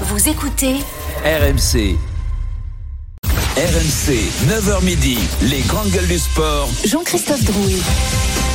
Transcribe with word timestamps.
Vous 0.00 0.28
écoutez 0.28 0.74
RMC. 1.24 1.96
RMC, 3.56 4.10
9h 4.48 4.84
midi, 4.84 5.18
les 5.42 5.60
grandes 5.60 5.90
gueules 5.90 6.08
du 6.08 6.18
sport. 6.18 6.68
Jean-Christophe 6.84 7.44
Drouet. 7.44 7.78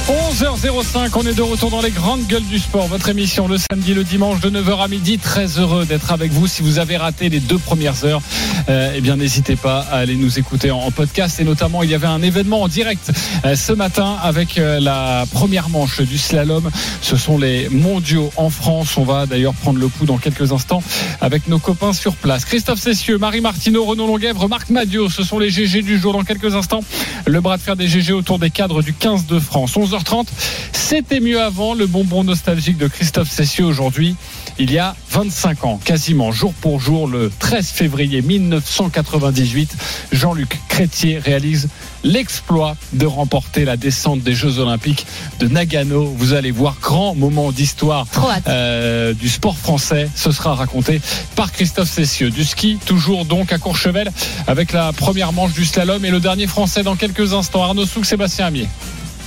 11h05, 0.08 1.10
on 1.16 1.26
est 1.28 1.34
de 1.34 1.42
retour 1.42 1.70
dans 1.70 1.82
les 1.82 1.92
grandes 1.92 2.26
gueules 2.28 2.46
du 2.46 2.60
sport. 2.60 2.88
Votre 2.88 3.10
émission 3.10 3.48
le 3.48 3.58
samedi, 3.58 3.94
le 3.94 4.04
dimanche 4.04 4.40
de 4.40 4.50
9h 4.50 4.84
à 4.84 4.88
midi. 4.88 5.18
Très 5.18 5.60
heureux 5.60 5.86
d'être 5.86 6.12
avec 6.12 6.32
vous. 6.32 6.48
Si 6.48 6.62
vous 6.62 6.80
avez 6.80 6.98
raté 6.98 7.30
les 7.30 7.40
deux 7.40 7.58
premières 7.58 8.06
heures, 8.06 8.22
euh, 8.70 8.94
eh 8.96 9.02
bien 9.02 9.18
n'hésitez 9.18 9.56
pas 9.56 9.80
à 9.92 9.98
aller 9.98 10.16
nous 10.16 10.40
écouter 10.40 10.72
en, 10.72 10.90
podcast. 10.92 11.40
Et 11.40 11.44
notamment, 11.44 11.84
il 11.84 11.90
y 11.90 11.96
avait 11.96 12.08
un 12.08 12.22
événement 12.22 12.62
en 12.62 12.68
direct 12.68 13.12
euh, 13.46 13.56
ce 13.56 13.74
matin 13.74 14.18
avec 14.22 14.58
euh, 14.58 14.80
la 14.80 15.26
première 15.32 15.70
manche 15.70 16.02
du 16.02 16.18
slalom. 16.18 16.70
Ce 17.02 17.18
sont 17.18 17.38
les 17.38 17.70
mondiaux 17.70 18.32
en 18.38 18.50
France. 18.50 18.98
On 18.98 19.04
va 19.04 19.26
d'ailleurs 19.26 19.54
prendre 19.54 19.80
le 19.80 19.88
pouls 19.88 20.06
dans 20.06 20.18
quelques 20.18 20.52
instants 20.52 20.82
avec 21.22 21.48
nos 21.48 21.60
copains 21.60 21.94
sur 21.94 22.16
place. 22.16 22.46
Christophe 22.46 22.80
Cessieux, 22.80 23.18
Marie 23.18 23.42
Martineau, 23.42 23.86
Renaud 23.86 24.08
Longuèvre, 24.08 24.48
Marc 24.48 24.70
Madio. 24.70 25.10
Ce 25.10 25.24
sont 25.24 25.40
les 25.40 25.50
GG 25.50 25.82
du 25.82 26.00
jour 26.00 26.14
dans 26.14 26.24
quelques 26.24 26.56
instants. 26.56 26.84
Le 27.26 27.42
bras 27.42 27.58
de 27.58 27.62
fer 27.62 27.76
des 27.76 27.88
GG 27.88 28.14
autour 28.14 28.40
des 28.40 28.50
cadres 28.50 28.82
du 28.82 28.94
15 28.94 29.26
de 29.26 29.40
France. 29.40 29.78
11h30. 30.00 30.28
C'était 30.72 31.20
mieux 31.20 31.42
avant. 31.42 31.74
Le 31.74 31.88
bonbon 31.88 32.24
nostalgique 32.24 32.78
de 32.78 32.88
Christophe 32.88 33.30
Cessieux 33.30 33.66
aujourd'hui. 33.66 34.16
Il 34.62 34.72
y 34.72 34.78
a 34.78 34.94
25 35.12 35.64
ans, 35.64 35.80
quasiment 35.84 36.34
jour 36.34 36.54
pour 36.54 36.82
jour, 36.82 37.08
le 37.08 37.32
13 37.40 37.70
février 37.70 38.22
1998, 38.22 39.74
Jean-Luc 40.12 40.60
Crétier 40.68 41.18
réalise 41.18 41.70
l'exploit 42.04 42.76
de 42.92 43.06
remporter 43.06 43.64
la 43.64 43.78
descente 43.78 44.20
des 44.20 44.34
Jeux 44.34 44.60
Olympiques 44.60 45.06
de 45.40 45.48
Nagano. 45.48 46.14
Vous 46.18 46.34
allez 46.34 46.52
voir, 46.52 46.76
grand 46.82 47.16
moment 47.16 47.54
d'histoire 47.54 48.06
euh, 48.48 49.14
du 49.14 49.30
sport 49.30 49.58
français. 49.58 50.10
Ce 50.14 50.32
sera 50.32 50.56
raconté 50.56 51.00
par 51.38 51.54
Christophe 51.54 51.90
Cessieux. 51.90 52.30
Du 52.30 52.44
ski, 52.44 52.80
toujours 52.86 53.24
donc 53.24 53.54
à 53.54 53.60
Courchevel, 53.60 54.12
avec 54.46 54.74
la 54.74 54.92
première 54.92 55.32
manche 55.32 55.54
du 55.54 55.64
slalom 55.64 56.04
et 56.04 56.12
le 56.12 56.20
dernier 56.20 56.48
français 56.48 56.84
dans 56.84 56.98
quelques 56.98 57.34
instants. 57.34 57.64
Arnaud 57.64 57.86
Souk, 57.86 58.06
Sébastien 58.06 58.48
Amier. 58.48 58.68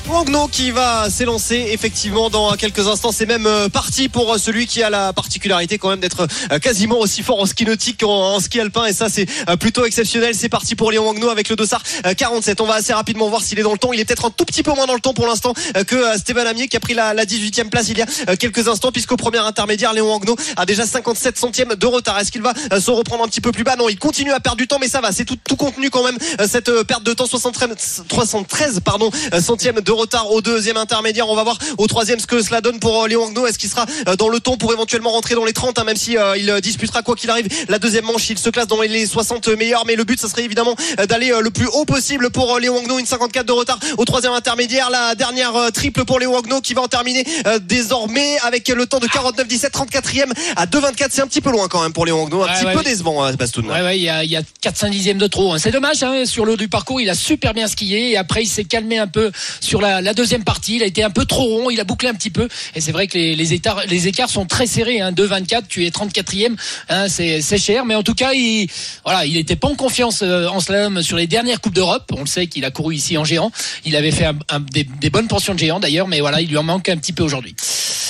Wangno 0.09 0.49
qui 0.49 0.71
va 0.71 1.09
s'élancer 1.11 1.69
effectivement 1.71 2.31
dans 2.31 2.53
quelques 2.57 2.87
instants. 2.87 3.13
C'est 3.13 3.27
même 3.27 3.47
euh, 3.47 3.69
parti 3.69 4.09
pour 4.09 4.39
celui 4.39 4.67
qui 4.67 4.83
a 4.83 4.91
la 4.91 5.13
particularité 5.13 5.79
quand 5.79 5.91
même 5.91 6.01
d'être 6.01 6.27
euh, 6.51 6.59
quasiment 6.59 6.99
aussi 6.99 7.23
fort 7.23 7.41
en 7.41 7.47
ski 7.47 7.65
nautique 7.65 8.01
qu'en 8.01 8.35
en 8.35 8.41
ski 8.41 8.61
alpin 8.61 8.87
et 8.87 8.93
ça 8.93 9.09
c'est 9.09 9.27
euh, 9.49 9.57
plutôt 9.57 9.85
exceptionnel. 9.85 10.35
C'est 10.35 10.49
parti 10.49 10.75
pour 10.75 10.91
Léon 10.91 11.07
Wangno 11.07 11.29
avec 11.29 11.49
le 11.49 11.57
dossard 11.57 11.83
euh, 12.07 12.15
47. 12.15 12.61
On 12.61 12.67
va 12.67 12.75
assez 12.75 12.93
rapidement 12.93 13.29
voir 13.29 13.43
s'il 13.43 13.59
est 13.59 13.63
dans 13.63 13.73
le 13.73 13.79
temps. 13.79 13.93
Il 13.93 14.01
est 14.01 14.05
peut-être 14.05 14.25
un 14.25 14.31
tout 14.31 14.45
petit 14.45 14.63
peu 14.63 14.73
moins 14.73 14.87
dans 14.87 14.95
le 14.95 15.01
temps 15.01 15.15
pour 15.15 15.27
l'instant 15.27 15.55
euh, 15.77 15.85
que 15.85 15.97
euh, 15.97 16.17
Stéphane 16.19 16.47
Amier 16.47 16.69
qui 16.69 16.77
a 16.77 16.81
pris 16.81 16.95
la, 16.95 17.15
la 17.15 17.25
18e 17.25 17.69
place 17.69 17.89
il 17.89 17.99
y 17.99 18.03
a 18.03 18.07
euh, 18.29 18.37
quelques 18.37 18.69
instants 18.69 18.93
puisqu'au 18.93 19.17
premier 19.17 19.39
intermédiaire 19.39 19.93
Léon 19.93 20.09
Wangno 20.09 20.37
a 20.57 20.67
déjà 20.67 20.87
57 20.87 21.39
centièmes 21.39 21.75
de 21.75 21.87
retard. 21.87 22.19
Est-ce 22.19 22.33
qu'il 22.33 22.43
va 22.43 22.55
euh, 22.73 22.81
se 22.81 22.91
reprendre 22.91 23.25
un 23.25 23.29
petit 23.29 23.41
peu 23.41 23.53
plus 23.53 23.65
bas? 23.65 23.77
Non, 23.77 23.89
il 23.89 23.99
continue 23.99 24.33
à 24.33 24.41
perdre 24.41 24.59
du 24.59 24.67
temps 24.67 24.79
mais 24.81 24.89
ça 24.89 25.01
va. 25.01 25.13
C'est 25.13 25.25
tout, 25.25 25.39
contenu 25.57 25.91
quand 25.91 26.05
même 26.05 26.17
euh, 26.41 26.47
cette 26.49 26.69
euh, 26.69 26.83
perte 26.83 27.05
de 27.05 27.13
temps 27.13 27.27
73, 27.27 28.05
313 28.09 28.81
pardon 28.81 29.11
euh, 29.33 29.41
centièmes 29.41 29.81
de 29.81 29.92
retard 29.93 30.31
au 30.31 30.41
deuxième 30.41 30.77
intermédiaire. 30.77 31.29
On 31.29 31.35
va 31.37 31.45
voir 31.45 31.59
au 31.79 31.87
troisième 31.87 32.19
ce 32.21 32.27
que 32.27 32.43
cela 32.43 32.61
donne 32.61 32.79
pour 32.81 33.03
euh, 33.05 33.09
Léon 33.09 33.27
Agno. 33.29 33.47
Est-ce 33.47 33.59
qu'il 33.59 33.71
sera 33.71 33.87
euh, 34.09 34.17
dans 34.17 34.29
le 34.29 34.41
temps 34.41 34.57
pour 34.57 34.73
éventuellement 34.73 35.11
rentrer 35.13 35.35
dans 35.35 35.45
les 35.45 35.53
30 35.53 35.79
hein, 35.79 35.85
même 35.85 35.97
si 35.97 36.17
euh, 36.17 36.37
il 36.37 36.53
disputera 36.61 37.03
quoi 37.03 37.15
qu'il 37.17 37.31
arrive 37.31 37.49
la 37.69 37.79
deuxième 37.79 38.05
manche. 38.05 38.29
Il 38.31 38.39
se 38.39 38.51
classe 38.51 38.67
dans 38.67 38.81
les 38.81 39.07
60 39.07 39.49
meilleurs 39.49 39.85
mais 39.87 39.95
le 39.97 40.05
but 40.05 40.21
ça 40.21 40.29
serait 40.29 40.45
évidemment 40.45 40.75
d'aller 41.09 41.33
le 41.41 41.51
plus 41.51 41.67
haut 41.67 41.85
possible 41.85 42.31
pour 42.31 42.59
Léon 42.59 42.79
Agno. 42.79 42.99
Une 42.99 43.07
54 43.07 43.47
de 43.47 43.53
retard 43.53 43.79
au 43.99 44.05
troisième 44.05 44.33
intermédiaire. 44.33 44.91
La 44.91 45.15
dernière 45.15 45.53
triple 45.73 46.05
pour 46.05 46.19
Léon 46.19 46.39
Agno 46.39 46.61
qui 46.61 46.75
va 46.75 46.83
en 46.83 46.89
terminer 46.89 47.25
euh, 47.47 47.59
désormais 47.59 48.39
avec 48.45 48.69
le 48.69 48.87
temps 48.87 49.01
de 49.01 49.07
49-17, 49.07 49.71
34e 49.71 50.33
à 50.57 50.67
2-24. 50.67 51.07
C'est 51.11 51.21
un 51.23 51.27
petit 51.27 51.41
peu 51.41 51.51
loin 51.51 51.69
quand 51.69 51.83
même 51.83 51.93
pour 51.93 52.07
Léon 52.07 52.25
Agno. 52.27 52.43
Un 52.43 52.47
Ouais, 52.47 52.53
petit 52.59 52.67
ouais. 52.67 52.73
peu 52.75 52.83
décevant, 52.83 53.23
hein, 53.25 53.33
Bastoun. 53.35 53.71
Ouais, 53.71 53.83
ouais, 53.83 53.99
il 53.99 54.03
y 54.03 54.09
a, 54.09 54.25
y 54.25 54.37
a 54.37 54.43
4-5 54.63 54.91
dixièmes 54.91 55.19
de 55.19 55.27
trop. 55.27 55.53
hein. 55.53 55.59
C'est 55.59 55.71
dommage, 55.71 56.03
hein, 56.03 56.25
sur 56.27 56.45
le 56.45 56.53
haut 56.53 56.57
du 56.57 56.69
parcours, 56.69 57.01
il 57.01 57.09
a 57.11 57.15
super 57.15 57.55
bien 57.55 57.67
skié 57.67 58.11
et 58.13 58.17
après 58.17 58.43
il 58.43 58.47
s'est 58.47 58.65
calmé 58.65 58.99
un 58.99 59.07
peu 59.07 59.31
sur 59.61 59.81
la, 59.83 60.01
la 60.01 60.15
deuxième 60.15 60.45
partie. 60.45 60.77
Il 60.77 60.83
a 60.83 60.87
été 60.87 61.05
un 61.05 61.11
peu 61.11 61.25
trop 61.25 61.45
rond, 61.45 61.71
il 61.71 61.81
a 61.81 61.85
bouclé 61.85 62.09
un 62.09 62.15
petit 62.15 62.31
peu 62.31 62.49
et 62.75 62.81
c'est 62.81 62.93
vrai 62.93 63.07
que 63.07 63.19
les, 63.19 63.53
écarts, 63.53 64.31
sont 64.31 64.47
très 64.47 64.67
serrés. 64.67 65.01
Hein. 65.01 65.13
2-24, 65.13 65.63
tu 65.69 65.85
es 65.87 65.91
34e, 65.91 66.57
hein, 66.89 67.09
c'est 67.09 67.59
cher, 67.59 67.85
mais 67.85 67.95
en 67.95 68.03
tout 68.03 68.15
cas, 68.15 68.33
il 68.33 68.69
voilà, 69.05 69.27
il 69.27 69.37
était 69.37 69.57
pas 69.57 69.69
en 69.69 69.75
confiance 69.75 70.21
euh, 70.23 70.47
en 70.49 70.61
slalom 70.61 71.03
sur 71.03 71.17
les 71.17 71.27
dernières 71.27 71.61
coupes 71.61 71.75
d'Europe. 71.75 72.11
On 72.17 72.21
le 72.21 72.27
sait 72.27 72.47
qu'il 72.47 72.65
a 72.65 72.71
couru 72.71 72.95
ici 72.95 73.19
en 73.19 73.25
géant. 73.25 73.51
Il 73.85 73.97
avait 73.97 74.11
fait 74.11 74.29
des, 74.73 75.11
bonnes 75.11 75.29
portions 75.29 75.55
de 75.55 75.59
géant 75.59 75.81
d'ailleurs, 75.81 76.09
mais 76.09 76.21
voilà, 76.21 76.41
il 76.41 76.49
lui 76.49 76.57
en 76.57 76.63
manque 76.63 76.89
un 76.89 76.97
petit 76.97 77.13
peu 77.13 77.23
aujourd'hui. 77.23 77.55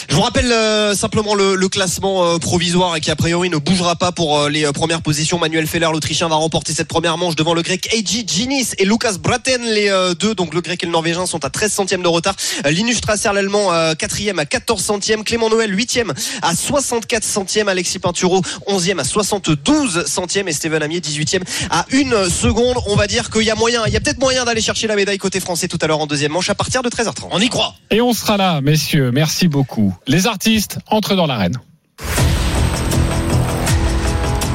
Je 0.09 0.15
vous 0.15 0.23
rappelle 0.23 0.51
euh, 0.51 0.95
simplement 0.95 1.35
le, 1.35 1.57
classement 1.69 2.25
euh, 2.25 2.39
provisoire 2.39 2.97
et 2.97 3.01
qui 3.01 3.11
a 3.11 3.17
priori 3.17 3.49
ne 3.49 3.57
bougera 3.57 3.97
pas 3.97 4.13
pour 4.13 4.49
les 4.49 4.65
premières 4.73 5.01
positions. 5.01 5.39
Manuel 5.39 5.67
Feller, 5.67 5.89
l'Autrichien, 5.93 6.29
va 6.29 6.37
remporter 6.37 6.73
cette 6.75 6.89
première 6.89 7.17
manche 7.17 7.35
devant 7.35 7.55
le 7.55 7.63
Grec 7.63 7.89
Eiji 7.95 8.25
Ginis 8.27 8.69
et 8.79 8.85
Lucas 8.85 9.15
Braten, 9.19 9.63
les 9.63 9.91
deux, 10.19 10.35
donc 10.35 10.55
le 10.55 10.61
Grec 10.61 10.83
et 10.83 10.87
le 10.87 10.93
Norvégien, 10.93 11.27
sont 11.27 11.45
à 11.45 11.51
13 11.51 11.62
centièmes 11.71 12.03
de 12.03 12.09
retard. 12.09 12.35
Linus 12.65 12.99
Strasser, 12.99 13.31
l'Allemand, 13.33 13.73
euh, 13.73 13.95
quatrième 13.95 14.39
à 14.39 14.47
14 14.47 14.83
centièmes. 14.83 15.25
Clément 15.25 15.49
Noël, 15.49 15.73
huitième 15.77 16.13
à 16.43 16.55
64 16.55 17.25
centièmes. 17.25 17.69
Alexis 17.69 17.99
Pinturo, 17.99 18.43
11e 18.67 18.99
à 18.99 19.05
72 19.05 20.07
centièmes 20.07 20.49
et 20.49 20.53
Steven 20.53 20.83
Amier, 20.83 21.01
18e 21.01 21.43
à 21.71 21.87
une 21.91 22.29
seconde. 22.29 22.77
On 22.87 22.97
va 22.97 23.07
dire 23.07 23.31
qu'il 23.31 23.43
y 23.43 23.51
a 23.51 23.55
moyen, 23.55 23.83
il 23.87 23.93
y 23.93 23.97
a 23.97 24.01
peut-être 24.01 24.21
moyen 24.21 24.45
d'aller 24.45 24.61
chercher 24.61 24.87
la 24.87 24.97
médaille 24.97 25.19
côté 25.19 25.41
français 25.41 25.69
tout 25.69 25.79
à 25.81 25.87
l'heure 25.87 26.01
en 26.01 26.07
deuxième 26.07 26.33
manche 26.33 26.51
à 26.51 26.55
partir 26.55 26.83
de 26.83 26.89
13h30. 26.89 27.29
On 27.31 27.41
y 27.41 27.49
croit. 27.49 27.75
Et 27.91 28.01
on 28.01 28.13
sera 28.13 28.37
là, 28.37 28.61
messieurs. 28.61 29.11
Merci 29.13 29.49
beaucoup. 29.49 29.95
Les 30.07 30.27
artistes 30.27 30.79
entrent 30.89 31.15
dans 31.15 31.27
l'arène. 31.27 31.59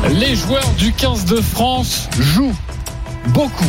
Les 0.09 0.35
joueurs 0.35 0.69
du 0.77 0.93
15 0.93 1.25
de 1.25 1.41
France 1.41 2.07
jouent 2.17 2.55
beaucoup. 3.27 3.65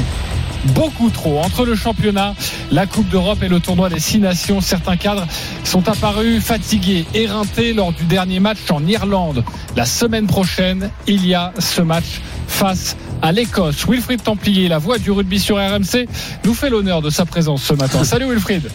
Beaucoup 0.66 1.10
trop. 1.10 1.38
Entre 1.40 1.64
le 1.64 1.74
championnat, 1.74 2.34
la 2.70 2.86
Coupe 2.86 3.08
d'Europe 3.08 3.42
et 3.42 3.48
le 3.48 3.60
tournoi 3.60 3.88
des 3.88 4.00
Six 4.00 4.18
Nations, 4.18 4.60
certains 4.60 4.96
cadres 4.96 5.26
sont 5.64 5.88
apparus 5.88 6.42
fatigués, 6.42 7.06
éreintés 7.14 7.72
lors 7.72 7.92
du 7.92 8.04
dernier 8.04 8.40
match 8.40 8.58
en 8.70 8.84
Irlande. 8.86 9.44
La 9.76 9.84
semaine 9.84 10.26
prochaine, 10.26 10.90
il 11.06 11.26
y 11.26 11.34
a 11.34 11.52
ce 11.58 11.80
match 11.82 12.20
face 12.46 12.96
à 13.22 13.32
l'Écosse. 13.32 13.86
Wilfried 13.88 14.22
Templier, 14.22 14.68
la 14.68 14.78
voix 14.78 14.98
du 14.98 15.10
rugby 15.10 15.38
sur 15.38 15.56
RMC, 15.56 16.06
nous 16.44 16.54
fait 16.54 16.70
l'honneur 16.70 17.02
de 17.02 17.10
sa 17.10 17.24
présence 17.24 17.62
ce 17.62 17.74
matin. 17.74 18.04
Salut 18.04 18.26
Wilfried. 18.30 18.68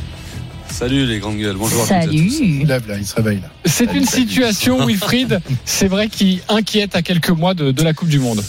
Salut 0.69 1.05
les 1.05 1.19
grandes 1.19 1.37
gueules, 1.37 1.55
bonjour 1.55 1.85
et 1.87 1.93
à 1.93 2.07
tous. 2.07 2.29
Salut. 2.29 2.63
lève 2.65 2.87
là, 2.87 2.97
il 2.97 3.05
se 3.05 3.15
réveille 3.15 3.41
là. 3.41 3.49
C'est 3.65 3.93
une 3.93 4.07
situation, 4.07 4.87
Wilfried, 4.87 5.39
c'est 5.65 5.87
vrai, 5.87 6.07
qui 6.07 6.41
inquiète 6.49 6.95
à 6.95 7.03
quelques 7.03 7.29
mois 7.29 7.53
de, 7.53 7.71
de 7.71 7.83
la 7.83 7.93
Coupe 7.93 8.09
du 8.09 8.19
Monde. 8.19 8.43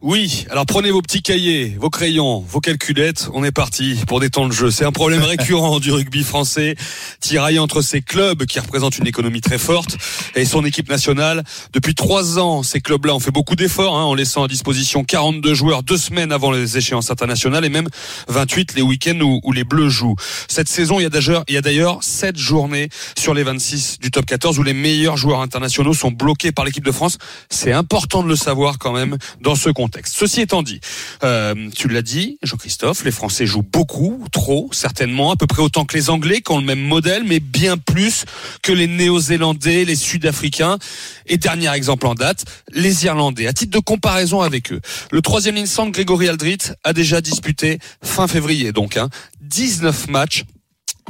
Oui, 0.00 0.46
alors 0.48 0.64
prenez 0.64 0.92
vos 0.92 1.02
petits 1.02 1.22
cahiers, 1.22 1.76
vos 1.80 1.90
crayons, 1.90 2.38
vos 2.38 2.60
calculettes, 2.60 3.28
on 3.34 3.42
est 3.42 3.50
parti 3.50 3.98
pour 4.06 4.20
des 4.20 4.30
temps 4.30 4.46
de 4.46 4.52
jeu. 4.52 4.70
C'est 4.70 4.84
un 4.84 4.92
problème 4.92 5.22
récurrent 5.24 5.80
du 5.80 5.90
rugby 5.90 6.22
français, 6.22 6.76
tiraillé 7.18 7.58
entre 7.58 7.82
ces 7.82 8.00
clubs 8.00 8.44
qui 8.46 8.60
représentent 8.60 8.96
une 8.98 9.08
économie 9.08 9.40
très 9.40 9.58
forte 9.58 9.96
et 10.36 10.44
son 10.44 10.64
équipe 10.64 10.88
nationale. 10.88 11.42
Depuis 11.72 11.96
trois 11.96 12.38
ans, 12.38 12.62
ces 12.62 12.80
clubs-là 12.80 13.12
ont 13.12 13.18
fait 13.18 13.32
beaucoup 13.32 13.56
d'efforts 13.56 13.98
hein, 13.98 14.04
en 14.04 14.14
laissant 14.14 14.44
à 14.44 14.46
disposition 14.46 15.02
42 15.02 15.52
joueurs 15.52 15.82
deux 15.82 15.98
semaines 15.98 16.30
avant 16.30 16.52
les 16.52 16.78
échéances 16.78 17.10
internationales 17.10 17.64
et 17.64 17.68
même 17.68 17.88
28 18.28 18.76
les 18.76 18.82
week-ends 18.82 19.18
où, 19.20 19.40
où 19.42 19.50
les 19.50 19.64
Bleus 19.64 19.88
jouent. 19.88 20.14
Cette 20.46 20.68
saison, 20.68 21.00
il 21.00 21.02
y 21.02 21.06
a 21.06 21.10
d'ailleurs, 21.10 21.42
il 21.48 21.54
y 21.54 21.58
a 21.58 21.60
d'ailleurs 21.60 22.04
7 22.04 22.36
journées 22.36 22.88
sur 23.18 23.34
les 23.34 23.42
26 23.42 23.98
du 23.98 24.12
top 24.12 24.26
14 24.26 24.60
où 24.60 24.62
les 24.62 24.74
meilleurs 24.74 25.16
joueurs 25.16 25.40
internationaux 25.40 25.92
sont 25.92 26.12
bloqués 26.12 26.52
par 26.52 26.64
l'équipe 26.64 26.84
de 26.84 26.92
France. 26.92 27.18
C'est 27.50 27.72
important 27.72 28.22
de 28.22 28.28
le 28.28 28.36
savoir 28.36 28.78
quand 28.78 28.92
même 28.92 29.18
dans 29.40 29.56
ce 29.56 29.70
contexte. 29.70 29.87
Ceci 30.04 30.40
étant 30.40 30.62
dit, 30.62 30.80
euh, 31.24 31.70
tu 31.74 31.88
l'as 31.88 32.02
dit, 32.02 32.38
Jean-Christophe, 32.42 33.04
les 33.04 33.10
Français 33.10 33.46
jouent 33.46 33.62
beaucoup, 33.62 34.24
trop, 34.32 34.68
certainement, 34.72 35.32
à 35.32 35.36
peu 35.36 35.46
près 35.46 35.62
autant 35.62 35.84
que 35.84 35.96
les 35.96 36.10
Anglais 36.10 36.40
qui 36.40 36.52
ont 36.52 36.58
le 36.58 36.64
même 36.64 36.80
modèle, 36.80 37.24
mais 37.24 37.40
bien 37.40 37.76
plus 37.76 38.24
que 38.62 38.72
les 38.72 38.86
Néo-Zélandais, 38.86 39.84
les 39.84 39.96
Sud-Africains. 39.96 40.78
Et 41.26 41.36
dernier 41.36 41.70
exemple 41.72 42.06
en 42.06 42.14
date, 42.14 42.44
les 42.72 43.04
Irlandais. 43.04 43.46
À 43.46 43.52
titre 43.52 43.72
de 43.72 43.82
comparaison 43.82 44.40
avec 44.40 44.72
eux, 44.72 44.80
le 45.10 45.22
troisième 45.22 45.54
ligne 45.54 45.66
Grégory 45.90 46.28
Aldrit, 46.28 46.58
a 46.84 46.92
déjà 46.92 47.20
disputé 47.20 47.78
fin 48.02 48.26
février, 48.26 48.72
donc, 48.72 48.96
hein, 48.96 49.08
19 49.40 50.08
matchs 50.08 50.44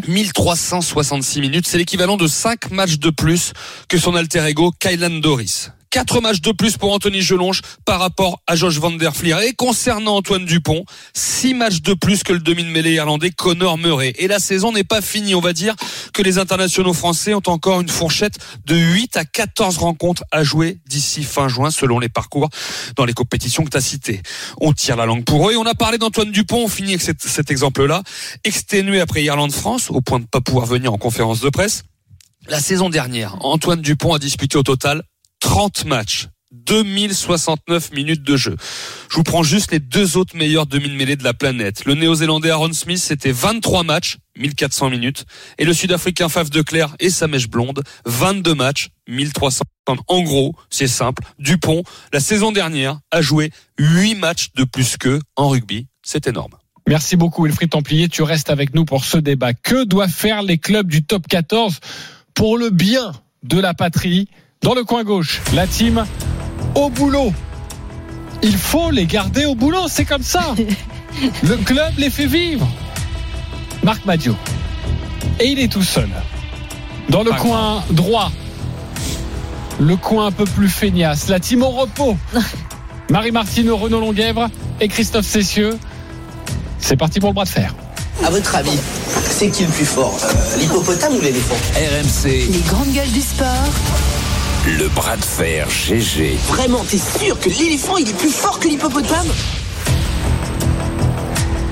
1366 0.07 1.41
minutes, 1.41 1.67
c'est 1.67 1.79
l'équivalent 1.79 2.17
de 2.17 2.27
5 2.27 2.71
matchs 2.71 2.99
de 2.99 3.11
plus 3.11 3.53
que 3.89 3.99
son 3.99 4.15
alter 4.15 4.47
ego 4.47 4.73
Kylan 4.79 5.21
Doris. 5.21 5.73
4 5.91 6.21
matchs 6.21 6.41
de 6.41 6.53
plus 6.53 6.77
pour 6.77 6.93
Anthony 6.93 7.23
Gelonge 7.23 7.63
par 7.85 8.01
rapport 8.01 8.41
à 8.47 8.57
Josh 8.57 8.79
Van 8.79 8.91
Der 8.91 9.15
Fleer. 9.15 9.41
Et 9.43 9.53
concernant 9.55 10.17
Antoine 10.17 10.45
Dupont, 10.45 10.85
6 11.15 11.55
matchs 11.55 11.81
de 11.83 11.95
plus 11.95 12.23
que 12.23 12.33
le 12.33 12.41
demi-mêlée 12.41 12.93
irlandais 12.93 13.31
Connor 13.31 13.79
Murray. 13.79 14.13
Et 14.19 14.29
la 14.29 14.39
saison 14.39 14.73
n'est 14.73 14.85
pas 14.85 15.01
finie. 15.01 15.35
On 15.35 15.41
va 15.41 15.53
dire 15.53 15.75
que 16.13 16.23
les 16.23 16.39
internationaux 16.39 16.93
français 16.93 17.35
ont 17.35 17.43
encore 17.47 17.81
une 17.81 17.89
fourchette 17.89 18.39
de 18.67 18.77
8 18.77 19.17
à 19.17 19.25
14 19.25 19.79
rencontres 19.79 20.25
à 20.31 20.45
jouer 20.45 20.79
d'ici 20.87 21.25
fin 21.25 21.49
juin 21.49 21.71
selon 21.71 21.99
les 21.99 22.09
parcours 22.09 22.49
dans 22.97 23.05
les 23.05 23.15
compétitions 23.15 23.65
que 23.65 23.71
tu 23.71 23.77
as 23.77 23.83
citées. 23.83 24.23
On 24.61 24.73
tire 24.73 24.97
la 24.97 25.07
langue 25.07 25.25
pour 25.25 25.49
eux 25.49 25.53
et 25.53 25.57
on 25.57 25.67
a 25.67 25.75
parlé 25.75 25.99
d'Antoine 25.99 26.31
Dupont. 26.31 26.65
On 26.65 26.69
finit 26.69 26.91
avec 26.91 27.03
cet, 27.03 27.23
cet 27.23 27.51
exemple-là. 27.51 28.03
Exténué 28.45 29.01
après 29.01 29.23
Irlande-France 29.23 29.91
au 29.91 30.01
point 30.01 30.19
de 30.19 30.25
ne 30.25 30.29
pas 30.29 30.41
pouvoir 30.41 30.67
venir 30.67 30.93
en 30.93 30.99
conférence 30.99 31.41
de 31.41 31.49
presse. 31.49 31.85
La 32.49 32.61
saison 32.61 32.89
dernière, 32.89 33.37
Antoine 33.45 33.83
Dupont 33.83 34.15
a 34.15 34.19
disputé 34.19 34.57
au 34.57 34.63
total 34.63 35.03
30 35.41 35.85
matchs 35.85 36.29
2069 36.51 37.93
minutes 37.93 38.23
de 38.23 38.37
jeu. 38.37 38.57
Je 39.11 39.17
vous 39.17 39.23
prends 39.23 39.43
juste 39.43 39.71
les 39.71 39.81
deux 39.81 40.17
autres 40.17 40.37
meilleurs 40.37 40.67
demi-mêlés 40.67 41.17
de 41.17 41.25
la 41.25 41.35
planète. 41.35 41.85
Le 41.85 41.95
néo-zélandais 41.95 42.51
Aaron 42.51 42.73
Smith, 42.73 42.99
c'était 42.99 43.33
23 43.33 43.83
matchs, 43.83 44.17
1400 44.39 44.91
minutes. 44.91 45.25
Et 45.59 45.65
le 45.65 45.73
sud-africain 45.73 46.29
Faf 46.29 46.51
de 46.51 46.63
Clerc 46.63 46.95
et 47.01 47.11
sa 47.11 47.27
mèche 47.27 47.49
blonde, 47.49 47.83
22 48.07 48.55
matchs, 48.55 48.89
1300. 49.09 49.65
En 50.07 50.23
gros, 50.23 50.55
c'est 50.71 50.89
simple. 50.89 51.23
Dupont, 51.39 51.83
la 52.13 52.21
saison 52.21 52.53
dernière, 52.53 52.99
a 53.11 53.21
joué 53.21 53.51
8 53.79 54.15
matchs 54.15 54.49
de 54.55 54.65
plus 54.65 54.97
qu'eux 54.97 55.21
en 55.37 55.49
rugby. 55.49 55.87
C'est 56.03 56.27
énorme. 56.27 56.53
Merci 56.87 57.17
beaucoup, 57.17 57.45
Wilfried 57.45 57.71
Templier. 57.71 58.09
Tu 58.09 58.23
restes 58.23 58.49
avec 58.49 58.75
nous 58.75 58.87
pour 58.87 59.05
ce 59.05 59.19
débat. 59.19 59.53
Que 59.53 59.85
doivent 59.85 60.11
faire 60.11 60.43
les 60.43 60.57
clubs 60.57 60.89
du 60.89 61.05
top 61.05 61.29
14 61.29 61.81
pour 62.35 62.57
le 62.57 62.71
bien 62.71 63.13
de 63.43 63.61
la 63.61 63.75
patrie? 63.75 64.29
Dans 64.63 64.75
le 64.75 64.85
coin 64.85 65.05
gauche, 65.05 65.41
la 65.55 65.67
team 65.67 66.05
au 66.75 66.91
boulot. 66.91 67.33
Il 68.43 68.57
faut 68.57 68.91
les 68.91 69.07
garder 69.07 69.47
au 69.47 69.55
boulot, 69.55 69.87
c'est 69.89 70.05
comme 70.05 70.23
ça. 70.23 70.55
Le 71.43 71.57
club 71.57 71.93
les 71.97 72.11
fait 72.11 72.27
vivre. 72.27 72.69
Marc 73.83 74.05
Madio. 74.05 74.37
Et 75.41 75.47
il 75.49 75.59
est 75.59 75.69
tout 75.69 75.83
seul. 75.83 76.09
Dans 77.09 77.23
le 77.23 77.31
Pas 77.31 77.37
coin 77.39 77.85
droit, 77.91 78.31
le 79.81 79.97
coin 79.97 80.27
un 80.27 80.33
peu 80.33 80.45
plus 80.45 80.69
feignasse, 80.69 81.29
la 81.29 81.41
team 81.41 81.63
au 81.63 81.71
repos. 81.71 82.17
Marie 83.11 83.33
Martineau, 83.33 83.77
Renaud 83.77 84.01
Longuèvre 84.01 84.49
et 84.81 84.89
Christophe 84.89 85.27
Cessieux. 85.27 85.79
C'est 86.79 86.97
parti 86.97 87.21
pour 87.21 87.31
le 87.31 87.35
bras 87.35 87.45
de 87.45 87.49
fer. 87.49 87.75
À 88.25 88.31
votre 88.31 88.55
avis, 88.57 88.79
c'est 89.31 89.49
qui 89.51 89.63
le 89.65 89.71
plus 89.71 89.87
fort 89.87 90.19
euh, 90.23 90.59
L'hippopotame 90.59 91.15
ou 91.15 91.21
l'éléphant 91.21 91.55
RMC, 91.75 92.29
Les 92.51 92.61
grandes 92.69 92.93
gueules 92.93 93.11
du 93.13 93.21
sport. 93.21 93.47
Le 94.77 94.89
bras 94.89 95.17
de 95.17 95.25
fer 95.25 95.67
GG. 95.71 96.37
Vraiment, 96.49 96.85
t'es 96.85 96.99
sûr 96.99 97.41
que 97.41 97.49
l'éléphant 97.49 97.97
il 97.97 98.09
est 98.09 98.19
plus 98.19 98.31
fort 98.31 98.59
que 98.59 98.69
l'hippopotame? 98.69 99.27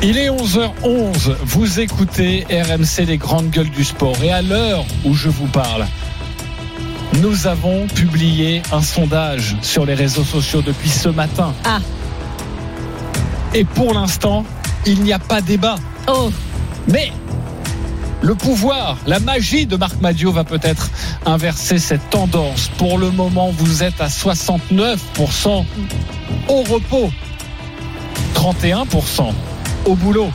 Il 0.03 0.17
est 0.17 0.31
11h11, 0.31 1.37
vous 1.43 1.81
écoutez 1.81 2.47
RMC 2.51 3.05
les 3.07 3.19
grandes 3.19 3.51
gueules 3.51 3.71
du 3.71 3.85
sport 3.85 4.17
et 4.23 4.31
à 4.31 4.41
l'heure 4.41 4.85
où 5.05 5.15
je 5.15 5.29
vous 5.29 5.47
parle, 5.47 5.87
nous 7.21 7.47
avons 7.47 7.87
publié 7.87 8.63
un 8.73 8.83
sondage 8.83 9.57
sur 9.63 9.85
les 9.85 9.95
réseaux 9.95 10.25
sociaux 10.25 10.63
depuis 10.63 10.91
ce 10.91 11.09
matin. 11.09 11.53
Ah. 11.65 11.81
Et 13.53 13.65
pour 13.65 13.95
l'instant, 13.95 14.45
il 14.87 15.03
n'y 15.03 15.13
a 15.13 15.19
pas 15.19 15.41
débat. 15.41 15.77
Oh, 16.09 16.31
Mais 16.89 17.13
le 18.23 18.35
pouvoir, 18.35 18.99
la 19.07 19.21
magie 19.21 19.67
de 19.67 19.77
Marc 19.77 20.01
Madio 20.01 20.33
va 20.33 20.45
peut-être 20.45 20.91
inverser 21.25 21.79
cette 21.79 22.11
tendance. 22.11 22.69
Pour 22.79 22.99
le 22.99 23.11
moment, 23.11 23.51
vous 23.51 23.83
êtes 23.83 24.01
à 24.01 24.09
69% 24.09 25.65
au 26.49 26.63
repos, 26.63 27.11
31% 28.35 29.33
au 29.85 29.95
boulot. 29.95 30.31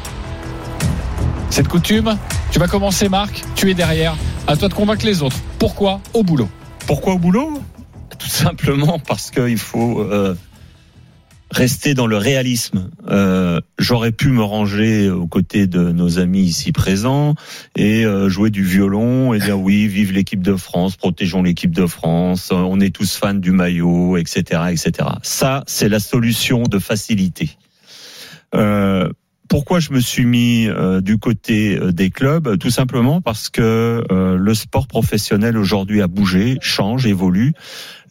Cette 1.50 1.68
coutume, 1.68 2.18
tu 2.52 2.60
vas 2.60 2.68
commencer 2.68 3.10
Marc, 3.10 3.44
tu 3.56 3.70
es 3.70 3.74
derrière, 3.74 4.16
à 4.48 4.56
toi 4.56 4.70
de 4.70 4.74
convaincre 4.74 5.06
les 5.06 5.22
autres. 5.22 5.38
Pourquoi 5.60 6.00
au 6.14 6.24
boulot? 6.24 6.50
Pourquoi 6.88 7.14
au 7.14 7.20
boulot? 7.20 7.62
Tout 8.18 8.28
simplement 8.28 9.00
parce 9.00 9.32
qu'il 9.32 9.58
faut 9.58 10.02
euh, 10.02 10.36
rester 11.52 11.94
dans 11.94 12.08
le 12.08 12.18
réalisme. 12.18 12.90
Euh, 13.10 13.60
J'aurais 13.78 14.12
pu 14.12 14.30
me 14.30 14.42
ranger 14.42 15.10
aux 15.10 15.28
côtés 15.28 15.68
de 15.68 15.92
nos 15.92 16.18
amis 16.18 16.44
ici 16.44 16.72
présents 16.72 17.36
et 17.76 18.06
euh, 18.06 18.30
jouer 18.30 18.50
du 18.50 18.64
violon 18.64 19.34
et 19.34 19.40
dire 19.40 19.60
oui, 19.60 19.88
vive 19.88 20.14
l'équipe 20.14 20.42
de 20.42 20.56
France, 20.56 20.96
protégeons 20.96 21.44
l'équipe 21.44 21.72
de 21.72 21.86
France, 21.86 22.52
on 22.52 22.80
est 22.80 22.96
tous 22.96 23.18
fans 23.18 23.34
du 23.34 23.52
maillot, 23.52 24.18
etc., 24.18 24.62
etc. 24.70 25.10
Ça, 25.24 25.64
c'est 25.68 25.90
la 25.90 26.00
solution 26.00 26.64
de 26.64 26.80
facilité. 26.80 27.58
Euh, 28.56 29.10
pourquoi 29.52 29.82
je 29.82 29.92
me 29.92 30.00
suis 30.00 30.24
mis 30.24 30.68
euh, 30.70 31.02
du 31.02 31.18
côté 31.18 31.78
euh, 31.78 31.92
des 31.92 32.10
clubs? 32.10 32.58
Tout 32.58 32.70
simplement 32.70 33.20
parce 33.20 33.50
que 33.50 34.02
euh, 34.10 34.38
le 34.38 34.54
sport 34.54 34.88
professionnel 34.88 35.58
aujourd'hui 35.58 36.02
a 36.02 36.08
bougé, 36.08 36.58
change, 36.62 37.06
évolue. 37.06 37.52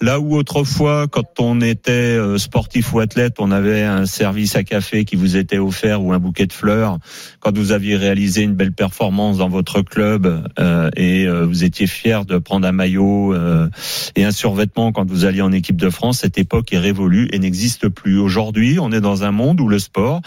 Là 0.02 0.18
où 0.18 0.34
autrefois, 0.34 1.08
quand 1.08 1.40
on 1.40 1.60
était 1.60 1.92
euh, 1.92 2.38
sportif 2.38 2.94
ou 2.94 3.00
athlète, 3.00 3.34
on 3.38 3.50
avait 3.50 3.82
un 3.82 4.06
service 4.06 4.56
à 4.56 4.64
café 4.64 5.04
qui 5.04 5.14
vous 5.14 5.36
était 5.36 5.58
offert 5.58 6.02
ou 6.02 6.14
un 6.14 6.18
bouquet 6.18 6.46
de 6.46 6.54
fleurs, 6.54 6.98
quand 7.40 7.54
vous 7.54 7.72
aviez 7.72 7.96
réalisé 7.96 8.40
une 8.40 8.54
belle 8.54 8.72
performance 8.72 9.36
dans 9.36 9.50
votre 9.50 9.82
club 9.82 10.48
euh, 10.58 10.90
et 10.96 11.26
euh, 11.26 11.44
vous 11.44 11.64
étiez 11.64 11.86
fier 11.86 12.24
de 12.24 12.38
prendre 12.38 12.66
un 12.66 12.72
maillot 12.72 13.34
euh, 13.34 13.68
et 14.16 14.24
un 14.24 14.30
survêtement 14.30 14.90
quand 14.90 15.06
vous 15.06 15.26
alliez 15.26 15.42
en 15.42 15.52
équipe 15.52 15.76
de 15.76 15.90
France, 15.90 16.20
cette 16.20 16.38
époque 16.38 16.72
est 16.72 16.78
révolue 16.78 17.28
et 17.32 17.38
n'existe 17.38 17.88
plus. 17.90 18.18
Aujourd'hui, 18.18 18.78
on 18.80 18.92
est 18.92 19.02
dans 19.02 19.24
un 19.24 19.32
monde 19.32 19.60
où 19.60 19.68
le 19.68 19.78
sport 19.78 20.22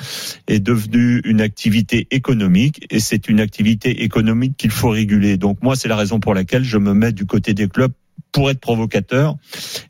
est 0.48 0.60
devenu 0.60 1.03
une 1.24 1.42
activité 1.42 2.08
économique 2.12 2.86
et 2.90 3.00
c'est 3.00 3.28
une 3.28 3.40
activité 3.40 4.04
économique 4.04 4.58
qu'il 4.58 4.72
faut 4.72 4.90
réguler. 4.90 5.38
Donc 5.38 5.62
moi, 5.62 5.76
c'est 5.76 5.88
la 5.88 5.96
raison 5.96 6.20
pour 6.20 6.34
laquelle 6.34 6.64
je 6.64 6.78
me 6.78 6.94
mets 6.94 7.12
du 7.12 7.26
côté 7.26 7.54
des 7.54 7.68
clubs 7.68 7.94
pour 8.32 8.50
être 8.50 8.60
provocateur 8.60 9.36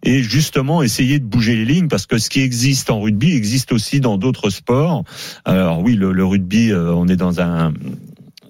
et 0.04 0.22
justement 0.22 0.84
essayer 0.84 1.18
de 1.18 1.24
bouger 1.26 1.56
les 1.56 1.66
lignes 1.66 1.88
parce 1.88 2.06
que 2.06 2.18
ce 2.18 2.30
qui 2.30 2.42
existe 2.42 2.90
en 2.92 3.00
rugby 3.00 3.34
existe 3.34 3.72
aussi 3.72 4.02
dans 4.02 4.18
d'autres 4.18 4.50
sports. 4.50 5.04
Alors 5.46 5.80
oui, 5.80 5.96
le, 5.96 6.26
rugby, 6.26 6.72
euh, 6.72 6.94
on 6.94 7.08
est 7.08 7.16
dans 7.16 7.40
un 7.40 7.74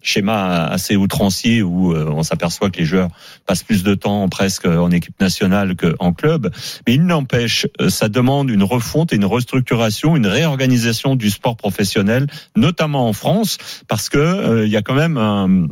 schéma 0.04 0.66
assez 0.66 0.96
outrancier 0.96 1.64
où 1.64 1.94
euh, 1.94 2.12
on 2.14 2.22
s'aperçoit 2.22 2.70
que 2.70 2.78
les 2.78 2.86
joueurs 2.86 3.10
passent 3.48 3.64
plus 3.64 3.84
de 3.84 3.96
temps 3.96 4.28
presque 4.30 4.66
en 4.66 4.92
équipe 4.92 5.20
nationale 5.20 5.76
qu'en 5.76 6.14
club. 6.14 6.52
Mais 6.86 6.94
il 6.94 7.06
n'empêche, 7.06 7.66
euh, 7.82 7.90
ça 7.90 8.10
demande 8.10 8.50
une 8.50 8.64
refonte 8.64 9.14
et 9.14 9.16
une 9.16 9.26
restructuration, 9.26 10.16
une 10.16 10.28
réorganisation 10.28 11.16
du 11.16 11.32
sport 11.32 11.56
professionnel, 11.56 12.28
notamment 12.56 13.08
en 13.08 13.14
France, 13.14 13.58
parce 13.88 14.10
que 14.10 14.18
euh, 14.20 14.66
il 14.66 14.72
y 14.72 14.78
a 14.78 14.82
quand 14.82 14.94
même 14.94 15.18
un 15.18 15.68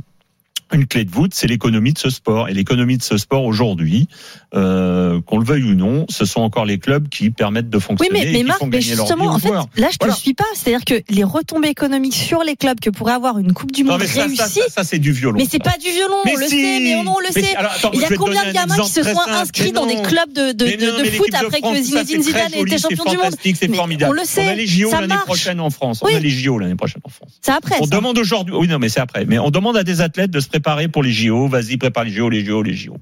une 0.73 0.88
clé 0.88 1.06
de 1.06 1.12
voûte, 1.12 1.33
c'est 1.33 1.47
l'économie 1.47 1.94
de 1.94 1.97
ce 2.00 2.09
sport. 2.09 2.50
Et 2.50 2.53
l'économie 2.53 2.97
de 2.97 3.03
ce 3.03 3.18
sport 3.18 3.44
aujourd'hui, 3.44 4.07
euh, 4.56 5.21
qu'on 5.21 5.38
le 5.38 5.45
veuille 5.45 5.63
ou 5.63 5.75
non, 5.75 6.06
ce 6.09 6.25
sont 6.25 6.41
encore 6.41 6.65
les 6.65 6.77
clubs 6.79 7.07
qui 7.09 7.29
permettent 7.29 7.69
de 7.69 7.77
oui, 7.77 7.83
fonctionner 7.83 8.19
mais, 8.19 8.29
et 8.29 8.31
mais 8.33 8.39
qui 8.39 8.45
Marc, 8.45 8.62
mais 8.63 8.81
justement, 8.81 9.25
en 9.27 9.39
fait, 9.39 9.50
là, 9.50 9.65
je 9.91 9.97
te 9.97 10.06
Voilà. 10.06 10.15
suis 10.15 10.33
pas. 10.33 10.44
C'est-à-dire 10.56 10.85
que 10.85 11.01
les 11.13 11.23
retombées 11.23 11.69
économiques 11.69 12.15
sur 12.15 12.44
les 12.44 12.56
clubs 12.56 12.79
que 12.79 12.89
pourrait 12.89 13.13
avoir 13.13 13.38
une 13.38 13.53
Coupe 13.53 13.71
du 13.71 13.83
Non, 13.83 13.94
Monde 13.94 14.01
mais 14.01 14.21
réussie, 14.21 14.38
ça, 14.38 14.47
ça, 14.47 14.62
ça, 14.69 14.83
c'est 14.83 15.00
du 15.00 15.12
violon. 15.12 15.38
mais 15.38 15.45
c'est 15.50 15.62
pas 15.63 15.75
du 15.81 15.89
violon, 15.89 16.15
on 16.25 16.35
le 16.38 16.44
si. 16.47 16.50
sait, 16.62 16.79
mais 16.81 16.95
on, 16.95 17.13
on 17.15 17.19
le 17.19 17.27
sait. 17.31 17.41
si, 17.44 17.56
alors, 17.56 17.71
attends, 17.74 17.91
Il 17.94 18.01
y 18.01 18.06
a 18.06 18.09
combien 18.15 18.45
de 18.45 18.51
gamins 18.51 18.75
qui 18.75 18.89
se 18.89 19.03
sont 19.03 19.19
inscrits 19.27 19.71
dans 19.71 19.85
des 19.85 20.01
clubs 20.01 20.31
de, 20.33 21.06
foot 21.12 21.27
après 21.33 21.59
France, 21.59 21.77
que 21.77 21.83
Zinedine 21.83 22.21
Zidane 22.24 22.50
très 22.51 22.59
ait 22.59 22.62
été 22.62 22.77
joli, 22.77 22.95
champion 22.95 23.12
du 23.12 23.17
monde 23.17 23.35
C'est 23.43 23.75
formidable. 23.75 24.12
on 24.12 24.19
le 24.22 24.25
sait, 24.25 24.48
a 24.48 24.55
les 24.55 24.67
JO 24.67 24.89
ça 24.89 24.95
l'année 25.01 25.07
marche. 25.10 25.25
prochaine 25.25 25.60
en 25.60 25.69
France. 25.69 26.01
Oui. 26.03 26.12
On 26.13 26.17
a 26.17 26.19
les 26.19 26.29
JO 26.29 26.57
l'année 26.60 26.75
prochaine 26.75 27.01
en 27.03 27.10
France. 27.10 27.31
C'est 27.41 27.51
après. 27.51 27.75
On 27.81 27.88
demande 27.88 28.17
aujourd'hui, 28.17 28.55
oui, 28.55 28.67
non, 28.67 28.79
mais 28.79 28.89
c'est 28.89 29.00
après. 29.01 29.25
Mais 29.25 29.38
on 29.39 29.50
demande 29.51 29.75
à 29.77 29.84
des 29.84 30.01
athlètes 30.01 30.31
de 30.31 30.39
se 30.39 30.48
préparer 30.48 30.61
pour 30.62 31.03
les 31.03 31.12
JO. 31.12 31.48
Vas-y, 31.48 31.77
prépare 31.77 32.03
les 32.06 32.12
JO, 32.12 32.30
les 32.30 32.46
JO, 32.46 32.62
les 32.63 32.74
JO. 32.74 32.98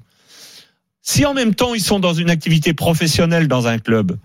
Si 1.02 1.24
en 1.24 1.32
même 1.34 1.54
temps 1.54 1.74
ils 1.74 1.80
sont 1.82 1.98
dans 1.98 2.12
une 2.12 2.28
activité 2.30 2.74
professionnelle 2.74 3.48
dans 3.48 3.66
un 3.66 3.78
club 3.78 4.16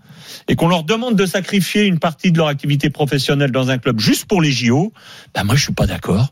et 0.46 0.56
qu'on 0.56 0.68
leur 0.68 0.84
demande 0.84 1.16
de 1.16 1.24
sacrifier 1.24 1.84
une 1.84 1.98
partie 1.98 2.32
de 2.32 2.38
leur 2.38 2.48
activité 2.48 2.90
professionnelle 2.90 3.50
dans 3.50 3.70
un 3.70 3.78
club 3.78 3.98
juste 3.98 4.26
pour 4.26 4.42
les 4.42 4.52
JO, 4.52 4.92
ben 5.34 5.44
moi 5.44 5.54
je 5.56 5.62
suis 5.62 5.72
pas 5.72 5.86
d'accord. 5.86 6.28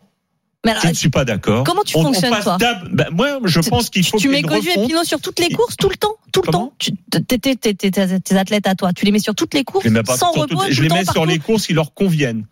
Mais 0.65 0.71
alors, 0.71 0.83
Je 0.83 0.89
ne 0.89 0.95
suis 0.95 1.11
pas 1.11 1.27
d'accord. 1.27 1.65
Comment 1.65 1.83
tu 1.83 1.95
On- 1.97 2.01
on 2.01 2.05
fonctionnes, 2.05 2.31
passe 2.31 2.45
toi 2.45 2.57
ben, 2.91 3.07
Moi, 3.13 3.39
je 3.45 3.61
tu- 3.61 3.69
pense 3.69 3.91
qu'il 3.91 4.03
faut 4.05 4.19
tu 4.19 4.29
mets 4.31 4.41
Godu 4.41 4.67
et. 4.71 4.87
Pinot 4.87 5.05
sur 5.05 5.21
toutes 5.21 5.39
les 5.39 5.51
courses, 5.51 5.77
tout 5.77 5.91
le 5.91 5.97
temps, 5.97 6.15
tout 6.33 6.41
le 6.41 6.47
Comment 6.51 6.69
temps. 6.69 6.75
Tu- 6.79 6.93
tes- 7.11 7.39
tes- 7.39 7.57
tes- 7.57 7.75
tes- 7.75 7.91
tes 7.91 8.37
athlètes 8.37 8.67
à 8.67 8.75
toi, 8.75 8.95
tu 8.95 9.05
les 9.05 9.13
mets 9.13 9.19
sur 9.19 9.35
toutes 9.35 9.53
les 9.53 9.63
courses, 9.65 9.85
les 9.85 9.91
sans 10.17 10.33
repos, 10.33 10.47
toutes- 10.47 10.59
tout 10.59 10.65
je 10.71 10.83
le 10.83 10.89
les 10.89 10.95
mets 10.95 11.05
sur 11.05 11.27
les 11.27 11.39
courses 11.39 11.67
qui 11.67 11.75
leur 11.75 11.93
conviennent. 11.93 12.47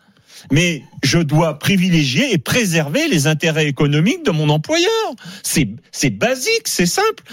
Mais 0.51 0.83
je 1.03 1.19
dois 1.19 1.59
privilégier 1.59 2.33
et 2.33 2.39
préserver 2.39 3.09
les 3.09 3.27
intérêts 3.27 3.67
économiques 3.67 4.25
de 4.25 4.31
mon 4.31 4.49
employeur. 4.49 4.89
C'est 5.43 6.11
basique, 6.11 6.67
c'est 6.67 6.87
simple. 6.87 7.25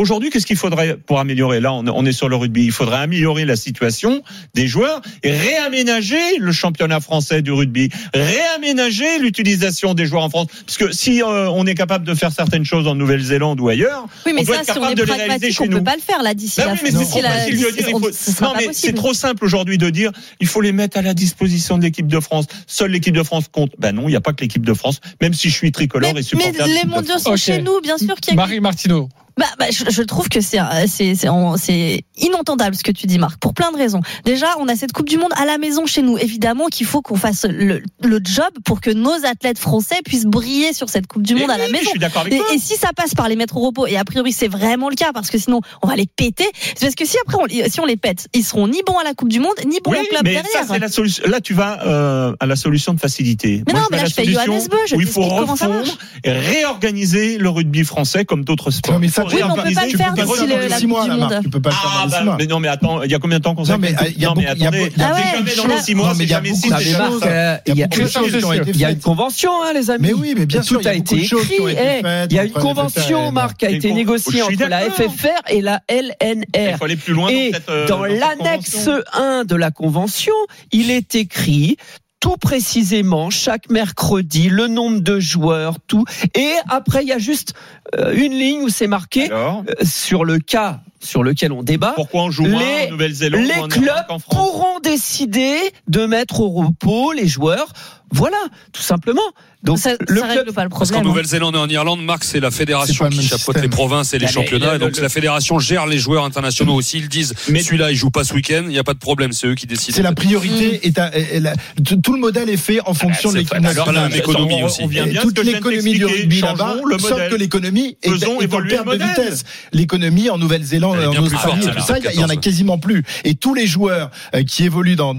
Aujourd'hui, 0.00 0.30
qu'est-ce 0.30 0.46
qu'il 0.46 0.56
faudrait 0.56 0.96
pour 0.96 1.18
améliorer? 1.18 1.58
Là, 1.58 1.72
on 1.72 1.84
on 1.88 2.06
est 2.06 2.12
sur 2.12 2.28
le 2.28 2.36
rugby. 2.36 2.64
Il 2.64 2.70
faudrait 2.70 2.98
améliorer 2.98 3.44
la 3.44 3.56
situation 3.56 4.22
des 4.54 4.68
joueurs 4.68 5.02
et 5.24 5.32
réaménager 5.32 6.38
le 6.38 6.52
championnat 6.52 7.00
français 7.00 7.42
du 7.42 7.50
rugby, 7.50 7.88
réaménager 8.14 9.18
l'utilisation 9.18 9.94
des 9.94 10.06
joueurs 10.06 10.22
en 10.22 10.30
France. 10.30 10.46
Parce 10.64 10.76
que 10.78 10.92
si 10.92 11.20
euh, 11.20 11.50
on 11.50 11.66
est 11.66 11.74
capable 11.74 12.06
de 12.06 12.14
faire 12.14 12.30
certaines 12.30 12.64
choses 12.64 12.86
en 12.86 12.94
Nouvelle-Zélande 12.94 13.60
ou 13.60 13.68
ailleurs, 13.68 14.06
Oui, 14.24 14.32
mais 14.34 14.42
on 14.42 14.44
doit 14.44 14.54
ça, 14.54 14.60
être 14.60 14.66
si 14.66 14.78
on 14.78 14.82
capable 14.82 14.92
est 14.92 15.04
de 15.04 15.04
les 15.04 15.12
réaliser 15.14 15.50
chez 15.50 15.64
on 15.64 15.66
nous. 15.66 15.78
peut 15.78 15.84
pas 15.84 15.96
le 15.96 16.00
faire 16.02 16.22
là 16.22 16.32
d'ici 16.32 16.60
la 16.60 16.68
oui, 16.74 16.78
mais 16.84 16.90
fin. 16.92 18.70
c'est 18.72 18.92
trop 18.92 19.10
on- 19.10 19.14
simple 19.14 19.44
aujourd'hui 19.44 19.78
de 19.78 19.90
dire 19.90 20.12
il 20.40 20.46
faut 20.46 20.60
les 20.60 20.70
mettre 20.72 20.96
à 20.96 21.02
la 21.02 21.12
disposition 21.14 21.76
de 21.76 21.82
l'équipe 21.82 22.06
de 22.06 22.20
France. 22.20 22.44
Seule 22.68 22.92
l'équipe 22.92 23.16
de 23.16 23.24
France 23.24 23.46
compte. 23.50 23.72
Ben 23.80 23.90
non, 23.92 24.02
il 24.04 24.10
n'y 24.10 24.16
a 24.16 24.20
pas 24.20 24.32
que 24.32 24.42
l'équipe 24.42 24.64
de 24.64 24.74
France. 24.74 25.00
Même 25.20 25.34
si 25.34 25.50
je 25.50 25.54
suis 25.56 25.72
tricolore 25.72 26.12
Mais, 26.14 26.20
et 26.20 26.22
supporter 26.22 26.52
mais 26.56 26.68
les 26.82 26.84
mondiaux 26.88 27.18
sont 27.18 27.34
chez 27.34 27.60
nous, 27.62 27.80
bien 27.80 27.98
sûr 27.98 28.14
qu'il 28.14 28.34
y 28.34 28.36
a 28.36 28.36
Marie 28.36 28.60
Martineau, 28.60 29.08
Bah, 29.38 29.46
bah, 29.58 29.66
je, 29.70 29.84
je 29.88 30.02
trouve 30.02 30.28
que 30.28 30.40
c'est 30.40 30.58
euh, 30.60 30.64
c'est 30.86 31.14
c'est 31.14 31.28
en- 31.28 31.56
c'est 31.56 32.02
inentendable 32.16 32.74
ce 32.76 32.82
que 32.82 32.90
tu 32.92 33.06
dis 33.06 33.18
Marc 33.18 33.38
pour 33.38 33.54
plein 33.54 33.70
de 33.72 33.76
raisons. 33.76 34.00
Déjà, 34.24 34.48
on 34.58 34.66
a 34.68 34.74
cette 34.76 34.92
Coupe 34.92 35.08
du 35.08 35.16
monde 35.16 35.30
à 35.36 35.46
la 35.46 35.58
maison 35.58 35.86
chez 35.86 36.02
nous. 36.02 36.18
Évidemment 36.18 36.66
qu'il 36.66 36.86
faut 36.86 37.02
qu'on 37.02 37.16
fasse 37.16 37.44
le, 37.48 37.80
le 38.02 38.20
job 38.24 38.50
pour 38.64 38.80
que 38.80 38.90
nos 38.90 39.24
athlètes 39.24 39.58
français 39.58 39.96
puissent 40.04 40.26
briller 40.26 40.72
sur 40.72 40.88
cette 40.90 41.06
Coupe 41.06 41.22
du 41.22 41.34
Et 41.36 41.40
monde 41.40 41.50
à 41.50 41.54
oui, 41.54 41.60
la 41.60 41.66
Je 41.68 41.72
maison. 41.72 41.90
suis 41.90 41.98
d'accord 42.00 42.22
avec 42.22 42.32
Et, 42.34 42.38
toi. 42.38 42.46
et 42.54 42.58
si 42.58 42.74
ça 42.76 42.88
passe 42.94 43.14
par 43.14 43.28
les 43.28 43.36
mettre 43.36 43.56
au 43.56 43.60
repos, 43.60 43.86
et 43.86 43.96
a 43.96 44.04
priori 44.04 44.32
c'est 44.32 44.48
vraiment 44.48 44.88
le 44.88 44.96
cas, 44.96 45.12
parce 45.14 45.30
que 45.30 45.38
sinon 45.38 45.60
on 45.82 45.86
va 45.86 45.94
les 45.96 46.06
péter, 46.06 46.46
c'est 46.74 46.86
parce 46.86 46.94
que 46.96 47.06
si 47.06 47.16
après 47.24 47.36
on, 47.40 47.70
si 47.70 47.78
on 47.80 47.84
les 47.86 47.96
pète, 47.96 48.26
ils 48.34 48.44
seront 48.44 48.66
ni 48.66 48.80
bons 48.86 48.98
à 48.98 49.04
la 49.04 49.14
Coupe 49.14 49.28
du 49.28 49.38
Monde, 49.40 49.54
ni 49.66 49.78
bons 49.84 49.92
Oui, 49.92 49.98
au 50.02 50.06
club 50.08 50.22
mais 50.24 50.32
derrière. 50.32 50.50
ça 50.52 50.64
c'est 50.68 50.78
la 50.80 50.88
solution. 50.88 51.22
Là, 51.28 51.40
tu 51.40 51.54
vas 51.54 51.86
euh, 51.86 52.34
à 52.40 52.46
la 52.46 52.56
solution 52.56 52.92
de 52.92 52.98
facilité. 53.00 53.62
Mais 53.68 53.72
non, 53.74 53.80
je 53.82 53.86
mais 53.92 53.96
là, 53.98 54.02
la 54.02 54.08
je 54.08 54.14
fais 54.14 54.24
solution 54.24 54.44
Johannes 54.46 54.68
Beu, 54.68 54.78
je 54.88 54.96
où 54.96 55.00
il 55.00 55.06
faut 55.06 55.22
refondre 55.22 55.84
et 56.24 56.32
réorganiser 56.32 57.38
le 57.38 57.48
rugby 57.48 57.84
français 57.84 58.24
comme 58.24 58.44
d'autres 58.44 58.70
sports. 58.70 58.94
Non, 58.94 58.98
mais 59.00 59.06
Il 59.06 59.12
ça, 59.12 59.22
tu 59.28 59.36
Oui, 59.36 59.42
mais 59.44 59.50
on 59.50 59.54
peut 59.54 59.62
pas 59.62 59.68
le 59.68 59.74
faire 59.74 60.12
d'ici 60.14 60.46
le- 60.46 60.68
la 60.68 60.80
mois, 60.88 61.06
Monde. 61.06 61.40
Tu 61.42 61.48
peux 61.50 61.60
pas 61.60 61.70
le 61.70 61.74
faire 61.74 61.90
Ah 61.92 61.98
dans 62.00 62.04
les 62.06 62.10
bah, 62.10 62.18
six 62.18 62.24
mois. 62.24 62.36
mais 62.38 62.46
non 62.46 62.60
mais 62.60 62.68
attends, 62.68 63.02
il 63.02 63.10
y 63.10 63.14
a 63.14 63.18
combien 63.18 63.38
de 63.38 63.42
temps 63.44 63.54
qu'on 63.54 63.62
mais, 63.62 63.68
s'appelle 63.68 63.96
euh, 64.00 64.12
il 64.16 64.22
y 64.22 64.24
a 64.24 64.28
Non 64.28 64.34
mais 64.36 64.42
beaucoup- 64.46 64.56
il 64.56 64.62
y 64.62 64.64
a 64.64 64.68
attendez, 64.68 64.84
beaucoup- 64.84 64.92
il 64.96 65.00
y 65.00 65.04
a 65.04 65.08
Ah 65.08 65.14
ouais, 65.14 65.22
jamais 65.38 65.56
dans 65.56 65.66
les 65.76 65.82
six 65.82 65.94
mois, 65.94 66.06
Non, 66.08 66.12
mais 66.12 66.18
c'est 66.18 66.24
il 66.24 66.28
y 66.30 66.32
a 66.32 66.36
jamais 66.36 66.48
beaucoup 66.50 66.60
six, 66.62 66.70
de 66.70 66.76
c'est 66.78 66.84
choses. 66.84 66.92
jamais 66.92 67.10
choses. 67.10 67.20
ça. 67.22 67.28
Euh, 67.28 67.56
Il 67.66 67.74
y 67.76 67.82
a 67.82 67.84
il 67.84 67.88
beaucoup 67.88 68.02
de 68.02 68.08
choses 68.08 68.36
qui 68.38 68.44
ont 68.44 68.52
été 68.52 68.70
il 68.70 68.80
y 68.80 68.84
a 68.84 68.90
une 68.90 69.00
convention, 69.00 69.50
hein, 69.62 69.72
les 69.74 69.90
amis. 69.90 70.08
Mais 70.08 70.12
oui, 70.14 70.34
mais 70.36 70.46
bien 70.46 70.62
sûr, 70.62 70.76
tout 70.76 70.82
il 70.82 70.86
y 70.86 70.88
a 70.88 70.94
été 70.94 71.16
Eh, 71.16 72.02
Il 72.30 72.36
y 72.36 72.38
a 72.38 72.44
une 72.44 72.52
convention. 72.52 73.32
Marc, 73.32 73.58
qui 73.58 73.66
a 73.66 73.70
été 73.70 73.92
négociée 73.92 74.42
entre 74.42 74.52
la 74.66 74.80
d'accord. 74.88 75.12
FFR 75.12 75.28
et 75.50 75.60
la 75.60 75.80
Il 75.90 76.14
LNR. 76.54 76.76
faut 76.78 76.84
aller 76.84 76.96
plus 76.96 77.12
loin 77.14 77.28
Et 77.28 77.50
dans 77.50 77.56
cette, 77.58 77.68
euh, 77.68 77.86
dans 77.86 78.04
l'annexe 78.04 78.70
convention. 78.84 79.02
1 79.14 79.44
de 79.44 79.54
la 79.56 79.70
convention, 79.70 80.34
il 80.72 80.90
est 80.90 81.14
écrit 81.14 81.76
tout 82.20 82.36
précisément 82.36 83.30
chaque 83.30 83.70
mercredi 83.70 84.48
le 84.48 84.66
nombre 84.66 85.00
de 85.00 85.20
joueurs, 85.20 85.76
tout. 85.86 86.04
Et 86.34 86.52
après, 86.68 87.02
il 87.02 87.08
y 87.08 87.12
a 87.12 87.18
juste 87.18 87.54
euh, 87.96 88.12
une 88.14 88.32
ligne 88.32 88.62
où 88.62 88.68
c'est 88.68 88.86
marqué 88.88 89.26
Alors, 89.30 89.64
euh, 89.68 89.84
sur 89.84 90.24
le 90.24 90.38
cas 90.38 90.80
sur 91.00 91.22
lequel 91.22 91.52
on 91.52 91.62
débat. 91.62 91.92
pourquoi 91.94 92.22
on 92.24 92.30
joue 92.32 92.44
moins 92.46 92.58
Les- 92.60 92.88
en 92.88 92.90
Nouvelle-Zélande 92.90 93.40
ou 93.40 93.44
Les 93.46 93.60
en 93.60 93.68
clubs 93.68 94.04
France? 94.08 94.22
pourront 94.28 94.80
décider 94.82 95.56
de 95.86 96.06
mettre 96.06 96.40
au 96.40 96.48
repos 96.50 97.12
les 97.12 97.28
joueurs. 97.28 97.72
Voilà, 98.12 98.36
tout 98.72 98.82
simplement. 98.82 99.20
Donc 99.64 99.78
ça, 99.78 99.90
le 99.90 99.96
ça 99.98 100.06
club 100.06 100.24
règle 100.38 100.52
pas 100.52 100.62
le 100.62 100.68
Parce 100.70 100.82
problème. 100.82 100.92
qu'en 100.94 101.00
hein. 101.00 101.10
Nouvelle-Zélande 101.10 101.56
et 101.56 101.58
en 101.58 101.68
Irlande, 101.68 102.00
Marc, 102.04 102.22
c'est 102.22 102.38
la 102.38 102.52
fédération 102.52 103.08
qui 103.08 103.22
chapeaute 103.22 103.38
système. 103.56 103.62
les 103.62 103.68
provinces 103.68 104.14
et 104.14 104.18
les 104.20 104.26
Ah, 104.26 104.30
championnats. 104.30 104.76
et 104.76 104.78
donc 104.78 104.96
le- 104.96 105.02
la 105.02 105.08
fédération 105.08 105.58
gère 105.58 105.86
les 105.86 105.98
joueurs 105.98 106.24
internationaux 106.24 106.74
aussi. 106.74 106.98
Ils 106.98 107.08
disent, 107.08 107.34
Mais- 107.48 107.60
celui-là, 107.60 107.90
il 107.90 107.96
joue 107.96 108.10
pas 108.10 108.22
ce 108.22 108.34
week-end, 108.34 108.62
il 108.64 108.68
n'y 108.68 108.78
a 108.78 108.84
pas 108.84 108.94
de 108.94 108.98
problème, 109.00 109.32
c'est 109.32 109.48
eux 109.48 109.56
qui 109.56 109.66
décident. 109.66 109.96
C'est 109.96 110.02
la 110.02 110.12
priorité. 110.12 110.80
Et 110.86 110.92
et 111.34 111.40
la- 111.40 111.54
tout 112.02 112.12
le 112.12 112.20
modèle 112.20 112.48
est 112.48 112.56
fait 112.56 112.80
en 112.86 112.94
fonction 112.94 113.30
de 113.30 113.32
c'est 113.34 113.38
l'équipe 113.40 113.50
pas- 113.50 113.56
alors, 113.68 113.86
nationale. 113.88 113.94
la 114.04 114.08
même 114.08 114.18
économie 114.18 114.62
on- 114.62 114.66
aussi. 114.66 114.80
On 114.82 114.86
vient 114.86 115.04
Et 115.06 115.10
bien 115.10 115.22
toute 115.22 115.38
l'économie 115.44 115.92
du 115.94 116.04
rugby 116.06 116.40
là-bas, 116.40 116.76
le 116.88 116.98
sauf 116.98 117.28
que 117.28 117.34
l'économie 117.34 117.96
est, 118.04 118.10
en 118.10 118.38
perte 118.38 118.88
de 118.88 119.04
vitesse. 119.04 119.44
L'économie 119.72 120.30
en 120.30 120.38
Nouvelle-Zélande, 120.38 120.96
Elle 120.98 121.04
est 121.04 121.18
en 121.18 121.22
Australie, 121.24 121.66
et 121.66 121.70
tout 121.72 121.80
ça, 121.80 121.98
il 121.98 122.04
y 122.04 122.08
en 122.20 122.24
a 122.24 122.28
14. 122.28 122.40
quasiment 122.40 122.78
plus. 122.78 123.02
Et 123.24 123.34
tous 123.34 123.54
les 123.54 123.66
joueurs 123.66 124.10
euh, 124.36 124.44
qui 124.44 124.64
évoluent 124.64 124.96
en 125.00 125.14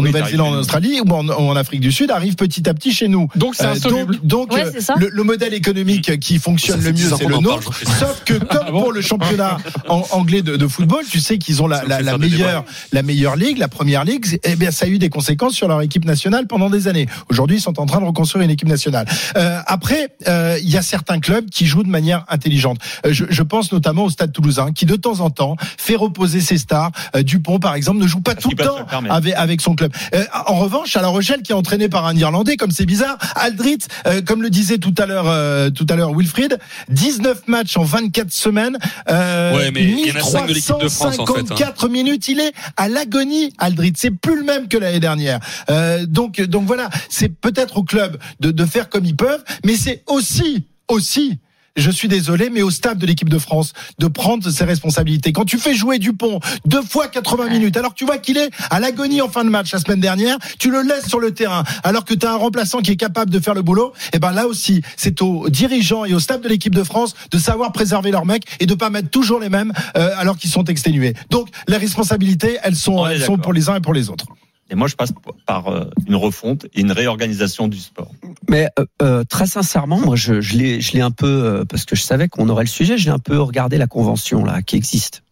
Nouvelle-Zélande, 0.00 0.54
en. 0.54 0.58
Australie 0.60 1.00
ou 1.04 1.10
en 1.12 1.56
Afrique 1.56 1.80
du 1.80 1.90
Sud 1.92 2.10
arrivent 2.12 2.29
petit 2.36 2.68
à 2.68 2.74
petit 2.74 2.92
chez 2.92 3.08
nous. 3.08 3.28
Donc 3.36 3.54
c'est 3.54 3.64
Euh, 3.66 3.72
insoluble. 3.72 4.16
donc, 4.22 4.50
donc 4.50 4.52
Ouais, 4.52 4.64
c'est 4.72 4.80
ça. 4.80 4.94
le, 4.98 5.08
le 5.12 5.22
modèle 5.22 5.54
économique 5.54 6.18
qui 6.20 6.38
fonctionne 6.38 6.80
le 6.80 6.86
mieux, 6.90 6.92
10 6.92 7.12
ans 7.12 7.16
c'est 7.18 7.26
le 7.28 7.38
nôtre. 7.38 7.72
Sauf 7.98 8.22
que 8.24 8.34
comme 8.34 8.60
Ah 8.66 8.70
bon 8.70 8.80
pour 8.82 8.92
le 8.92 9.00
championnat 9.00 9.58
en- 9.88 10.04
anglais 10.10 10.42
de, 10.42 10.56
de 10.56 10.66
football, 10.68 11.04
tu 11.10 11.20
sais 11.20 11.38
qu'ils 11.38 11.62
ont 11.62 11.66
la, 11.66 11.82
meilleure, 12.18 12.64
la 12.92 13.02
meilleure 13.02 13.36
ligue, 13.36 13.58
la 13.58 13.68
première 13.68 14.04
ligue. 14.04 14.26
Eh 14.44 14.56
bien, 14.56 14.70
ça 14.70 14.86
a 14.86 14.88
eu 14.88 14.98
des 14.98 15.08
conséquences 15.08 15.54
sur 15.54 15.68
leur 15.68 15.80
équipe 15.82 16.04
nationale 16.04 16.46
pendant 16.46 16.70
des 16.70 16.88
années. 16.88 17.06
Aujourd'hui, 17.30 17.56
ils 17.58 17.60
sont 17.60 17.78
en 17.80 17.86
train 17.86 18.00
de 18.00 18.06
reconstruire 18.06 18.44
une 18.44 18.50
équipe 18.50 18.68
nationale. 18.68 19.06
Euh, 19.36 19.58
après, 19.66 20.08
euh, 20.28 20.58
il 20.62 20.68
y 20.70 20.76
a 20.76 20.82
certains 20.82 21.20
clubs 21.20 21.48
qui 21.50 21.66
jouent 21.66 21.82
de 21.82 21.88
manière 21.88 22.24
intelligente. 22.28 22.78
Euh, 23.06 23.12
je, 23.12 23.24
je 23.28 23.42
pense 23.42 23.72
notamment 23.72 24.04
au 24.04 24.10
Stade 24.10 24.32
Toulousain, 24.32 24.72
qui 24.72 24.86
de 24.86 24.96
temps 24.96 25.20
en 25.20 25.30
temps 25.30 25.56
fait 25.78 25.96
reposer 25.96 26.40
ses 26.40 26.58
stars. 26.58 26.90
Euh, 27.16 27.22
Dupont, 27.22 27.58
par 27.58 27.74
exemple, 27.74 27.98
ne 27.98 28.06
joue 28.06 28.20
pas 28.20 28.34
Parce 28.34 28.42
tout 28.44 28.50
le 28.56 28.64
temps 28.64 28.86
avec, 29.10 29.34
avec 29.34 29.60
son 29.60 29.74
club. 29.74 29.92
Euh, 30.14 30.24
en 30.46 30.54
revanche, 30.56 30.96
à 30.96 31.02
La 31.02 31.08
Rochelle, 31.08 31.42
qui 31.42 31.52
est 31.52 31.54
entraîné 31.54 31.88
par 31.88 32.06
un 32.06 32.14
Irlandais, 32.20 32.56
comme 32.56 32.70
c'est 32.70 32.86
bizarre, 32.86 33.18
Aldrit, 33.34 33.78
euh, 34.06 34.22
comme 34.22 34.42
le 34.42 34.50
disait 34.50 34.78
tout 34.78 34.94
à 34.98 35.06
l'heure, 35.06 35.28
euh, 35.28 35.70
tout 35.70 35.86
à 35.88 35.96
l'heure 35.96 36.14
Wilfried, 36.14 36.58
19 36.88 37.48
matchs 37.48 37.76
en 37.76 37.84
24 37.84 38.32
semaines, 38.32 38.78
euh, 39.08 39.56
Ouais, 39.56 39.70
mais 39.70 39.84
il 39.84 40.06
y 40.06 40.12
en 40.12 40.16
a 40.16 40.20
cinq 40.22 40.46
de 40.46 40.54
l'équipe 40.54 40.80
de 40.80 40.88
France, 40.88 41.18
en 41.18 41.26
fait, 41.26 41.32
hein. 41.32 41.44
1354 41.44 41.88
minutes, 41.88 42.28
il 42.28 42.40
est 42.40 42.52
à 42.76 42.88
l'agonie, 42.88 43.52
Aldrit. 43.58 43.92
C'est 43.96 44.10
plus 44.10 44.36
le 44.36 44.44
même 44.44 44.68
que 44.68 44.76
l'année 44.78 45.00
dernière. 45.00 45.40
Euh, 45.70 46.06
donc, 46.06 46.40
donc 46.40 46.66
voilà, 46.66 46.88
c'est 47.08 47.28
peut-être 47.28 47.78
au 47.78 47.82
club 47.82 48.18
de, 48.40 48.50
de 48.50 48.64
faire 48.64 48.88
comme 48.88 49.04
ils 49.04 49.16
peuvent, 49.16 49.42
mais 49.64 49.76
c'est 49.76 50.02
aussi, 50.06 50.64
aussi. 50.88 51.38
Je 51.76 51.90
suis 51.90 52.08
désolé, 52.08 52.50
mais 52.50 52.62
au 52.62 52.70
stade 52.70 52.98
de 52.98 53.06
l'équipe 53.06 53.28
de 53.28 53.38
France, 53.38 53.72
de 53.98 54.08
prendre 54.08 54.50
ses 54.50 54.64
responsabilités. 54.64 55.32
Quand 55.32 55.44
tu 55.44 55.56
fais 55.56 55.74
jouer 55.74 55.98
Dupont 55.98 56.40
deux 56.64 56.82
fois 56.82 57.06
80 57.06 57.48
minutes, 57.48 57.76
alors 57.76 57.92
que 57.92 57.98
tu 57.98 58.04
vois 58.04 58.18
qu'il 58.18 58.38
est 58.38 58.50
à 58.70 58.80
l'agonie 58.80 59.22
en 59.22 59.28
fin 59.28 59.44
de 59.44 59.50
match 59.50 59.72
la 59.72 59.78
semaine 59.78 60.00
dernière, 60.00 60.36
tu 60.58 60.70
le 60.70 60.82
laisses 60.82 61.06
sur 61.06 61.20
le 61.20 61.32
terrain, 61.32 61.62
alors 61.84 62.04
que 62.04 62.14
tu 62.14 62.26
as 62.26 62.32
un 62.32 62.36
remplaçant 62.36 62.80
qui 62.80 62.90
est 62.90 62.96
capable 62.96 63.30
de 63.30 63.38
faire 63.38 63.54
le 63.54 63.62
boulot, 63.62 63.92
et 64.12 64.18
ben 64.18 64.32
là 64.32 64.46
aussi, 64.46 64.82
c'est 64.96 65.22
aux 65.22 65.48
dirigeants 65.48 66.04
et 66.04 66.12
au 66.12 66.18
staff 66.18 66.40
de 66.40 66.48
l'équipe 66.48 66.74
de 66.74 66.82
France 66.82 67.14
de 67.30 67.38
savoir 67.38 67.70
préserver 67.70 68.10
leurs 68.10 68.26
mecs 68.26 68.44
et 68.58 68.66
de 68.66 68.74
pas 68.74 68.90
mettre 68.90 69.08
toujours 69.08 69.38
les 69.38 69.48
mêmes 69.48 69.72
euh, 69.96 70.10
alors 70.16 70.36
qu'ils 70.36 70.50
sont 70.50 70.64
exténués. 70.64 71.14
Donc 71.30 71.48
les 71.68 71.76
responsabilités, 71.76 72.58
elles 72.64 72.76
sont, 72.76 73.06
elles 73.06 73.22
sont 73.22 73.38
pour 73.38 73.52
les 73.52 73.68
uns 73.68 73.76
et 73.76 73.80
pour 73.80 73.94
les 73.94 74.10
autres. 74.10 74.26
Et 74.70 74.76
moi, 74.76 74.86
je 74.86 74.94
passe 74.94 75.12
par 75.46 75.68
euh, 75.68 75.90
une 76.06 76.14
refonte 76.14 76.66
et 76.74 76.80
une 76.80 76.92
réorganisation 76.92 77.66
du 77.66 77.78
sport. 77.78 78.12
Mais 78.48 78.68
euh, 78.78 78.84
euh, 79.02 79.24
très 79.24 79.46
sincèrement, 79.46 79.98
moi, 79.98 80.14
je, 80.14 80.40
je 80.40 80.56
l'ai, 80.56 80.80
je 80.80 80.92
l'ai 80.92 81.00
un 81.00 81.10
peu 81.10 81.26
euh, 81.26 81.64
parce 81.64 81.84
que 81.84 81.96
je 81.96 82.02
savais 82.02 82.28
qu'on 82.28 82.48
aurait 82.48 82.64
le 82.64 82.68
sujet. 82.68 82.96
J'ai 82.96 83.10
un 83.10 83.18
peu 83.18 83.40
regardé 83.40 83.78
la 83.78 83.88
convention 83.88 84.44
là 84.44 84.62
qui 84.62 84.76
existe. 84.76 85.22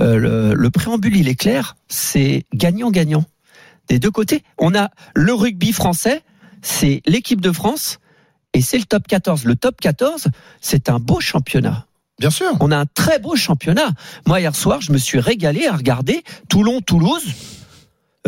Euh, 0.00 0.16
le, 0.16 0.54
le 0.54 0.70
préambule, 0.70 1.16
il 1.16 1.28
est 1.28 1.34
clair. 1.34 1.76
C'est 1.88 2.44
gagnant-gagnant 2.54 3.24
des 3.88 3.98
deux 3.98 4.10
côtés. 4.10 4.42
On 4.58 4.74
a 4.74 4.90
le 5.14 5.34
rugby 5.34 5.72
français, 5.72 6.22
c'est 6.62 7.02
l'équipe 7.06 7.40
de 7.40 7.52
France 7.52 7.98
et 8.54 8.62
c'est 8.62 8.78
le 8.78 8.84
top 8.84 9.06
14. 9.06 9.44
Le 9.44 9.56
top 9.56 9.80
14, 9.80 10.28
c'est 10.60 10.88
un 10.88 10.98
beau 10.98 11.20
championnat. 11.20 11.86
Bien 12.18 12.30
sûr. 12.30 12.56
On 12.60 12.70
a 12.70 12.76
un 12.76 12.86
très 12.86 13.18
beau 13.18 13.36
championnat. 13.36 13.90
Moi, 14.26 14.40
hier 14.40 14.54
soir, 14.54 14.80
je 14.80 14.92
me 14.92 14.98
suis 14.98 15.20
régalé 15.20 15.66
à 15.66 15.76
regarder 15.76 16.24
Toulon-Toulouse. 16.48 17.24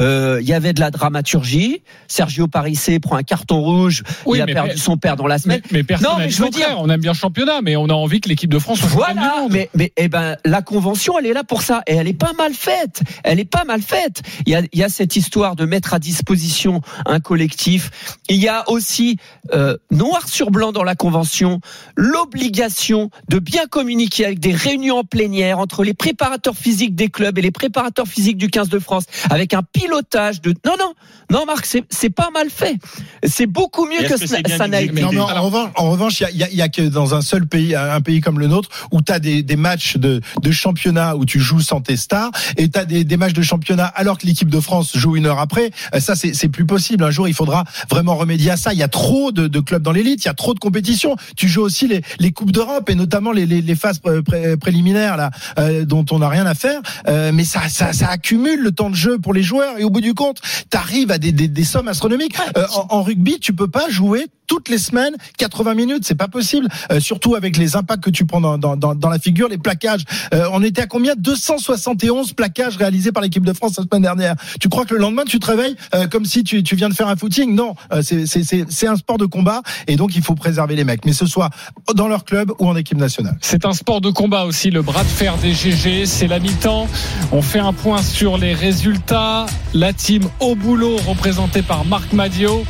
Euh, 0.00 0.38
Il 0.40 0.48
y 0.48 0.52
avait 0.54 0.72
de 0.72 0.80
la 0.80 0.90
dramaturgie. 0.90 1.82
Sergio 2.08 2.48
Parissé 2.48 2.98
prend 3.00 3.16
un 3.16 3.22
carton 3.22 3.60
rouge. 3.60 4.02
Oui, 4.26 4.38
il 4.38 4.42
a 4.42 4.46
perdu 4.46 4.78
son 4.78 4.96
père 4.96 5.16
dans 5.16 5.26
la 5.26 5.38
semaine. 5.38 5.60
mais 5.70 5.82
personne 5.84 6.08
Non, 6.10 6.16
mais 6.18 6.30
je 6.30 6.42
veux 6.42 6.48
dire- 6.50 6.74
on 6.78 6.88
aime 6.88 7.00
bien 7.00 7.12
le 7.12 7.16
championnat, 7.16 7.60
mais 7.62 7.76
on 7.76 7.86
a 7.86 7.92
envie 7.92 8.20
que 8.20 8.28
l'équipe 8.28 8.50
de 8.50 8.58
France 8.58 8.78
soit 8.80 8.88
du 8.88 8.94
Voilà, 8.94 9.40
monde. 9.42 9.52
mais, 9.52 9.68
mais 9.74 9.92
eh 9.96 10.08
ben, 10.08 10.36
la 10.44 10.62
convention, 10.62 11.18
elle 11.18 11.26
est 11.26 11.32
là 11.32 11.44
pour 11.44 11.62
ça. 11.62 11.82
Et 11.86 11.94
elle 11.94 12.08
est 12.08 12.12
pas 12.18 12.32
mal 12.36 12.54
faite. 12.54 13.02
Elle 13.24 13.38
est 13.40 13.44
pas 13.44 13.64
mal 13.64 13.82
faite. 13.82 14.22
Il 14.46 14.52
y 14.52 14.56
a, 14.56 14.62
il 14.72 14.78
y 14.78 14.82
a 14.82 14.88
cette 14.88 15.16
histoire 15.16 15.54
de 15.56 15.64
mettre 15.66 15.94
à 15.94 15.98
disposition 15.98 16.80
un 17.06 17.20
collectif. 17.20 17.90
Il 18.28 18.36
y 18.36 18.48
a 18.48 18.68
aussi, 18.70 19.18
euh, 19.52 19.76
noir 19.90 20.28
sur 20.28 20.50
blanc 20.50 20.72
dans 20.72 20.84
la 20.84 20.94
convention, 20.94 21.60
l'obligation 21.96 23.10
de 23.28 23.38
bien 23.38 23.66
communiquer 23.66 24.24
avec 24.26 24.38
des 24.40 24.52
réunions 24.52 24.98
en 24.98 25.04
plénière 25.04 25.58
entre 25.58 25.84
les 25.84 25.94
préparateurs 25.94 26.56
physiques 26.56 26.94
des 26.94 27.08
clubs 27.08 27.36
et 27.38 27.42
les 27.42 27.50
préparateurs 27.50 28.06
physiques 28.06 28.36
du 28.36 28.48
15 28.48 28.68
de 28.68 28.78
France, 28.78 29.04
avec 29.30 29.54
un 29.54 29.62
pilotage 29.90 30.40
de... 30.40 30.54
Non, 30.64 30.74
non, 30.78 30.92
non, 31.30 31.46
Marc, 31.46 31.66
c'est 31.66 31.84
c'est 31.90 32.10
pas 32.10 32.30
mal 32.32 32.48
fait. 32.50 32.76
C'est 33.24 33.46
beaucoup 33.46 33.86
mieux 33.86 33.98
que, 34.08 34.18
que 34.42 34.50
ça 34.56 34.68
n'a 34.68 34.80
été. 34.80 35.00
Non, 35.02 35.10
mais 35.12 35.20
en, 35.20 35.42
revanche, 35.42 35.70
en 35.76 35.90
revanche, 35.90 36.20
il 36.20 36.22
y 36.22 36.26
a, 36.26 36.30
il 36.30 36.36
y 36.38 36.42
a- 36.44 36.48
il 36.50 36.56
y 36.56 36.62
a 36.62 36.68
que 36.68 36.82
dans 36.82 37.14
un 37.14 37.20
seul 37.22 37.46
pays, 37.46 37.74
un 37.74 38.00
pays 38.00 38.20
comme 38.20 38.38
le 38.38 38.46
nôtre, 38.46 38.68
où 38.92 39.02
tu 39.02 39.12
as 39.12 39.18
des, 39.18 39.42
des 39.42 39.56
matchs 39.56 39.96
de, 39.96 40.20
de 40.42 40.50
championnat 40.50 41.16
où 41.16 41.24
tu 41.24 41.40
joues 41.40 41.60
sans 41.60 41.80
tes 41.80 41.96
stars, 41.96 42.30
et 42.56 42.68
tu 42.68 42.78
as 42.78 42.84
des, 42.84 43.04
des 43.04 43.16
matchs 43.16 43.32
de 43.32 43.42
championnat 43.42 43.86
alors 43.86 44.18
que 44.18 44.26
l'équipe 44.26 44.48
de 44.50 44.60
France 44.60 44.96
joue 44.96 45.16
une 45.16 45.26
heure 45.26 45.38
après. 45.38 45.70
Euh, 45.94 46.00
Ça, 46.00 46.14
c'est 46.16 46.34
c'est 46.34 46.48
plus 46.48 46.66
possible. 46.66 47.04
Un 47.04 47.10
jour, 47.10 47.28
il 47.28 47.34
faudra 47.34 47.64
vraiment 47.90 48.16
remédier 48.16 48.50
à 48.52 48.56
ça. 48.56 48.72
Il 48.72 48.78
y 48.78 48.82
a 48.82 48.88
trop 48.88 49.32
de, 49.32 49.46
de 49.48 49.60
clubs 49.60 49.82
dans 49.82 49.92
l'élite, 49.92 50.24
il 50.24 50.28
y 50.28 50.30
a 50.30 50.34
trop 50.34 50.54
de 50.54 50.58
compétitions. 50.60 51.16
Tu 51.36 51.48
joues 51.48 51.62
aussi 51.62 51.86
les, 51.88 52.02
les 52.18 52.32
coupes 52.32 52.52
d'Europe 52.52 52.88
et 52.90 52.94
notamment 52.94 53.32
les, 53.32 53.46
les, 53.46 53.62
les 53.62 53.74
phases 53.76 53.98
pré- 53.98 54.22
pré- 54.22 54.56
préliminaires 54.56 55.16
là, 55.16 55.30
euh, 55.58 55.84
dont 55.84 56.04
on 56.10 56.18
n'a 56.18 56.28
rien 56.28 56.46
à 56.46 56.54
faire. 56.54 56.80
Euh, 57.08 57.30
mais 57.32 57.44
ça, 57.44 57.68
ça, 57.68 57.92
ça 57.92 58.08
accumule 58.08 58.60
le 58.60 58.72
temps 58.72 58.90
de 58.90 58.94
jeu 58.96 59.18
pour 59.18 59.32
les 59.34 59.42
joueurs 59.42 59.78
et 59.80 59.84
au 59.84 59.90
bout 59.90 60.00
du 60.00 60.14
compte, 60.14 60.38
tu 60.70 60.76
arrives 60.76 61.10
à 61.10 61.18
des, 61.18 61.32
des, 61.32 61.48
des 61.48 61.64
sommes 61.64 61.88
astronomiques. 61.88 62.36
Euh, 62.56 62.66
en, 62.74 62.98
en 62.98 63.02
rugby, 63.02 63.38
tu 63.40 63.52
peux 63.52 63.68
pas 63.68 63.88
jouer 63.88 64.26
toutes 64.46 64.68
les 64.68 64.78
semaines 64.78 65.14
80 65.38 65.74
minutes, 65.74 66.02
c'est 66.04 66.16
pas 66.16 66.26
possible. 66.26 66.66
Euh, 66.90 66.98
surtout 66.98 67.36
avec 67.36 67.56
les 67.56 67.76
impacts 67.76 68.02
que 68.02 68.10
tu 68.10 68.26
prends 68.26 68.40
dans, 68.40 68.58
dans, 68.58 68.76
dans, 68.76 68.94
dans 68.96 69.08
la 69.08 69.18
figure, 69.20 69.48
les 69.48 69.58
plaquages. 69.58 70.02
Euh, 70.34 70.46
on 70.52 70.62
était 70.62 70.82
à 70.82 70.86
combien? 70.86 71.14
271 71.16 72.32
plaquages 72.32 72.76
réalisés 72.76 73.12
par 73.12 73.22
l'équipe 73.22 73.44
de 73.46 73.52
France 73.52 73.76
la 73.78 73.84
semaine 73.84 74.02
dernière. 74.02 74.34
Tu 74.60 74.68
crois 74.68 74.84
que 74.84 74.94
le 74.94 75.00
lendemain 75.00 75.22
tu 75.26 75.38
te 75.38 75.46
réveilles 75.46 75.76
euh, 75.94 76.06
comme 76.08 76.24
si 76.24 76.42
tu, 76.44 76.62
tu 76.64 76.74
viens 76.76 76.88
de 76.88 76.94
faire 76.94 77.08
un 77.08 77.16
footing? 77.16 77.54
Non, 77.54 77.74
euh, 77.92 78.02
c'est- 78.02 78.26
c'est 78.26 78.42
c'est- 78.42 78.64
c'est 78.68 78.86
un 78.88 78.96
sport 78.96 79.18
de 79.18 79.26
combat 79.26 79.62
et 79.86 79.94
donc 79.96 80.16
il 80.16 80.22
faut 80.22 80.34
préserver 80.34 80.74
les 80.76 80.84
mecs, 80.84 81.04
mais 81.04 81.12
ce 81.12 81.26
soit 81.26 81.50
dans 81.94 82.08
leur 82.08 82.24
club 82.24 82.52
ou 82.58 82.66
en 82.68 82.74
équipe 82.76 82.98
nationale. 82.98 83.38
C'est 83.40 83.64
un 83.64 83.72
sport 83.72 84.00
de 84.00 84.10
combat 84.10 84.44
aussi, 84.44 84.70
le 84.70 84.82
bras 84.82 85.04
de 85.04 85.08
fer 85.08 85.36
des 85.38 85.52
GG. 85.54 86.06
C'est 86.06 86.26
la 86.26 86.38
mi-temps. 86.40 86.88
On 87.32 87.42
fait 87.42 87.58
un 87.60 87.72
point 87.72 88.02
sur 88.02 88.36
les 88.36 88.54
résultats. 88.54 89.46
La 89.72 89.92
team 89.92 90.24
au 90.40 90.54
boulot, 90.54 90.96
représentée 91.06 91.62
par 91.62 91.84
Marc 91.84 92.12
Madio. 92.12 92.64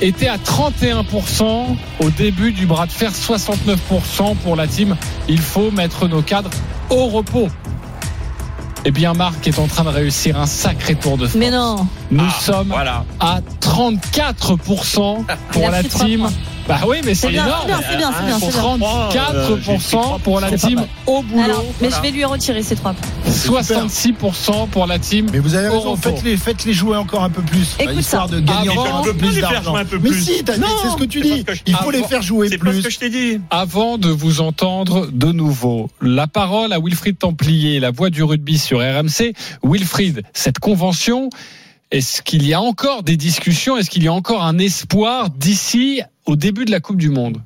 était 0.00 0.26
à 0.28 0.36
31% 0.38 1.76
au 2.00 2.10
début 2.10 2.52
du 2.52 2.66
bras 2.66 2.86
de 2.86 2.92
fer, 2.92 3.12
69% 3.12 4.34
pour 4.42 4.56
la 4.56 4.66
team. 4.66 4.96
Il 5.28 5.38
faut 5.40 5.70
mettre 5.70 6.08
nos 6.08 6.22
cadres 6.22 6.50
au 6.90 7.06
repos. 7.06 7.48
Eh 8.86 8.90
bien, 8.90 9.14
Marc 9.14 9.46
est 9.48 9.58
en 9.58 9.66
train 9.66 9.84
de 9.84 9.88
réussir 9.88 10.38
un 10.38 10.44
sacré 10.46 10.94
tour 10.94 11.16
de 11.16 11.26
force. 11.26 11.36
Mais 11.36 11.50
non. 11.50 11.86
Nous 12.10 12.24
Ah, 12.28 12.40
sommes 12.40 12.68
Voilà. 12.68 13.04
à 13.20 13.40
34% 13.60 15.24
Il 15.28 15.36
pour 15.52 15.70
la 15.70 15.82
team. 15.82 16.28
Bah 16.66 16.80
oui, 16.88 16.98
mais 17.04 17.14
c'est 17.14 17.32
énorme. 17.32 17.50
c'est 17.62 17.66
bien, 17.66 17.80
c'est 17.90 17.96
bien, 17.96 18.10
c'est 18.18 18.24
bien, 18.26 18.38
c'est 18.38 18.56
bien. 18.56 19.56
34% 19.56 20.20
pour 20.20 20.40
la 20.40 20.50
team 20.56 20.86
au 21.06 21.22
boulot. 21.22 21.42
Alors, 21.42 21.64
mais 21.80 21.90
je 21.90 22.00
vais 22.00 22.10
lui 22.10 22.24
retirer 22.24 22.62
ces 22.62 22.74
trois 22.76 22.94
points. 22.94 23.30
66% 23.30 24.68
pour 24.70 24.86
la 24.86 24.98
team. 24.98 25.26
Mais 25.32 25.38
vous 25.38 25.54
avez 25.54 25.68
raison, 25.68 25.96
faites-les, 25.96 26.36
faites-les 26.36 26.72
jouer 26.72 26.96
encore 26.96 27.22
un 27.22 27.30
peu 27.30 27.42
plus, 27.42 27.76
Écoute 27.78 27.96
histoire 27.98 28.28
ça. 28.28 28.34
de 28.34 28.40
gagner 28.40 28.70
Avant- 28.70 29.00
encore 29.00 29.14
plus 29.14 29.28
les 29.34 29.40
faire 29.40 29.50
d'argent. 29.50 29.72
jouer 29.72 29.80
un 29.80 29.84
peu 29.84 29.98
Mais 29.98 30.12
si, 30.12 30.24
c'est 30.44 30.46
ce 30.90 30.96
que 30.96 31.04
tu 31.04 31.20
dis. 31.20 31.44
Il 31.66 31.76
faut 31.76 31.90
les 31.90 32.02
faire 32.04 32.22
jouer 32.22 32.48
C'est 32.48 32.58
pas 32.58 32.66
ce 32.66 32.70
plus. 32.72 32.82
que 32.82 32.90
je 32.90 32.98
t'ai 32.98 33.10
dit. 33.10 33.40
Avant 33.50 33.98
de 33.98 34.08
vous 34.08 34.40
entendre 34.40 35.08
de 35.12 35.32
nouveau, 35.32 35.90
la 36.00 36.26
parole 36.26 36.72
à 36.72 36.78
Wilfried 36.80 37.18
Templier, 37.18 37.80
la 37.80 37.90
voix 37.90 38.10
du 38.10 38.22
rugby 38.22 38.58
sur 38.58 38.78
RMC. 38.78 39.34
Wilfried, 39.62 40.22
cette 40.32 40.58
convention, 40.58 41.30
est-ce 41.90 42.22
qu'il 42.22 42.46
y 42.46 42.54
a 42.54 42.60
encore 42.60 43.02
des 43.02 43.16
discussions? 43.16 43.76
Est-ce 43.76 43.90
qu'il 43.90 44.02
y 44.02 44.08
a 44.08 44.12
encore 44.12 44.42
un 44.44 44.58
espoir 44.58 45.30
d'ici 45.30 46.00
au 46.26 46.36
début 46.36 46.64
de 46.64 46.70
la 46.70 46.80
Coupe 46.80 46.96
du 46.96 47.10
Monde 47.10 47.42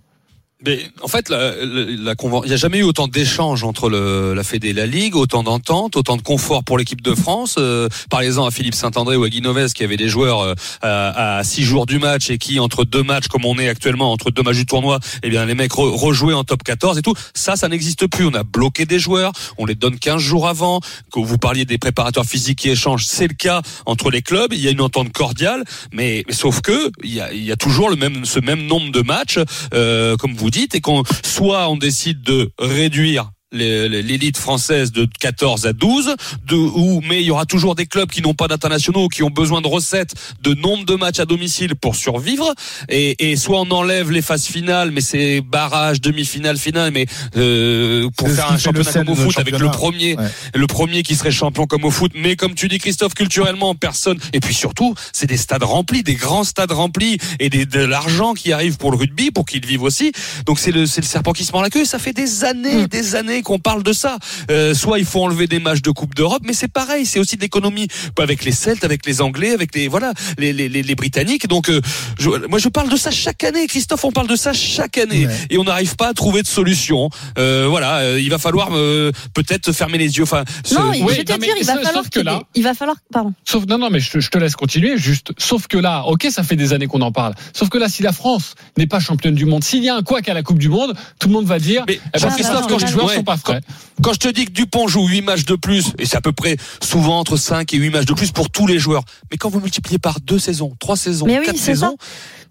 Mais 0.66 0.80
en 1.02 1.06
fait, 1.06 1.28
la, 1.28 1.54
la, 1.54 1.84
la 1.84 2.14
il 2.18 2.48
n'y 2.48 2.52
a 2.52 2.56
jamais 2.56 2.78
eu 2.78 2.82
autant 2.82 3.06
d'échanges 3.06 3.62
entre 3.62 3.88
le, 3.88 4.34
la 4.34 4.42
Fédé 4.42 4.70
et 4.70 4.72
la 4.72 4.86
Ligue, 4.86 5.14
autant 5.14 5.44
d'entente, 5.44 5.96
autant 5.96 6.16
de 6.16 6.22
confort 6.22 6.64
pour 6.64 6.76
l'équipe 6.78 7.00
de 7.00 7.14
France. 7.14 7.54
Euh, 7.58 7.88
Parlez-en 8.10 8.44
à 8.44 8.50
Philippe 8.50 8.74
Saint-André 8.74 9.14
ou 9.14 9.22
à 9.22 9.28
Guy 9.28 9.40
Novès 9.40 9.72
qui 9.72 9.84
avaient 9.84 9.96
des 9.96 10.08
joueurs 10.08 10.40
euh, 10.40 10.54
à, 10.82 11.42
six 11.44 11.62
jours 11.62 11.86
du 11.86 12.00
match 12.00 12.28
et 12.30 12.38
qui, 12.38 12.58
entre 12.58 12.84
deux 12.84 13.04
matchs, 13.04 13.28
comme 13.28 13.44
on 13.44 13.56
est 13.56 13.68
actuellement, 13.68 14.10
entre 14.10 14.32
deux 14.32 14.42
matchs 14.42 14.56
du 14.56 14.66
tournoi, 14.66 14.98
eh 15.22 15.30
bien 15.30 15.44
les 15.46 15.54
mecs 15.54 15.70
re- 15.70 15.96
rejouaient 15.96 16.34
en 16.34 16.42
top 16.42 16.64
14 16.64 16.98
et 16.98 17.02
tout. 17.02 17.14
Ça, 17.34 17.54
ça 17.54 17.68
n'existe 17.68 18.08
plus. 18.08 18.26
On 18.26 18.34
a 18.34 18.42
bloqué 18.42 18.84
des 18.84 18.98
joueurs, 18.98 19.30
on 19.58 19.64
les 19.64 19.76
donne 19.76 19.96
15 19.96 20.20
jours 20.20 20.48
avant. 20.48 20.80
Que 21.12 21.20
vous 21.20 21.38
parliez 21.38 21.66
des 21.66 21.78
préparateurs 21.78 22.24
physiques 22.24 22.58
qui 22.58 22.70
échangent, 22.70 23.06
c'est 23.06 23.28
le 23.28 23.34
cas 23.34 23.62
entre 23.86 24.10
les 24.10 24.22
clubs. 24.22 24.52
Il 24.52 24.60
y 24.60 24.66
a 24.66 24.72
une 24.72 24.80
entente 24.80 25.12
cordiale, 25.12 25.62
mais, 25.92 26.24
mais 26.26 26.34
sauf 26.34 26.62
que 26.62 26.90
il 27.04 27.14
y 27.14 27.20
a, 27.20 27.32
y 27.32 27.52
a 27.52 27.56
toujours 27.56 27.90
le 27.90 27.96
même, 27.96 28.24
ce 28.24 28.40
même 28.40 28.66
nombre 28.66 28.90
de 28.90 29.02
matchs, 29.02 29.38
euh, 29.72 30.16
comme 30.16 30.34
vous 30.34 30.47
dites, 30.50 30.74
et 30.74 30.80
qu'on 30.80 31.02
soit 31.24 31.68
on 31.68 31.76
décide 31.76 32.22
de 32.22 32.50
réduire 32.58 33.30
l'élite 33.52 34.36
française 34.36 34.92
de 34.92 35.08
14 35.20 35.66
à 35.66 35.72
12 35.72 36.14
de, 36.46 36.54
ou 36.54 37.00
mais 37.08 37.22
il 37.22 37.26
y 37.26 37.30
aura 37.30 37.46
toujours 37.46 37.74
des 37.74 37.86
clubs 37.86 38.10
qui 38.10 38.20
n'ont 38.20 38.34
pas 38.34 38.46
d'internationaux 38.46 39.08
qui 39.08 39.22
ont 39.22 39.30
besoin 39.30 39.60
de 39.62 39.66
recettes 39.68 40.14
de 40.42 40.52
nombre 40.54 40.84
de 40.84 40.94
matchs 40.96 41.18
à 41.20 41.24
domicile 41.24 41.74
pour 41.74 41.96
survivre. 41.96 42.52
Et, 42.90 43.30
et 43.30 43.36
soit 43.36 43.60
on 43.60 43.70
enlève 43.70 44.10
les 44.10 44.20
phases 44.22 44.44
finales 44.46 44.90
mais 44.90 45.00
c'est 45.00 45.40
barrage 45.40 46.00
demi-finale 46.00 46.58
finale 46.58 46.90
mais 46.92 47.06
euh, 47.36 48.08
pour 48.16 48.28
faire 48.30 48.52
un 48.52 48.58
championnat 48.58 48.92
comme 48.92 49.08
au 49.08 49.14
foot 49.14 49.38
avec 49.38 49.58
le 49.58 49.70
premier 49.70 50.16
Ouais. 50.18 50.24
le 50.54 50.66
premier 50.66 51.02
qui 51.02 51.14
serait 51.16 51.30
champion 51.30 51.66
comme 51.66 51.84
au 51.84 51.90
foot. 51.90 52.12
Mais 52.14 52.34
comme 52.36 52.54
tu 52.54 52.68
dis 52.68 52.78
Christophe 52.78 53.14
culturellement 53.14 53.74
personne 53.74 54.18
et 54.32 54.40
puis 54.40 54.54
surtout 54.54 54.94
c'est 55.12 55.26
des 55.26 55.36
stades 55.36 55.62
remplis 55.62 56.02
des 56.02 56.14
grands 56.14 56.44
stades 56.44 56.72
remplis 56.72 57.18
et 57.40 57.48
des, 57.50 57.66
de 57.66 57.80
l'argent 57.80 58.34
qui 58.34 58.52
arrive 58.52 58.76
pour 58.76 58.90
le 58.90 58.96
rugby 58.96 59.30
pour 59.30 59.44
qu'ils 59.46 59.64
vivent 59.66 59.82
aussi. 59.82 60.12
Donc 60.46 60.58
c'est 60.58 60.70
le 60.70 60.86
c'est 60.86 61.00
le 61.00 61.06
serpent 61.06 61.32
qui 61.32 61.44
se 61.44 61.52
mord 61.52 61.62
la 61.62 61.70
queue 61.70 61.84
ça 61.84 61.98
fait 61.98 62.12
des 62.12 62.44
années 62.44 62.86
des 62.88 63.14
années 63.14 63.37
qu'on 63.42 63.58
parle 63.58 63.82
de 63.82 63.92
ça. 63.92 64.18
Euh, 64.50 64.74
soit 64.74 64.98
il 64.98 65.04
faut 65.04 65.22
enlever 65.22 65.46
des 65.46 65.58
matchs 65.60 65.82
de 65.82 65.90
Coupe 65.90 66.14
d'Europe 66.14 66.42
mais 66.44 66.52
c'est 66.52 66.68
pareil 66.68 67.06
c'est 67.06 67.18
aussi 67.20 67.36
d'économie 67.36 67.88
avec 68.18 68.44
les 68.44 68.52
Celtes 68.52 68.84
avec 68.84 69.06
les 69.06 69.20
Anglais 69.20 69.52
avec 69.52 69.74
les 69.74 69.88
voilà 69.88 70.12
les 70.38 70.52
les, 70.52 70.68
les, 70.68 70.82
les 70.82 70.94
Britanniques. 70.94 71.46
Donc 71.48 71.68
euh, 71.70 71.80
je, 72.18 72.28
moi 72.48 72.58
je 72.58 72.68
parle 72.68 72.88
de 72.88 72.96
ça 72.96 73.10
chaque 73.10 73.44
année 73.44 73.66
Christophe 73.66 74.04
on 74.04 74.12
parle 74.12 74.28
de 74.28 74.36
ça 74.36 74.52
chaque 74.52 74.98
année. 74.98 75.26
Ouais. 75.26 75.36
et 75.50 75.58
on 75.58 75.64
n'arrive 75.64 75.96
pas 75.96 76.08
à 76.08 76.14
trouver 76.14 76.42
de 76.42 76.46
solution. 76.46 77.10
Euh, 77.38 77.66
voilà 77.68 77.98
euh, 77.98 78.20
il 78.20 78.30
va 78.30 78.38
falloir 78.38 78.70
euh, 78.72 79.12
peut-être 79.34 79.72
fermer 79.72 79.98
les 79.98 80.16
yeux. 80.18 80.22
Enfin 80.24 80.44
ce- 80.64 80.74
Non, 80.74 80.90
oui, 80.90 80.98
je 81.10 81.16
vais 81.16 81.24
te 81.24 81.32
non, 81.32 81.38
mais 81.40 81.46
dire, 81.46 81.56
il 81.60 81.66
va 81.66 81.74
sauf 81.74 81.82
falloir 81.84 82.10
que 82.10 82.20
là- 82.20 82.40
il 82.54 82.62
va 82.62 82.74
falloir, 82.74 82.96
pardon. 83.12 83.32
Sauf 83.44 83.64
non 83.66 83.78
non 83.78 83.88
mais 83.90 84.00
je, 84.00 84.10
te- 84.12 84.20
je 84.20 84.30
te 84.30 84.38
laisse 84.38 84.56
continuer 84.56 84.96
juste. 84.98 85.32
Sauf 85.38 85.66
que 85.66 85.78
là 85.78 86.04
OK 86.06 86.26
ça 86.30 86.42
fait 86.42 86.56
des 86.56 86.72
années 86.72 86.86
qu'on 86.86 87.00
en 87.02 87.12
parle. 87.12 87.34
Sauf 87.52 87.68
que 87.68 87.78
là 87.78 87.88
si 87.88 88.02
la 88.02 88.12
France 88.12 88.54
n'est 88.76 88.86
pas 88.86 89.00
championne 89.00 89.34
du 89.34 89.44
monde 89.44 89.64
s'il 89.64 89.82
y 89.84 89.88
a 89.88 89.94
un 89.96 90.02
couac 90.02 90.28
à 90.28 90.34
la 90.34 90.42
Coupe 90.42 90.58
du 90.58 90.68
monde 90.68 90.94
tout 91.18 91.28
le 91.28 91.34
monde 91.34 91.46
va 91.46 91.58
dire 91.58 91.84
Mais 91.88 91.98
eh 92.14 92.18
ben, 92.20 92.28
que 92.30 92.68
quand 92.68 93.27
pas 93.28 93.36
frais. 93.36 93.60
Quand 94.02 94.14
je 94.14 94.18
te 94.18 94.28
dis 94.28 94.46
que 94.46 94.52
Dupont 94.52 94.88
joue 94.88 95.06
8 95.06 95.20
matchs 95.20 95.44
de 95.44 95.54
plus, 95.54 95.92
et 95.98 96.06
c'est 96.06 96.16
à 96.16 96.22
peu 96.22 96.32
près 96.32 96.56
souvent 96.82 97.18
entre 97.18 97.36
5 97.36 97.74
et 97.74 97.76
8 97.76 97.90
matchs 97.90 98.06
de 98.06 98.14
plus 98.14 98.32
pour 98.32 98.48
tous 98.48 98.66
les 98.66 98.78
joueurs, 98.78 99.02
mais 99.30 99.36
quand 99.36 99.50
vous 99.50 99.60
multipliez 99.60 99.98
par 99.98 100.20
2 100.20 100.38
saisons, 100.38 100.74
3 100.78 100.96
saisons, 100.96 101.26
Mais 101.26 101.38
oui, 101.38 101.44
4 101.44 101.56
c'est 101.56 101.62
saisons, 101.62 101.98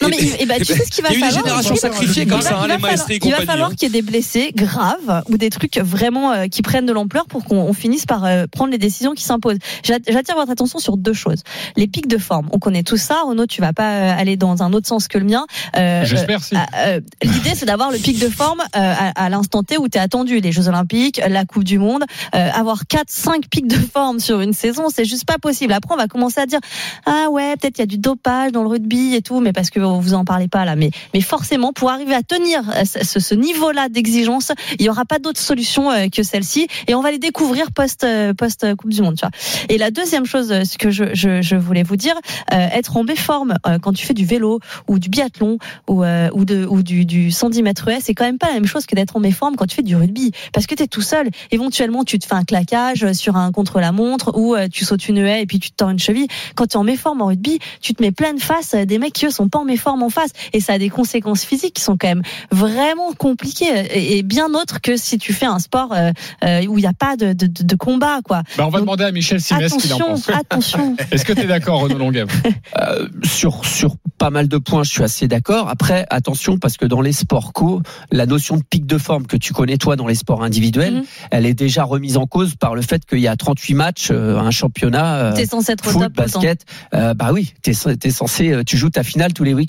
Non, 0.01 0.09
mais 0.09 0.17
il- 0.19 0.35
eh 0.39 0.45
ben, 0.45 0.55
et 0.55 0.65
tu 0.65 0.73
sais 0.73 0.85
ce 0.85 0.91
qu'il 0.91 1.03
va 1.03 1.09
il 1.11 1.19
y 1.19 1.23
a 1.23 1.27
eu 1.27 1.29
des 1.29 1.35
falloir 1.35 1.45
générations 1.45 1.75
il 1.75 1.81
va- 1.81 1.81
sacrifiées 1.93 2.23
il 2.23 2.29
comme 2.29 2.39
va- 2.41 2.49
ça, 2.49 2.59
hein, 2.59 2.67
les 2.67 2.73
et 2.75 2.77
falloir- 2.79 3.07
Il 3.09 3.31
va 3.31 3.41
falloir 3.45 3.69
hein. 3.69 3.73
qu'il 3.75 3.83
y 3.83 3.97
ait 3.97 4.01
des 4.01 4.07
blessés 4.07 4.51
graves 4.55 5.23
ou 5.29 5.37
des 5.37 5.49
trucs 5.49 5.77
vraiment 5.77 6.31
euh, 6.31 6.47
qui 6.47 6.61
prennent 6.61 6.85
de 6.85 6.93
l'ampleur 6.93 7.25
pour 7.25 7.43
qu'on 7.45 7.57
on 7.57 7.73
finisse 7.73 8.05
par 8.05 8.25
euh, 8.25 8.45
prendre 8.51 8.71
les 8.71 8.77
décisions 8.77 9.13
qui 9.13 9.23
s'imposent. 9.23 9.57
J'a- 9.83 9.95
J'attire 10.07 10.35
votre 10.35 10.51
attention 10.51 10.79
sur 10.79 10.97
deux 10.97 11.13
choses. 11.13 11.43
Les 11.75 11.87
pics 11.87 12.07
de 12.07 12.17
forme. 12.17 12.47
On 12.51 12.59
connaît 12.59 12.83
tout 12.83 12.97
ça. 12.97 13.21
Renaud, 13.25 13.45
tu 13.47 13.61
vas 13.61 13.73
pas 13.73 13.91
euh, 13.93 14.15
aller 14.17 14.37
dans 14.37 14.63
un 14.63 14.73
autre 14.73 14.87
sens 14.87 15.07
que 15.07 15.17
le 15.17 15.25
mien. 15.25 15.45
Euh, 15.75 16.05
j'espère 16.05 16.43
si 16.43 16.55
euh, 16.55 16.59
euh, 16.75 16.99
L'idée, 17.23 17.51
c'est 17.55 17.65
d'avoir 17.65 17.91
le 17.91 17.97
pic 17.97 18.19
de 18.19 18.29
forme 18.29 18.61
euh, 18.61 18.65
à, 18.75 19.25
à 19.25 19.29
l'instant 19.29 19.63
T 19.63 19.77
où 19.77 19.87
tu 19.89 19.97
es 19.97 20.01
attendu. 20.01 20.39
Les 20.39 20.51
Jeux 20.51 20.67
Olympiques, 20.67 21.21
la 21.27 21.45
Coupe 21.45 21.63
du 21.63 21.79
Monde. 21.79 22.03
Euh, 22.35 22.49
avoir 22.53 22.87
4, 22.87 23.09
5 23.09 23.47
pics 23.49 23.67
de 23.67 23.75
forme 23.77 24.19
sur 24.19 24.41
une 24.41 24.53
saison, 24.53 24.87
c'est 24.93 25.05
juste 25.05 25.25
pas 25.25 25.37
possible. 25.37 25.73
Après, 25.73 25.93
on 25.93 25.97
va 25.97 26.07
commencer 26.07 26.39
à 26.39 26.45
dire 26.45 26.59
Ah 27.05 27.27
ouais, 27.31 27.55
peut-être 27.59 27.77
il 27.77 27.81
y 27.81 27.83
a 27.83 27.87
du 27.87 27.97
dopage 27.97 28.51
dans 28.51 28.61
le 28.63 28.69
rugby 28.69 29.15
et 29.15 29.21
tout, 29.21 29.39
mais 29.39 29.53
parce 29.53 29.69
que 29.69 29.79
vous 29.99 30.13
en 30.13 30.25
parlez 30.25 30.47
pas 30.47 30.65
là. 30.65 30.75
Mais, 30.75 30.91
mais 31.13 31.21
forcément, 31.21 31.73
pour 31.73 31.89
arriver 31.89 32.13
à 32.13 32.23
tenir 32.23 32.61
euh, 32.69 32.83
ce, 32.85 33.35
niveau-là 33.35 33.89
d'exigence, 33.89 34.51
il 34.79 34.85
y 34.85 34.89
aura 34.89 35.05
pas 35.05 35.19
d'autre 35.19 35.39
solution 35.39 35.91
euh, 35.91 36.07
que 36.09 36.23
celle-ci. 36.23 36.67
Et 36.87 36.95
on 36.95 37.01
va 37.01 37.11
les 37.11 37.19
découvrir 37.19 37.71
post, 37.71 38.03
euh, 38.03 38.33
post 38.33 38.75
Coupe 38.75 38.91
du 38.91 39.01
Monde. 39.01 39.15
Tu 39.15 39.21
vois. 39.21 39.31
Et 39.69 39.77
la 39.77 39.91
deuxième 39.91 40.25
chose, 40.25 40.53
que 40.79 40.89
je, 40.89 41.55
voulais 41.55 41.83
vous 41.83 41.95
dire, 41.95 42.15
être 42.51 42.97
en 42.97 43.03
méforme 43.03 43.55
euh, 43.65 43.79
quand 43.79 43.93
tu 43.93 44.05
fais 44.05 44.13
du 44.13 44.25
vélo 44.25 44.59
ou 44.87 44.99
du 44.99 45.09
biathlon 45.09 45.57
ou, 45.87 46.03
ou, 46.03 46.45
de, 46.45 46.65
ou 46.65 46.83
du, 46.83 47.05
du 47.05 47.31
110 47.31 47.63
mètres 47.63 47.89
c'est 48.01 48.13
quand 48.13 48.25
même 48.25 48.37
pas 48.37 48.47
la 48.47 48.55
même 48.55 48.65
chose 48.65 48.85
que 48.85 48.95
d'être 48.95 49.15
en 49.15 49.19
méforme 49.19 49.55
quand 49.55 49.65
tu 49.65 49.75
fais 49.75 49.83
du 49.83 49.95
rugby. 49.95 50.31
Parce 50.51 50.67
que 50.67 50.75
tu 50.75 50.83
es 50.83 50.87
tout 50.87 51.01
seul. 51.01 51.29
Éventuellement, 51.51 52.03
tu 52.03 52.19
te 52.19 52.25
fais 52.25 52.35
un 52.35 52.43
claquage 52.43 53.11
sur 53.13 53.37
un 53.37 53.51
contre-la-montre 53.51 54.37
ou 54.37 54.55
tu 54.71 54.83
sautes 54.83 55.07
une 55.07 55.19
haie 55.19 55.43
et 55.43 55.45
puis 55.45 55.59
tu 55.59 55.71
te 55.71 55.75
tords 55.75 55.89
une 55.89 55.99
cheville. 55.99 56.27
Quand 56.55 56.65
tu 56.67 56.73
es 56.73 56.77
en 56.77 56.83
méforme 56.83 57.21
en 57.21 57.27
rugby, 57.27 57.59
tu 57.81 57.93
te 57.93 58.01
mets 58.01 58.11
pleine 58.11 58.39
face 58.39 58.75
des 58.75 58.97
mecs 58.97 59.13
qui 59.13 59.25
eux 59.25 59.31
sont 59.31 59.47
pas 59.47 59.59
en 59.59 59.65
méforme 59.65 59.76
en 59.85 60.09
face. 60.09 60.31
Et 60.53 60.59
ça 60.59 60.73
a 60.73 60.77
des 60.77 60.89
conséquences 60.89 61.43
physiques 61.43 61.73
qui 61.75 61.81
sont 61.81 61.97
quand 61.97 62.07
même 62.07 62.21
vraiment 62.51 63.13
compliquées 63.13 64.17
et, 64.17 64.23
bien 64.23 64.47
autres 64.53 64.81
que 64.81 64.97
si 64.97 65.17
tu 65.17 65.33
fais 65.33 65.45
un 65.45 65.59
sport 65.59 65.93
euh, 65.93 66.11
euh, 66.43 66.65
où 66.67 66.77
il 66.77 66.81
n'y 66.81 66.87
a 66.87 66.93
pas 66.93 67.15
de, 67.15 67.33
de, 67.33 67.47
de- 67.47 67.63
de 67.63 67.75
combat. 67.75 68.19
quoi. 68.23 68.43
Bah, 68.57 68.65
on 68.65 68.69
va 68.69 68.79
Donc, 68.79 68.81
demander 68.87 69.03
à 69.05 69.11
Michel 69.11 69.39
Simès 69.41 69.71
qu'il 69.73 69.93
en 69.93 69.97
Attention, 69.97 70.07
pense 70.07 70.29
attention. 70.39 70.95
est-ce 71.11 71.25
que 71.25 71.33
tu 71.33 71.41
es 71.41 71.47
d'accord 71.47 71.79
Renaud 71.81 71.97
Longuet 71.97 72.25
Euh, 72.79 73.07
sur 73.23 73.65
sur 73.65 73.95
pas 74.17 74.29
mal 74.29 74.47
de 74.47 74.57
points, 74.57 74.83
je 74.83 74.91
suis 74.91 75.03
assez 75.03 75.27
d'accord. 75.27 75.69
Après, 75.69 76.05
attention 76.09 76.57
parce 76.57 76.75
que 76.77 76.85
dans 76.85 77.01
les 77.01 77.13
sports 77.13 77.53
co, 77.53 77.81
la 78.11 78.25
notion 78.25 78.57
de 78.57 78.63
pic 78.63 78.85
de 78.85 78.97
forme 78.97 79.25
que 79.27 79.37
tu 79.37 79.53
connais 79.53 79.77
toi 79.77 79.95
dans 79.95 80.07
les 80.07 80.15
sports 80.15 80.43
individuels, 80.43 80.95
Mhm. 80.95 81.03
elle 81.31 81.45
est 81.45 81.53
déjà 81.53 81.83
remise 81.83 82.17
en 82.17 82.25
cause 82.25 82.55
par 82.55 82.75
le 82.75 82.81
fait 82.81 83.05
qu'il 83.05 83.19
y 83.19 83.27
a 83.27 83.35
38 83.35 83.73
matchs, 83.73 84.07
euh, 84.11 84.37
un 84.37 84.51
championnat. 84.51 85.15
euh, 85.17 85.33
T'es 85.35 85.45
censé 85.45 85.71
être 85.73 85.87
au 85.87 85.91
foot, 85.91 86.01
top 86.03 86.11
le 86.17 86.31
temps. 86.31 86.39
basket, 86.39 86.65
euh, 86.93 87.13
bah 87.13 87.29
oui, 87.33 87.53
t'es 87.61 87.71
es 87.71 88.09
censé, 88.11 88.61
tu 88.65 88.77
joues 88.77 88.89
ta 88.89 89.03
finale 89.03 89.33
tous 89.33 89.43
les 89.43 89.53
week-ends. 89.53 89.66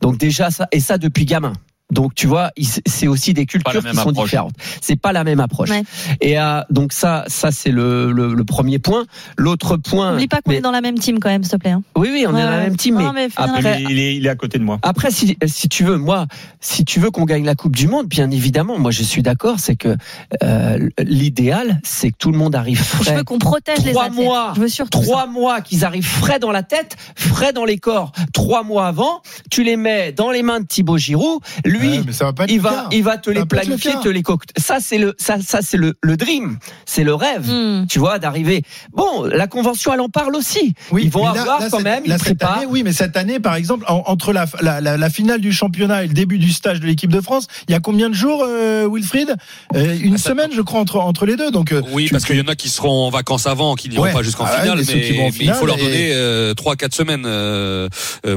Donc 0.00 0.18
déjà 0.18 0.50
ça, 0.50 0.66
et 0.72 0.80
ça 0.80 0.98
depuis 0.98 1.24
gamin. 1.24 1.52
Donc 1.94 2.14
tu 2.14 2.26
vois, 2.26 2.50
c'est 2.86 3.06
aussi 3.06 3.32
des 3.34 3.46
cultures 3.46 3.82
qui 3.82 3.94
sont 3.94 4.08
approche. 4.10 4.24
différentes. 4.24 4.54
C'est 4.80 4.96
pas 5.00 5.12
la 5.12 5.24
même 5.24 5.40
approche. 5.40 5.70
Ouais. 5.70 5.84
Et 6.20 6.38
euh, 6.38 6.60
donc 6.70 6.92
ça, 6.92 7.24
ça 7.28 7.50
c'est 7.50 7.70
le, 7.70 8.12
le, 8.12 8.34
le 8.34 8.44
premier 8.44 8.78
point. 8.78 9.04
L'autre 9.38 9.76
point. 9.76 10.12
N'oublie 10.12 10.28
pas 10.28 10.42
qu'on 10.42 10.50
mais- 10.50 10.58
est 10.58 10.60
dans 10.60 10.70
la 10.72 10.80
même 10.80 10.98
team 10.98 11.18
quand 11.20 11.28
même, 11.30 11.42
s'il 11.44 11.52
te 11.52 11.56
plaît. 11.56 11.70
hein. 11.70 11.82
Oui, 11.96 12.08
oui, 12.12 12.24
on 12.28 12.36
est 12.36 12.42
dans 12.42 12.50
la 12.50 12.58
même 12.58 12.76
team. 12.76 12.96
Non, 12.96 13.12
mais 13.14 13.28
bien 13.28 13.36
après, 13.44 13.62
Mais 13.62 13.82
il, 13.88 13.98
est, 13.98 14.16
il 14.16 14.26
est 14.26 14.28
à 14.28 14.34
côté 14.34 14.58
de 14.58 14.64
moi. 14.64 14.78
après, 14.82 15.10
si, 15.10 15.36
si 15.46 15.68
tu 15.68 15.84
veux, 15.84 15.96
moi, 15.96 16.26
si 16.60 16.84
tu 16.84 17.00
veux 17.00 17.10
qu'on 17.10 17.24
gagne 17.24 17.44
la 17.44 17.54
Coupe 17.54 17.76
du 17.76 17.86
Monde, 17.86 18.06
bien 18.08 18.30
évidemment, 18.30 18.78
moi 18.78 18.90
je 18.90 19.02
suis 19.02 19.22
d'accord, 19.22 19.60
c'est 19.60 19.76
que 19.76 19.96
euh, 20.42 20.88
l'idéal, 20.98 21.80
c'est 21.84 22.10
que 22.10 22.16
tout 22.18 22.32
le 22.32 22.38
monde 22.38 22.54
arrive 22.54 22.78
Je 22.78 22.82
frais. 23.04 23.16
veux 23.16 23.24
qu'on 23.24 23.38
protège 23.38 23.84
les 23.84 23.92
Trois 23.92 24.06
athlètes. 24.06 24.24
mois, 24.24 24.52
Je 24.56 24.60
veux 24.60 24.68
surtout 24.68 24.98
ça. 24.98 25.04
Trois 25.04 25.26
mois 25.26 25.60
qu'ils 25.60 25.84
arrivent 25.84 26.04
frais 26.06 26.38
dans 26.38 26.50
la 26.50 26.62
tête, 26.62 26.96
frais 27.16 27.52
dans 27.52 27.64
les 27.64 27.78
corps. 27.78 28.12
Trois 28.32 28.62
mois 28.64 28.86
avant, 28.88 29.22
tu 29.50 29.62
les 29.62 29.76
mets 29.76 30.12
dans 30.12 30.30
les 30.30 30.42
mains 30.42 30.60
de 30.60 30.66
Thibaut 30.66 30.98
Giroud. 30.98 31.40
Lui, 31.64 31.83
lui, 31.84 31.98
Ouais, 31.98 32.02
mais 32.06 32.12
ça 32.12 32.24
va 32.24 32.32
pas 32.32 32.44
être 32.44 32.50
il 32.50 32.60
va, 32.60 32.70
cas. 32.70 32.88
il 32.92 33.02
va 33.04 33.16
te 33.18 33.26
Ça 33.26 33.30
les 33.30 33.34
va 33.38 33.42
le 33.42 33.46
planifier, 33.48 33.92
te 34.02 34.08
les 34.08 34.22
coque. 34.22 34.42
Ça, 34.56 34.78
c'est 34.80 34.98
le, 34.98 35.14
ça, 35.18 35.36
ça, 35.46 35.60
c'est 35.62 35.76
le, 35.76 35.94
le 36.02 36.16
dream. 36.16 36.58
C'est 36.86 37.04
le 37.04 37.14
rêve. 37.14 37.48
Hmm. 37.50 37.86
Tu 37.88 37.98
vois, 37.98 38.18
d'arriver. 38.18 38.62
Bon, 38.92 39.24
la 39.24 39.46
convention, 39.46 39.92
elle 39.94 40.00
en 40.00 40.08
parle 40.08 40.34
aussi. 40.36 40.74
Oui, 40.90 41.02
ils 41.04 41.10
vont 41.10 41.24
là- 41.24 41.30
avoir 41.40 41.60
là, 41.60 41.68
quand 41.70 41.76
cette- 41.78 41.84
même, 41.84 42.04
là, 42.06 42.14
ils 42.16 42.18
cette 42.18 42.36
préparent. 42.38 42.58
année, 42.58 42.66
oui, 42.68 42.82
mais 42.82 42.92
cette 42.92 43.16
année, 43.16 43.40
par 43.40 43.54
exemple, 43.56 43.84
en- 43.88 44.02
entre 44.06 44.32
la, 44.32 44.46
la, 44.60 44.80
la, 44.80 44.96
la 44.96 45.10
finale 45.10 45.40
du 45.40 45.52
championnat 45.52 46.04
et 46.04 46.08
le 46.08 46.14
début 46.14 46.38
du 46.38 46.52
stage 46.52 46.80
de 46.80 46.86
l'équipe 46.86 47.10
de 47.12 47.20
France, 47.20 47.46
il 47.68 47.72
y 47.72 47.74
a 47.74 47.80
combien 47.80 48.08
de 48.08 48.14
jours, 48.14 48.44
euh, 48.46 48.88
Wilfried? 48.90 49.34
Euh, 49.74 49.96
Une 50.00 50.14
Ah, 50.14 50.18
semaine, 50.18 50.50
je 50.54 50.60
crois, 50.62 50.80
entre, 50.80 50.96
entre 50.98 51.26
les 51.26 51.36
deux. 51.36 51.50
Donc, 51.50 51.72
euh, 51.72 51.82
Oui, 51.92 52.06
tu- 52.06 52.12
parce 52.12 52.24
qu'il 52.24 52.36
y 52.36 52.40
en 52.40 52.48
a 52.48 52.54
qui 52.54 52.68
seront 52.68 53.06
en 53.06 53.10
vacances 53.10 53.46
avant, 53.46 53.74
qui 53.74 53.88
n'iront 53.88 54.02
Ouais. 54.04 54.12
pas 54.12 54.22
jusqu'en 54.22 54.44
Ah 54.46 54.60
finale, 54.60 54.78
mais 54.86 55.32
il 55.40 55.52
faut 55.54 55.66
leur 55.66 55.76
donner 55.76 56.10
euh, 56.12 56.54
trois, 56.54 56.76
quatre 56.76 56.94
semaines 56.94 57.24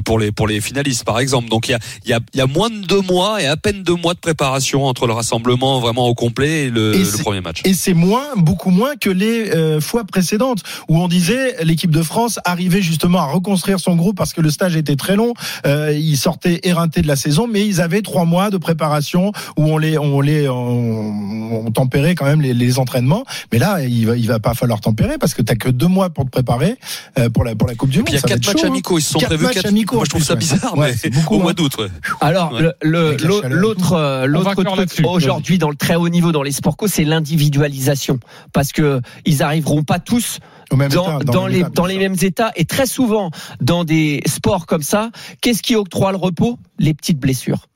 pour 0.06 0.20
les 0.20 0.32
pour 0.32 0.48
les 0.48 0.62
finalistes, 0.62 1.04
par 1.04 1.20
exemple. 1.20 1.50
Donc 1.50 1.68
il 1.68 1.72
y 1.72 1.76
a 1.76 1.80
il 2.06 2.10
y 2.12 2.14
a, 2.14 2.20
il 2.34 2.38
y 2.38 2.42
a 2.42 2.48
moins 2.48 2.70
de 2.70 2.78
deux 2.86 3.02
mois 3.02 3.37
et 3.40 3.46
à 3.48 3.58
peine 3.58 3.84
deux 3.84 3.96
mois 3.96 4.14
de 4.14 4.20
préparation 4.20 4.86
entre 4.86 5.08
le 5.08 5.14
rassemblement 5.14 5.80
vraiment 5.80 6.08
au 6.08 6.14
complet 6.16 6.66
et 6.66 6.70
le, 6.70 6.94
Et 6.96 7.00
le 7.00 7.06
c'est- 7.06 7.22
premier 7.24 7.42
match. 7.42 7.62
Et 7.66 7.74
c'est 7.74 7.94
moins, 7.94 8.26
beaucoup 8.36 8.70
moins 8.70 8.96
que 8.96 9.10
les 9.10 9.50
euh, 9.52 9.80
fois 9.82 10.04
précédentes 10.04 10.60
où 10.90 10.98
on 10.98 11.08
disait 11.08 11.64
l'équipe 11.64 11.92
de 11.92 12.02
France 12.02 12.40
arrivait 12.46 12.82
justement 12.82 13.20
à 13.20 13.26
reconstruire 13.26 13.80
son 13.80 13.96
groupe 13.96 14.18
parce 14.18 14.34
que 14.34 14.42
le 14.42 14.50
stage 14.50 14.76
était 14.76 14.96
très 14.96 15.16
long. 15.16 15.34
Euh, 15.66 15.94
ils 15.98 16.18
sortaient 16.18 16.60
éreintés 16.64 17.02
de 17.02 17.08
la 17.08 17.16
saison, 17.16 17.48
mais 17.48 17.66
ils 17.66 17.82
avaient 17.82 18.02
trois 18.02 18.26
mois 18.26 18.50
de 18.50 18.58
préparation 18.58 19.32
où 19.58 19.64
on 19.66 19.78
les, 19.78 19.98
on 19.98 20.22
les, 20.22 20.48
on, 20.50 21.66
on 21.68 21.72
tempérait 21.72 22.16
quand 22.16 22.26
même 22.26 22.42
les, 22.42 22.54
les 22.54 22.80
entraînements. 22.80 23.24
Mais 23.52 23.60
là, 23.60 23.82
il 23.84 24.06
va, 24.08 24.16
il 24.18 24.28
va 24.28 24.40
pas 24.40 24.54
falloir 24.54 24.80
tempérer 24.82 25.18
parce 25.18 25.34
que 25.34 25.42
t'as 25.42 25.56
que 25.56 25.70
deux 25.70 25.88
mois 25.88 26.10
pour 26.10 26.26
te 26.26 26.30
préparer 26.30 26.78
euh, 27.18 27.30
pour 27.30 27.44
la 27.44 27.56
pour 27.56 27.68
la 27.68 27.76
Coupe 27.76 27.90
du 27.90 27.98
Et 27.98 28.02
Monde. 28.02 28.10
il 28.10 28.14
y 28.16 28.18
a 28.18 28.22
Ça 28.22 28.28
quatre 28.28 28.46
matchs 28.46 28.58
chaud, 28.62 28.66
hein. 28.66 28.70
amicaux, 28.70 28.98
ils 28.98 29.02
se 29.02 29.12
sont 29.14 29.20
Quatre 29.20 29.30
prévus 29.30 29.44
matchs 29.46 29.54
quatre. 29.56 29.66
amicaux, 29.68 29.96
Moi 29.98 30.06
je 30.06 30.10
trouve 30.10 30.24
ça 30.24 30.36
bizarre, 30.36 30.78
Ouais, 30.78 30.90
mais 30.92 30.98
c'est 30.98 31.10
beaucoup, 31.10 31.36
au 31.36 31.40
mois 31.40 31.52
hein. 31.52 31.54
d'août. 31.56 31.74
Ouais. 31.80 31.88
Alors, 32.22 32.54
Ouais. 32.54 32.62
le, 32.62 32.74
le- 32.82 33.18
L'autre, 33.28 33.94
euh, 33.94 34.26
l'autre 34.26 34.64
truc 34.64 35.06
aujourd'hui 35.06 35.58
dans 35.58 35.70
le 35.70 35.76
très 35.76 35.96
haut 35.96 36.10
niveau 36.10 36.32
dans 36.32 36.44
les 36.44 36.52
sports 36.52 36.78
co, 36.78 36.88
c'est 36.88 37.04
l'individualisation, 37.04 38.20
parce 38.54 38.72
que 38.72 39.02
ils 39.26 39.44
arriveront 39.44 39.84
pas 39.84 40.00
tous 40.00 40.40
Au 40.72 40.76
même 40.76 40.92
dans, 40.92 41.20
état, 41.20 41.32
dans 41.32 41.48
le 41.48 41.52
même 41.52 41.54
les, 41.54 41.60
état, 41.60 41.70
dans 41.70 41.86
les 41.86 41.98
mêmes 41.98 42.16
états 42.22 42.52
et 42.56 42.66
très 42.66 42.86
souvent 42.86 43.32
dans 43.62 43.84
des 43.84 44.22
sports 44.26 44.66
comme 44.66 44.84
ça, 44.84 45.12
qu'est-ce 45.42 45.62
qui 45.62 45.76
octroie 45.76 46.12
le 46.12 46.18
repos? 46.18 46.58
Les 46.80 46.94
petites 46.94 47.20
blessures. 47.20 47.68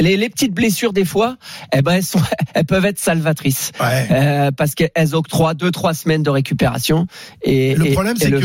Les, 0.00 0.16
les 0.16 0.28
petites 0.28 0.54
blessures 0.54 0.92
des 0.92 1.04
fois, 1.04 1.36
eh 1.74 1.82
ben 1.82 1.94
elles, 1.94 2.04
sont, 2.04 2.20
elles 2.54 2.64
peuvent 2.64 2.84
être 2.84 2.98
salvatrices 3.00 3.72
Ouais. 3.80 4.06
euh, 4.10 4.50
parce 4.52 4.74
qu'elles 4.76 5.14
octroient 5.14 5.54
deux 5.54 5.70
trois 5.72 5.92
semaines 5.94 6.22
de 6.22 6.30
récupération 6.30 7.06
et 7.42 7.74
Le 7.74 7.86
et- 7.88 7.92
problème, 7.92 8.14
et 8.16 8.24
c'est 8.24 8.30
que 8.30 8.36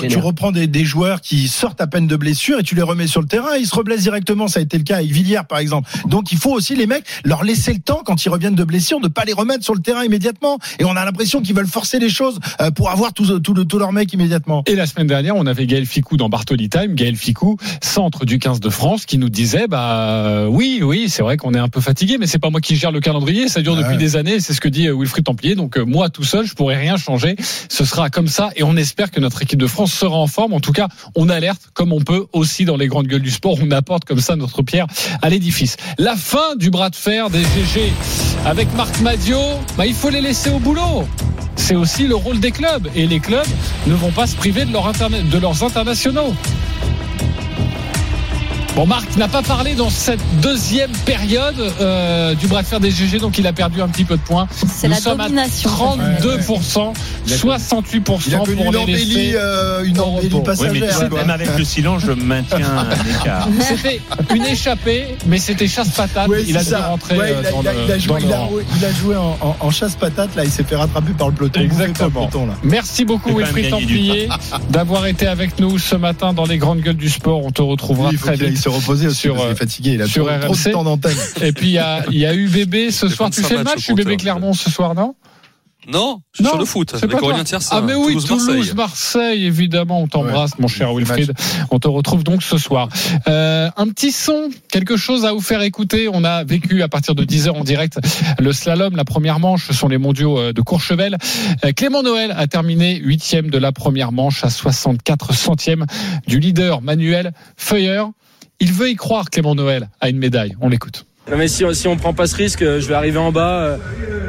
tu, 0.00 0.08
tu, 0.08 0.18
reprends 0.18 0.52
des, 0.52 0.66
des 0.68 0.84
joueurs 0.84 1.20
qui 1.20 1.48
sortent 1.48 1.80
à 1.80 1.86
peine 1.88 2.06
de 2.06 2.14
blessure 2.16 2.60
et 2.60 2.62
tu 2.62 2.74
les 2.76 2.82
remets 2.82 3.06
sur 3.08 3.20
le 3.20 3.26
terrain. 3.26 3.56
Ils 3.58 3.66
se 3.66 3.74
reblessent 3.74 4.02
directement. 4.02 4.46
Ça 4.48 4.60
a 4.60 4.62
été 4.62 4.78
le 4.78 4.84
cas 4.84 4.98
avec 4.98 5.10
Villiers, 5.10 5.40
par 5.48 5.58
exemple. 5.58 5.90
Donc, 6.06 6.30
il 6.32 6.38
faut 6.38 6.52
aussi 6.52 6.76
les 6.76 6.86
mecs 6.86 7.04
leur 7.24 7.42
laisser 7.42 7.72
le 7.72 7.80
temps 7.80 8.02
quand 8.04 8.24
ils 8.24 8.28
reviennent 8.28 8.54
de 8.54 8.64
blessure 8.64 9.00
de 9.00 9.08
pas 9.08 9.24
les 9.24 9.32
remettre 9.32 9.64
sur 9.64 9.74
le 9.74 9.80
terrain 9.80 10.04
immédiatement. 10.04 10.58
Et 10.78 10.84
on 10.84 10.94
a 10.96 11.04
l'impression 11.04 11.42
qu'ils 11.42 11.56
veulent 11.56 11.66
forcer 11.66 11.98
les 11.98 12.08
choses 12.10 12.38
euh, 12.60 12.70
pour 12.70 12.90
avoir 12.90 13.12
tous 13.12 13.40
tout, 13.42 13.54
le- 13.54 13.64
tous 13.64 13.78
leurs 13.78 13.92
mecs 13.92 14.12
immédiatement. 14.12 14.62
Et 14.66 14.76
la 14.76 14.86
semaine 14.86 15.08
dernière, 15.08 15.34
on 15.36 15.46
avait 15.46 15.66
Gaël 15.66 15.86
Ficou 15.86 16.16
dans 16.16 16.28
Bartoli 16.28 16.68
Time, 16.68 16.94
Gaël 16.94 17.16
Ficou, 17.16 17.56
centre 17.82 18.24
du 18.24 18.38
15 18.38 18.60
de 18.60 18.70
France, 18.70 19.04
qui 19.06 19.18
nous 19.18 19.30
disait, 19.30 19.66
bah 19.66 20.26
euh, 20.26 20.46
oui, 20.46 20.80
oui, 20.92 21.08
c'est 21.08 21.22
vrai 21.22 21.38
qu'on 21.38 21.54
est 21.54 21.58
un 21.58 21.68
peu 21.70 21.80
fatigué, 21.80 22.18
mais 22.20 22.26
c'est 22.26 22.38
pas 22.38 22.50
moi 22.50 22.60
qui 22.60 22.76
gère 22.76 22.92
le 22.92 23.00
calendrier, 23.00 23.48
ça 23.48 23.62
dure 23.62 23.72
Ouais. 23.72 23.82
depuis 23.82 23.96
des 23.96 24.16
années, 24.16 24.40
c'est 24.40 24.52
ce 24.52 24.60
que 24.60 24.68
dit 24.68 24.88
euh, 24.88 24.94
Wilfried 24.94 25.24
Templier. 25.24 25.54
Donc 25.54 25.78
euh, 25.78 25.84
moi 25.86 26.10
tout 26.10 26.22
seul, 26.22 26.44
je 26.46 26.52
pourrais 26.54 26.76
rien 26.76 26.98
changer. 26.98 27.34
Ce 27.70 27.86
sera 27.86 28.10
comme 28.10 28.28
ça, 28.28 28.50
et 28.56 28.62
on 28.62 28.76
espère 28.76 29.10
que 29.10 29.18
notre 29.18 29.40
équipe 29.40 29.58
de 29.58 29.66
France 29.66 29.90
sera 29.94 30.16
en 30.18 30.26
forme. 30.26 30.52
En 30.52 30.60
tout 30.60 30.72
cas, 30.72 30.88
on 31.16 31.30
alerte 31.30 31.62
comme 31.72 31.94
on 31.94 32.00
peut 32.02 32.26
aussi 32.34 32.66
dans 32.66 32.76
les 32.76 32.88
grandes 32.88 33.06
gueules 33.06 33.22
du 33.22 33.30
sport. 33.30 33.56
On 33.62 33.70
apporte 33.70 34.04
comme 34.04 34.20
ça 34.20 34.36
notre 34.36 34.60
pierre 34.62 34.86
à 35.22 35.30
l'édifice. 35.30 35.76
La 35.96 36.14
fin 36.14 36.56
du 36.56 36.68
bras 36.70 36.90
de 36.90 36.96
fer 36.96 37.30
des 37.30 37.40
GG 37.42 37.90
avec 38.44 38.68
Marc 38.76 39.00
Madio, 39.00 39.38
bah, 39.78 39.86
il 39.86 39.94
faut 39.94 40.10
les 40.10 40.20
laisser 40.20 40.50
au 40.50 40.58
boulot. 40.58 41.08
C'est 41.56 41.76
aussi 41.76 42.06
le 42.06 42.16
rôle 42.16 42.38
des 42.40 42.50
clubs. 42.50 42.88
Et 42.94 43.06
les 43.06 43.20
clubs 43.20 43.46
ne 43.86 43.94
vont 43.94 44.10
pas 44.10 44.26
se 44.26 44.36
priver 44.36 44.66
de, 44.66 44.72
leur 44.72 44.86
interna- 44.92 45.22
de 45.22 45.38
leurs 45.38 45.62
internationaux. 45.64 46.34
Bon, 48.74 48.86
Marc 48.86 49.16
n'a 49.18 49.28
pas 49.28 49.42
parlé 49.42 49.74
dans 49.74 49.90
cette 49.90 50.18
deuxième 50.40 50.90
période 51.04 51.54
euh, 51.82 52.34
du 52.34 52.46
bras 52.46 52.62
de 52.62 52.66
fer 52.66 52.80
des 52.80 52.90
GG, 52.90 53.18
donc 53.18 53.36
il 53.36 53.46
a 53.46 53.52
perdu 53.52 53.82
un 53.82 53.88
petit 53.88 54.04
peu 54.04 54.16
de 54.16 54.22
points. 54.22 54.48
C'est 54.66 54.88
Nous 54.88 54.94
la 54.94 54.98
sommes 55.00 55.18
domination. 55.18 55.68
à 55.68 55.96
32%, 56.22 56.94
Il 57.26 57.32
a- 57.34 57.36
68% 57.36 58.22
Il 58.28 58.34
a 58.34 58.38
connu 58.38 58.56
pour 58.56 58.64
une 58.66 58.72
les 58.72 58.78
embellie, 58.78 59.04
laisser. 59.04 59.32
euh, 59.36 59.84
une 59.84 60.00
embellie. 60.00 60.28
Oui, 60.32 60.32
mais 60.32 60.38
tu 60.38 60.42
passagère. 60.46 60.92
sais, 60.96 61.08
quoi. 61.10 61.18
même 61.20 61.28
avec 61.30 61.58
le 61.58 61.64
silence, 61.64 62.00
je 62.06 62.12
maintiens 62.12 62.60
un 62.60 63.20
écart. 63.20 63.46
C'était 63.60 64.00
une 64.34 64.46
échappée, 64.46 65.16
mais 65.26 65.36
c'était 65.38 65.68
chasse-patate. 65.68 66.28
Ouais, 66.28 66.42
il 66.48 66.56
a 66.56 66.64
dû 66.64 66.70
ça. 66.70 66.86
rentrer 66.86 67.18
Ouais, 67.18 67.34
il, 67.42 67.46
a, 67.46 67.50
dans 67.50 67.60
il 67.60 67.68
a- 67.68 67.72
le- 67.74 67.84
il 67.86 68.84
a 68.86 68.92
joué, 68.92 69.16
en, 69.16 69.36
en- 69.42 69.56
en 69.60 69.70
chasse-patate, 69.70 70.34
là, 70.34 70.44
il 70.46 70.50
s'est 70.50 70.64
fait 70.64 70.76
rattraper 70.76 71.12
par 71.12 71.28
le 71.28 71.34
peloton. 71.34 71.60
le 71.60 71.66
Exactement. 71.66 72.08
peloton, 72.26 72.46
là. 72.46 72.54
Merci 72.62 73.04
beaucoup 73.04 73.36
Wilfried 73.36 73.68
Templier 73.68 74.30
d'avoir 74.70 75.04
été 75.04 75.26
avec 75.26 75.60
nous 75.60 75.78
ce 75.78 75.94
matin 75.94 76.32
dans 76.32 76.46
les 76.46 76.56
grandes 76.56 76.80
gueules 76.80 76.96
du 76.96 77.10
sport. 77.10 77.44
On 77.44 77.50
te 77.50 77.60
retrouvera 77.60 78.10
très 78.18 78.36
vite. 78.36 78.61
Se 78.62 78.68
reposer 78.68 79.06
aussi, 79.06 79.20
sur, 79.20 79.34
parce 79.34 79.46
qu'il 79.46 79.52
est 79.52 79.58
fatigué. 79.58 79.90
Il 79.92 80.02
a 80.02 80.06
sur 80.06 80.26
trop, 80.40 80.54
de 80.54 80.72
temps 80.72 80.84
d'antenne. 80.84 81.16
Et 81.42 81.52
puis 81.52 81.68
il 81.68 81.72
y 81.72 81.78
a, 81.78 82.04
y 82.10 82.26
a 82.26 82.34
UBB 82.34 82.90
ce 82.90 83.08
soir. 83.08 83.30
Tu 83.30 83.40
25 83.42 83.48
fais 83.48 83.56
le 83.56 83.64
match 83.64 83.88
UBB 83.88 83.98
compteur. 83.98 84.16
Clermont 84.16 84.52
ce 84.52 84.70
soir, 84.70 84.94
non? 84.94 85.14
Non, 85.88 86.20
je 86.32 86.36
suis 86.36 86.44
Non, 86.44 86.50
sur 86.50 86.58
le 86.60 86.64
foot. 86.64 86.94
C'est 86.96 87.08
toi. 87.08 87.22
Aurélien 87.22 87.42
Tiersin. 87.42 87.76
Ah 87.76 87.80
mais 87.80 87.94
oui, 87.94 88.14
Toulouse, 88.14 88.46
Marseille. 88.46 88.74
Marseille, 88.74 89.46
évidemment, 89.46 90.00
on 90.00 90.06
t'embrasse, 90.06 90.58
mon 90.58 90.68
cher 90.68 90.94
Wilfried. 90.94 91.32
On 91.70 91.80
te 91.80 91.88
retrouve 91.88 92.22
donc 92.22 92.42
ce 92.42 92.56
soir. 92.56 92.88
Euh, 93.26 93.68
un 93.76 93.88
petit 93.88 94.12
son, 94.12 94.50
quelque 94.70 94.96
chose 94.96 95.24
à 95.24 95.32
vous 95.32 95.40
faire 95.40 95.60
écouter. 95.62 96.08
On 96.12 96.22
a 96.22 96.44
vécu 96.44 96.82
à 96.82 96.88
partir 96.88 97.14
de 97.14 97.24
10h 97.24 97.50
en 97.50 97.64
direct 97.64 97.98
le 98.38 98.52
slalom, 98.52 98.94
la 98.94 99.04
première 99.04 99.40
manche, 99.40 99.66
ce 99.66 99.72
sont 99.72 99.88
les 99.88 99.98
mondiaux 99.98 100.38
euh, 100.38 100.52
de 100.52 100.60
Courchevel. 100.60 101.16
Euh, 101.64 101.72
Clément 101.72 102.02
Noël 102.02 102.32
a 102.36 102.46
terminé 102.46 102.96
huitième 102.98 103.50
de 103.50 103.58
la 103.58 103.72
première 103.72 104.12
manche 104.12 104.44
à 104.44 104.50
64 104.50 105.34
centièmes 105.34 105.86
du 106.28 106.38
leader 106.38 106.80
Manuel 106.80 107.32
Feuer. 107.56 108.04
Il 108.62 108.72
veut 108.72 108.90
y 108.90 108.94
croire, 108.94 109.28
Clément 109.28 109.56
Noël, 109.56 109.88
à 110.00 110.08
une 110.08 110.18
médaille. 110.18 110.54
On 110.60 110.68
l'écoute. 110.68 111.04
Non 111.28 111.36
mais 111.36 111.48
si, 111.48 111.64
si 111.72 111.88
on 111.88 111.96
prend 111.96 112.14
pas 112.14 112.28
ce 112.28 112.36
risque, 112.36 112.60
je 112.60 112.86
vais 112.86 112.94
arriver 112.94 113.18
en 113.18 113.32
bas 113.32 113.60
euh, 113.60 113.76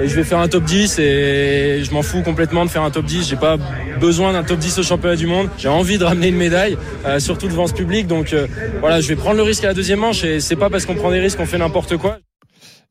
et 0.01 0.07
je 0.07 0.15
vais 0.15 0.23
faire 0.23 0.39
un 0.39 0.47
top 0.47 0.63
10 0.63 0.97
et 0.97 1.83
je 1.83 1.91
m'en 1.91 2.01
fous 2.01 2.23
complètement 2.23 2.65
de 2.65 2.71
faire 2.71 2.81
un 2.81 2.89
top 2.89 3.05
10. 3.05 3.29
J'ai 3.29 3.35
pas 3.35 3.57
besoin 4.01 4.33
d'un 4.33 4.43
top 4.43 4.57
10 4.57 4.79
au 4.79 4.83
championnat 4.83 5.17
du 5.17 5.27
monde. 5.27 5.49
J'ai 5.59 5.67
envie 5.67 5.99
de 5.99 6.03
ramener 6.03 6.29
une 6.29 6.37
médaille, 6.37 6.79
euh, 7.05 7.19
surtout 7.19 7.47
devant 7.47 7.67
ce 7.67 7.73
public. 7.73 8.07
Donc 8.07 8.33
euh, 8.33 8.47
voilà, 8.79 9.01
je 9.01 9.07
vais 9.07 9.15
prendre 9.15 9.37
le 9.37 9.43
risque 9.43 9.65
à 9.65 9.67
la 9.67 9.75
deuxième 9.75 9.99
manche 9.99 10.23
et 10.23 10.39
c'est 10.39 10.55
pas 10.55 10.71
parce 10.71 10.87
qu'on 10.87 10.95
prend 10.95 11.11
des 11.11 11.19
risques 11.19 11.37
qu'on 11.37 11.45
fait 11.45 11.59
n'importe 11.59 11.97
quoi. 11.97 12.17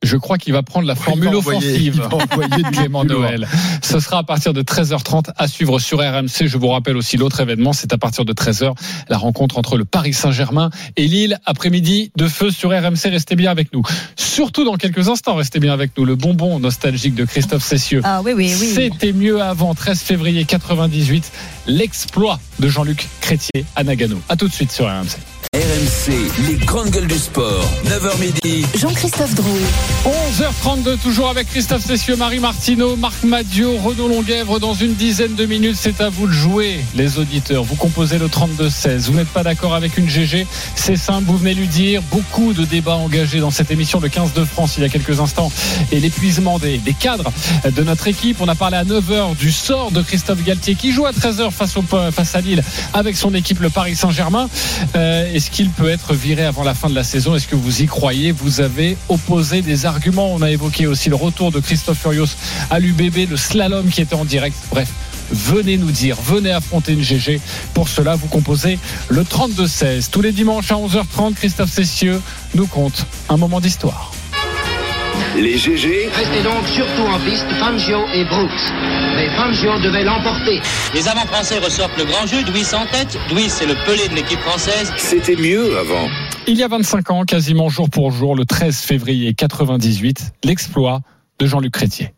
Je 0.03 0.17
crois 0.17 0.37
qu'il 0.39 0.53
va 0.53 0.63
prendre 0.63 0.87
la 0.87 0.95
formule 0.95 1.31
va 1.31 1.37
envoyer- 1.37 1.59
offensive. 1.59 1.95
il 1.95 2.01
va 2.01 2.15
envoyer 2.15 2.63
du 2.63 2.71
Clément. 2.73 3.05
Noël. 3.05 3.47
Ce 3.83 4.01
sera 4.01 4.19
à 4.19 4.23
partir 4.25 4.53
de 4.53 4.63
13h30 4.63 5.31
à 5.37 5.47
suivre 5.49 5.79
sur 5.79 5.99
RMC. 5.99 6.47
Je 6.47 6.59
vous 6.59 6.69
rappelle 6.69 6.97
aussi 6.97 7.17
l'autre 7.17 7.41
événement, 7.41 7.73
c'est 7.73 7.93
à 7.93 7.99
partir 7.99 8.25
de 8.25 8.33
13h, 8.33 8.75
la 9.09 9.17
rencontre 9.19 9.59
entre 9.59 9.77
le 9.77 9.85
Paris 9.85 10.13
Saint-Germain 10.13 10.71
et 10.97 11.07
Lille. 11.07 11.39
Après-midi 11.47 12.11
de 12.17 12.27
feu 12.29 12.51
sur 12.51 12.71
RMC. 12.71 13.11
Restez 13.11 13.37
bien 13.37 13.51
avec 13.51 13.73
nous. 13.73 13.83
Surtout 14.17 14.65
dans 14.65 14.75
quelques 14.77 15.09
instants, 15.09 15.35
restez 15.35 15.61
bien 15.61 15.73
avec 15.73 15.93
nous. 15.97 16.05
Le 16.05 16.17
bonbon 16.17 16.59
nostalgique 16.59 17.15
de 17.15 17.25
Christophe 17.25 17.63
Cessieux. 17.65 18.01
Ah 18.05 18.23
oui, 18.25 18.33
oui, 18.35 18.53
oui. 18.61 18.67
C'était 18.75 19.13
mieux 19.13 19.41
avant, 19.41 19.75
13 19.75 20.01
février 20.01 20.45
98, 20.45 21.31
l'exploit 21.67 22.41
de 22.59 22.69
Jean-Luc 22.69 23.07
Crétier 23.21 23.65
à 23.77 23.85
Nagano. 23.85 24.21
À 24.29 24.37
tout 24.37 24.49
de 24.49 24.53
suite 24.53 24.73
sur 24.73 24.87
RMC. 24.87 25.19
RMC, 25.83 26.13
les 26.49 26.55
grandes 26.65 26.91
gueules 26.91 27.09
du 27.09 27.19
sport. 27.19 27.69
9h 27.87 28.21
midi. 28.21 28.65
Jean-Christophe 28.77 29.35
Drouet. 29.35 29.61
11h32, 30.05 30.97
toujours 30.99 31.29
avec 31.29 31.49
Christophe 31.49 31.85
Cessieux, 31.85 32.15
Marie 32.15 32.39
Martineau, 32.39 32.95
Marc 32.95 33.25
Madio, 33.25 33.77
Renaud 33.79 34.07
Longuèvre. 34.07 34.61
Dans 34.61 34.75
une 34.75 34.95
dizaine 34.95 35.35
de 35.35 35.45
minutes, 35.45 35.77
c'est 35.77 36.01
à 36.01 36.09
vous 36.09 36.29
de 36.29 36.33
jouer, 36.33 36.85
les 36.95 37.19
auditeurs. 37.19 37.65
Vous 37.65 37.75
composez 37.75 38.19
le 38.19 38.29
32-16. 38.29 39.07
Vous 39.07 39.15
n'êtes 39.15 39.29
pas 39.29 39.43
d'accord 39.43 39.75
avec 39.75 39.99
une 39.99 40.09
GG 40.09 40.47
C'est 40.77 40.95
simple, 40.95 41.25
vous 41.27 41.37
venez 41.37 41.55
lui 41.55 41.67
dire. 41.67 42.01
Beaucoup 42.13 42.53
de 42.53 42.65
débats 42.65 42.95
engagés 42.95 43.41
dans 43.41 43.51
cette 43.51 43.73
émission, 43.73 43.99
le 43.99 44.09
15 44.09 44.35
de 44.35 44.45
France, 44.45 44.75
il 44.77 44.83
y 44.85 44.87
a 44.87 44.89
quelques 44.89 45.19
instants. 45.19 45.51
Et 45.91 45.99
l'épuisement 45.99 46.61
des, 46.61 46.79
des 46.79 46.95
cadres 46.95 47.33
de 47.65 47.83
notre 47.83 48.07
équipe. 48.07 48.37
On 48.41 48.49
a 48.49 48.55
parlé 48.55 48.77
à 48.77 48.85
9h 48.85 49.35
du 49.37 49.51
sort 49.51 49.91
de 49.91 50.03
Christophe 50.03 50.45
Galtier, 50.45 50.77
qui 50.77 50.93
joue 50.93 51.07
à 51.07 51.11
13h 51.11 51.51
face, 51.51 51.77
au, 51.77 51.83
face 52.13 52.37
à 52.37 52.41
Lille 52.41 52.63
avec 52.95 53.17
son 53.17 53.35
équipe, 53.35 53.59
le 53.59 53.71
Paris 53.71 53.97
Saint-Germain. 53.97 54.49
Euh, 54.95 55.33
Est-ce 55.35 55.51
qu'il 55.51 55.72
peut 55.73 55.89
être 55.89 56.15
viré 56.15 56.45
avant 56.45 56.63
la 56.63 56.75
fin 56.75 56.89
de 56.89 56.95
la 56.95 57.05
saison 57.05 57.35
Est-ce 57.35 57.49
que 57.49 57.57
vous 57.57 57.83
y 57.83 57.87
croyez? 57.87 58.33
Vous 58.33 58.61
avez 58.61 58.97
opposé 59.09 59.63
des 59.63 59.87
arguments. 59.87 60.33
On 60.33 60.43
a 60.43 60.51
évoqué 60.51 60.87
aussi 60.87 61.09
le 61.09 61.17
retour 61.17 61.51
de 61.51 61.61
Christophe 61.61 61.99
Furios 61.99 62.27
à 62.71 62.79
l'UBB, 62.79 63.29
le 63.31 63.37
slalom 63.37 63.89
qui 63.89 64.01
était 64.01 64.15
en 64.15 64.25
direct. 64.25 64.57
Bref. 64.71 64.89
Venez 65.31 65.79
nous 65.79 65.91
dire, 65.91 66.17
venez 66.21 66.53
affronter 66.53 66.93
une 66.93 67.03
GG. 67.03 67.41
Pour 67.73 67.89
cela, 67.89 68.17
vous 68.17 68.27
composez 68.27 68.79
le 69.09 69.23
32-16. 69.23 70.11
Tous 70.11 70.21
les 70.21 70.33
dimanches 70.33 70.71
à 70.71 70.75
11h30, 70.75 71.35
Christophe 71.35 71.71
Cessieux 71.71 72.21
nous 72.55 72.67
compte 72.67 73.07
un 73.31 73.39
moment 73.39 73.61
d'histoire. 73.61 74.13
Les 75.37 75.57
GG, 75.57 76.09
Restez 76.15 76.43
donc 76.43 76.67
surtout 76.67 77.03
en 77.03 77.19
piste 77.21 77.47
Fangio 77.59 77.99
et 78.15 78.25
Brooks. 78.25 78.73
Mais 79.17 79.29
Fangio 79.37 79.79
devait 79.81 80.05
l'emporter. 80.05 80.61
Les 80.95 81.09
avant-français 81.09 81.59
ressortent 81.59 81.97
le 81.97 82.05
grand 82.05 82.27
jeu, 82.27 82.43
Douis 82.45 82.67
en 82.75 82.87
tête. 82.87 83.19
Douis, 83.29 83.49
c'est 83.49 83.67
le 83.67 83.75
pelé 83.87 84.09
de 84.09 84.15
l'équipe 84.15 84.41
française. 84.41 84.93
c'était 84.97 85.37
mieux 85.37 85.79
avant. 85.79 86.09
Il 86.47 86.57
y 86.57 86.63
a 86.63 86.69
25 86.69 87.11
ans, 87.11 87.23
quasiment 87.25 87.69
jour 87.69 87.89
pour 87.89 88.11
jour, 88.11 88.35
le 88.37 88.45
13 88.45 88.81
février 88.81 89.35
98, 89.35 90.33
l'exploit 90.45 91.01
de 91.39 91.47
Jean-Luc 91.47 91.73
Crétier. 91.73 92.13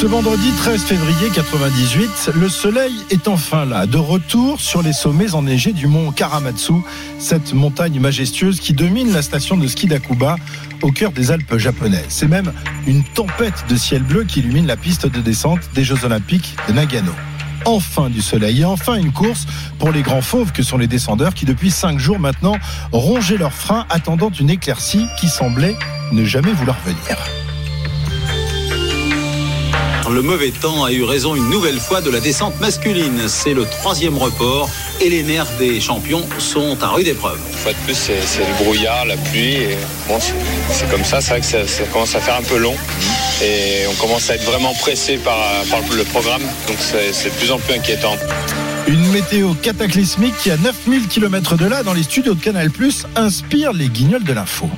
Ce 0.00 0.06
vendredi 0.06 0.52
13 0.52 0.84
février 0.84 1.28
98, 1.34 2.30
le 2.36 2.48
soleil 2.48 2.94
est 3.10 3.26
enfin 3.26 3.64
là, 3.64 3.84
de 3.84 3.96
retour 3.96 4.60
sur 4.60 4.80
les 4.80 4.92
sommets 4.92 5.34
enneigés 5.34 5.72
du 5.72 5.88
mont 5.88 6.12
Karamatsu, 6.12 6.74
cette 7.18 7.52
montagne 7.52 7.98
majestueuse 7.98 8.60
qui 8.60 8.74
domine 8.74 9.12
la 9.12 9.22
station 9.22 9.56
de 9.56 9.66
ski 9.66 9.88
d'Akuba 9.88 10.36
au 10.82 10.92
cœur 10.92 11.10
des 11.10 11.32
Alpes 11.32 11.56
japonaises. 11.56 12.04
C'est 12.10 12.28
même 12.28 12.52
une 12.86 13.02
tempête 13.02 13.64
de 13.68 13.74
ciel 13.74 14.04
bleu 14.04 14.22
qui 14.22 14.38
illumine 14.38 14.68
la 14.68 14.76
piste 14.76 15.08
de 15.08 15.20
descente 15.20 15.68
des 15.74 15.82
Jeux 15.82 16.04
Olympiques 16.04 16.54
de 16.68 16.74
Nagano. 16.74 17.12
Enfin 17.64 18.08
du 18.08 18.22
soleil 18.22 18.60
et 18.60 18.64
enfin 18.64 18.94
une 18.94 19.10
course 19.10 19.46
pour 19.80 19.90
les 19.90 20.02
grands 20.02 20.22
fauves 20.22 20.52
que 20.52 20.62
sont 20.62 20.78
les 20.78 20.86
descendeurs 20.86 21.34
qui 21.34 21.44
depuis 21.44 21.72
cinq 21.72 21.98
jours 21.98 22.20
maintenant 22.20 22.54
rongeaient 22.92 23.36
leurs 23.36 23.52
freins 23.52 23.84
attendant 23.90 24.30
une 24.30 24.50
éclaircie 24.50 25.08
qui 25.18 25.26
semblait 25.26 25.76
ne 26.12 26.24
jamais 26.24 26.52
vouloir 26.52 26.76
venir. 26.86 27.18
Le 30.10 30.22
mauvais 30.22 30.50
temps 30.50 30.84
a 30.84 30.90
eu 30.92 31.04
raison 31.04 31.34
une 31.36 31.48
nouvelle 31.50 31.78
fois 31.78 32.00
de 32.00 32.10
la 32.10 32.18
descente 32.20 32.58
masculine. 32.60 33.28
C'est 33.28 33.52
le 33.54 33.64
troisième 33.66 34.16
report 34.16 34.68
et 35.00 35.08
les 35.10 35.22
nerfs 35.22 35.46
des 35.58 35.80
champions 35.80 36.22
sont 36.38 36.76
à 36.82 36.88
rude 36.88 37.06
épreuve. 37.08 37.38
Une 37.52 37.58
fois 37.58 37.72
de 37.72 37.78
plus, 37.84 37.94
c'est 37.94 38.20
c'est 38.24 38.40
le 38.40 38.64
brouillard, 38.64 39.04
la 39.06 39.16
pluie. 39.16 39.54
Et 39.56 39.76
bon, 40.08 40.18
c'est- 40.18 40.32
c'est 40.72 40.90
comme 40.90 41.04
ça, 41.04 41.20
c'est 41.20 41.30
vrai 41.30 41.40
que 41.40 41.46
ça, 41.46 41.66
ça 41.68 41.84
commence 41.84 42.14
à 42.14 42.20
faire 42.20 42.36
un 42.36 42.42
peu 42.42 42.56
long. 42.56 42.74
Et 43.42 43.86
on 43.90 43.94
commence 43.94 44.28
à 44.30 44.34
être 44.36 44.44
vraiment 44.44 44.74
pressé 44.74 45.18
par, 45.18 45.38
par 45.70 45.80
le 45.94 46.04
programme. 46.04 46.42
Donc 46.66 46.76
c'est 46.80 47.12
c'est 47.12 47.28
de 47.30 47.34
plus 47.34 47.50
en 47.52 47.58
plus 47.58 47.74
inquiétant. 47.74 48.16
Une 48.86 49.06
météo 49.12 49.52
cataclysmique 49.62 50.34
qui, 50.42 50.50
à 50.50 50.56
9000 50.56 51.06
km 51.08 51.56
de 51.56 51.66
là, 51.66 51.82
dans 51.82 51.92
les 51.92 52.02
studios 52.02 52.32
de 52.34 52.40
Canal+, 52.42 52.70
inspire 53.16 53.72
les 53.74 53.88
guignols 53.88 54.24
de 54.24 54.32
l'info. 54.32 54.70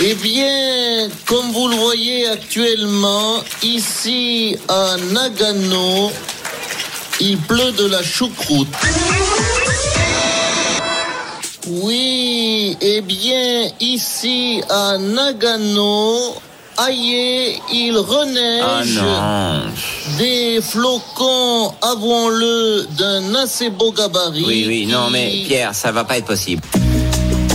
Eh 0.00 0.14
bien, 0.14 1.08
comme 1.26 1.50
vous 1.50 1.66
le 1.66 1.74
voyez 1.74 2.28
actuellement, 2.28 3.42
ici 3.64 4.56
à 4.68 4.96
Nagano, 5.12 6.12
il 7.20 7.36
pleut 7.36 7.72
de 7.72 7.86
la 7.86 8.00
choucroute. 8.00 8.68
Oui, 11.66 12.76
eh 12.80 13.00
bien, 13.00 13.70
ici 13.80 14.62
à 14.70 14.98
Nagano, 14.98 16.36
aïe, 16.76 17.60
il 17.72 17.96
reneige. 17.96 19.00
Ah 19.02 19.62
Des 20.16 20.60
flocons, 20.62 21.74
avouons-le, 21.82 22.86
d'un 22.96 23.34
assez 23.34 23.68
beau 23.70 23.90
gabarit. 23.90 24.44
Oui, 24.46 24.64
oui, 24.68 24.86
non, 24.86 25.10
mais 25.10 25.42
Pierre, 25.48 25.74
ça 25.74 25.90
va 25.90 26.04
pas 26.04 26.18
être 26.18 26.26
possible. 26.26 26.62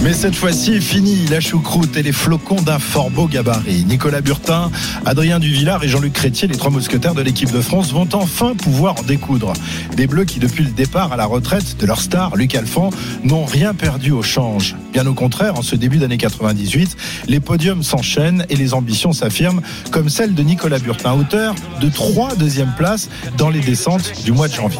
Mais 0.04 0.12
cette 0.12 0.36
fois-ci, 0.36 0.82
fini 0.82 1.28
la 1.28 1.39
choucroute 1.39 1.96
et 1.96 2.04
les 2.04 2.12
flocons 2.12 2.62
d'un 2.62 2.78
fort 2.78 3.10
beau 3.10 3.26
gabarit. 3.26 3.86
Nicolas 3.86 4.20
Burtin, 4.20 4.70
Adrien 5.06 5.39
Duvillard 5.39 5.82
et 5.82 5.88
Jean-Luc 5.88 6.12
Crétier, 6.12 6.50
les 6.50 6.58
trois 6.58 6.70
mousquetaires 6.70 7.16
de 7.16 7.22
l'équipe 7.22 7.50
de 7.50 7.62
France, 7.62 7.94
vont 7.94 8.10
enfin 8.12 8.54
pouvoir 8.54 9.00
en 9.00 9.04
découdre. 9.04 9.54
Des 9.96 10.06
Bleus 10.06 10.26
qui, 10.26 10.39
depuis 10.39 10.66
le 10.66 10.72
départ 10.72 11.13
à 11.13 11.16
la 11.16 11.26
retraite 11.26 11.78
de 11.78 11.86
leur 11.86 12.02
star, 12.02 12.36
Luc 12.36 12.54
Alphand, 12.54 12.89
n'ont 13.24 13.46
rien 13.46 13.74
perdu 13.74 14.12
au 14.12 14.22
change. 14.22 14.76
Bien 14.92 15.08
au 15.08 15.13
contraire, 15.13 15.56
en 15.58 15.62
ce 15.62 15.78
début 15.78 16.00
d'année 16.00 16.18
98, 16.18 16.98
les 17.30 17.39
podiums 17.39 17.82
s'enchaînent 17.82 18.46
et 18.50 18.58
les 18.58 18.74
ambitions 18.74 19.13
s'affirment, 19.13 19.62
comme 19.89 20.10
celle 20.10 20.36
de 20.36 20.44
Nicolas 20.44 20.80
Burtin, 20.80 21.13
auteur 21.13 21.56
de 21.80 21.88
trois 21.88 22.36
deuxièmes 22.36 22.74
places 22.76 23.10
dans 23.38 23.50
les 23.50 23.62
descentes 23.62 24.12
du 24.26 24.34
mois 24.34 24.50
de 24.50 24.54
janvier. 24.54 24.80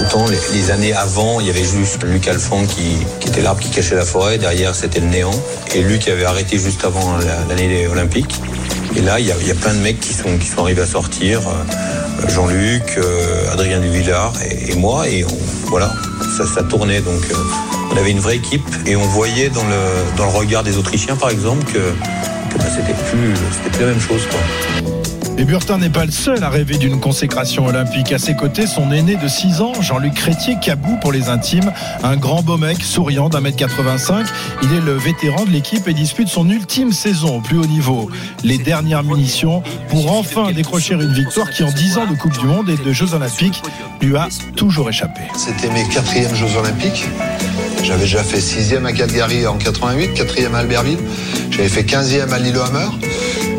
Autant 0.00 0.26
les, 0.28 0.38
les 0.58 0.70
années 0.70 0.92
avant, 0.92 1.40
il 1.40 1.46
y 1.46 1.50
avait 1.50 1.64
juste 1.64 2.02
Luc 2.04 2.28
Alphand 2.28 2.64
qui, 2.66 2.96
était 3.26 3.40
l'arbre 3.40 3.60
qui 3.60 3.70
cachait 3.70 3.94
la 3.94 4.04
forêt. 4.04 4.38
Derrière, 4.38 4.74
c'était 4.74 5.00
le 5.00 5.06
néant. 5.06 5.30
Et 5.74 5.82
Luc 5.82 6.08
avait 6.08 6.24
arrêté 6.24 6.58
juste 6.58 6.84
avant 6.84 7.16
la- 7.18 7.44
l'année 7.48 7.86
olympique. 7.86 8.40
Et 8.96 9.00
là, 9.00 9.18
il 9.20 9.26
y, 9.26 9.32
a, 9.32 9.54
plein 9.54 9.72
de 9.74 9.78
mecs 9.80 10.00
qui 10.00 10.12
sont, 10.12 10.28
arrivés 10.58 10.82
à 10.82 10.86
sortir. 10.86 11.40
Euh, 11.40 12.28
Jean-Luc, 12.28 12.98
euh, 12.98 13.52
Adrien 13.52 13.80
Duvillard 13.80 14.32
et, 14.44 14.72
et 14.72 14.74
moi. 14.76 15.08
Et 15.08 15.24
voilà, 15.66 15.90
ça, 16.54 16.62
tournait. 16.62 17.00
Donc, 17.00 17.22
euh, 17.30 17.34
on 17.92 17.96
avait 17.96 18.10
une 18.10 18.20
vraie 18.20 18.36
équipe. 18.36 18.66
Et 18.86 18.96
on 18.96 19.06
voyait 19.06 19.48
dans 19.48 19.64
le, 19.64 20.24
regard 20.24 20.62
des 20.62 20.76
Autrichiens, 20.76 21.16
par 21.16 21.30
exemple, 21.30 21.64
que, 21.64 21.78
que 21.78 22.58
bah, 22.58 22.64
c'était 22.76 22.94
plus, 23.10 23.32
plus 23.70 23.80
la 23.80 23.86
même 23.86 24.00
chose. 24.00 24.22
Quoi. 24.30 25.01
Et 25.38 25.44
Burtin 25.44 25.78
n'est 25.78 25.90
pas 25.90 26.04
le 26.04 26.10
seul 26.10 26.44
à 26.44 26.50
rêver 26.50 26.76
d'une 26.76 27.00
consécration 27.00 27.66
olympique. 27.66 28.12
À 28.12 28.18
ses 28.18 28.36
côtés, 28.36 28.66
son 28.66 28.92
aîné 28.92 29.16
de 29.16 29.26
6 29.26 29.60
ans, 29.60 29.72
Jean-Luc 29.80 30.14
Crétier, 30.14 30.56
Cabou 30.60 30.96
pour 31.00 31.10
les 31.10 31.28
intimes, 31.28 31.72
un 32.02 32.16
grand 32.16 32.42
beau 32.42 32.58
mec, 32.58 32.82
souriant 32.82 33.28
d'un 33.28 33.40
mètre 33.40 33.56
85. 33.56 34.26
Il 34.62 34.72
est 34.72 34.80
le 34.80 34.92
vétéran 34.92 35.44
de 35.44 35.50
l'équipe 35.50 35.88
et 35.88 35.94
dispute 35.94 36.28
son 36.28 36.48
ultime 36.48 36.92
saison 36.92 37.38
au 37.38 37.40
plus 37.40 37.58
haut 37.58 37.66
niveau. 37.66 38.10
Les 38.44 38.58
dernières 38.58 39.02
munitions 39.02 39.62
pour 39.88 40.12
enfin 40.12 40.52
décrocher 40.52 40.94
une 40.94 41.12
victoire 41.12 41.50
qui, 41.50 41.64
en 41.64 41.72
10 41.72 41.98
ans 41.98 42.06
de 42.06 42.14
Coupe 42.14 42.38
du 42.38 42.46
Monde 42.46 42.68
et 42.68 42.76
de 42.76 42.92
Jeux 42.92 43.14
Olympiques, 43.14 43.62
lui 44.00 44.16
a 44.16 44.28
toujours 44.54 44.88
échappé. 44.88 45.22
C'était 45.36 45.70
mes 45.70 45.88
quatrièmes 45.88 46.34
Jeux 46.34 46.56
Olympiques. 46.58 47.04
J'avais 47.82 48.02
déjà 48.02 48.22
fait 48.22 48.40
sixième 48.40 48.86
à 48.86 48.92
Calgary 48.92 49.46
en 49.46 49.56
88, 49.56 50.14
quatrième 50.14 50.54
à 50.54 50.58
Albertville. 50.58 50.98
J'avais 51.50 51.68
fait 51.68 51.82
15e 51.82 52.30
à 52.30 52.38
Lillehammer. 52.38 52.86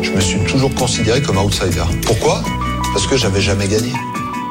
Je 0.04 0.12
me 0.12 0.20
suis 0.20 0.38
toujours 0.40 0.74
considéré 0.74 1.22
comme 1.22 1.38
outsider. 1.38 1.82
Pourquoi? 2.04 2.42
Parce 2.92 3.06
que 3.06 3.16
j'avais 3.16 3.40
jamais 3.40 3.66
gagné. 3.66 3.90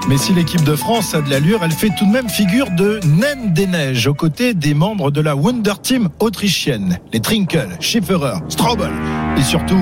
Mais 0.10 0.18
si 0.18 0.34
l'équipe 0.34 0.64
de 0.64 0.76
France 0.76 1.14
a 1.14 1.22
de 1.22 1.30
l'allure, 1.30 1.60
elle 1.64 1.72
fait 1.72 1.92
tout 1.98 2.08
de 2.08 2.12
même 2.12 2.28
figure 2.28 2.72
de 2.72 3.00
naine 3.06 3.54
des 3.54 3.68
neiges 3.68 4.08
aux 4.08 4.16
côtés 4.16 4.56
des 4.56 4.74
membres 4.74 5.12
de 5.12 5.22
la 5.22 5.36
Wonder 5.36 5.74
Team 5.82 6.10
autrichienne, 6.20 6.98
les 7.14 7.20
Trinkel, 7.20 7.70
Schifferer, 7.80 8.40
Straubel 8.50 8.92
et 9.38 9.44
surtout 9.44 9.80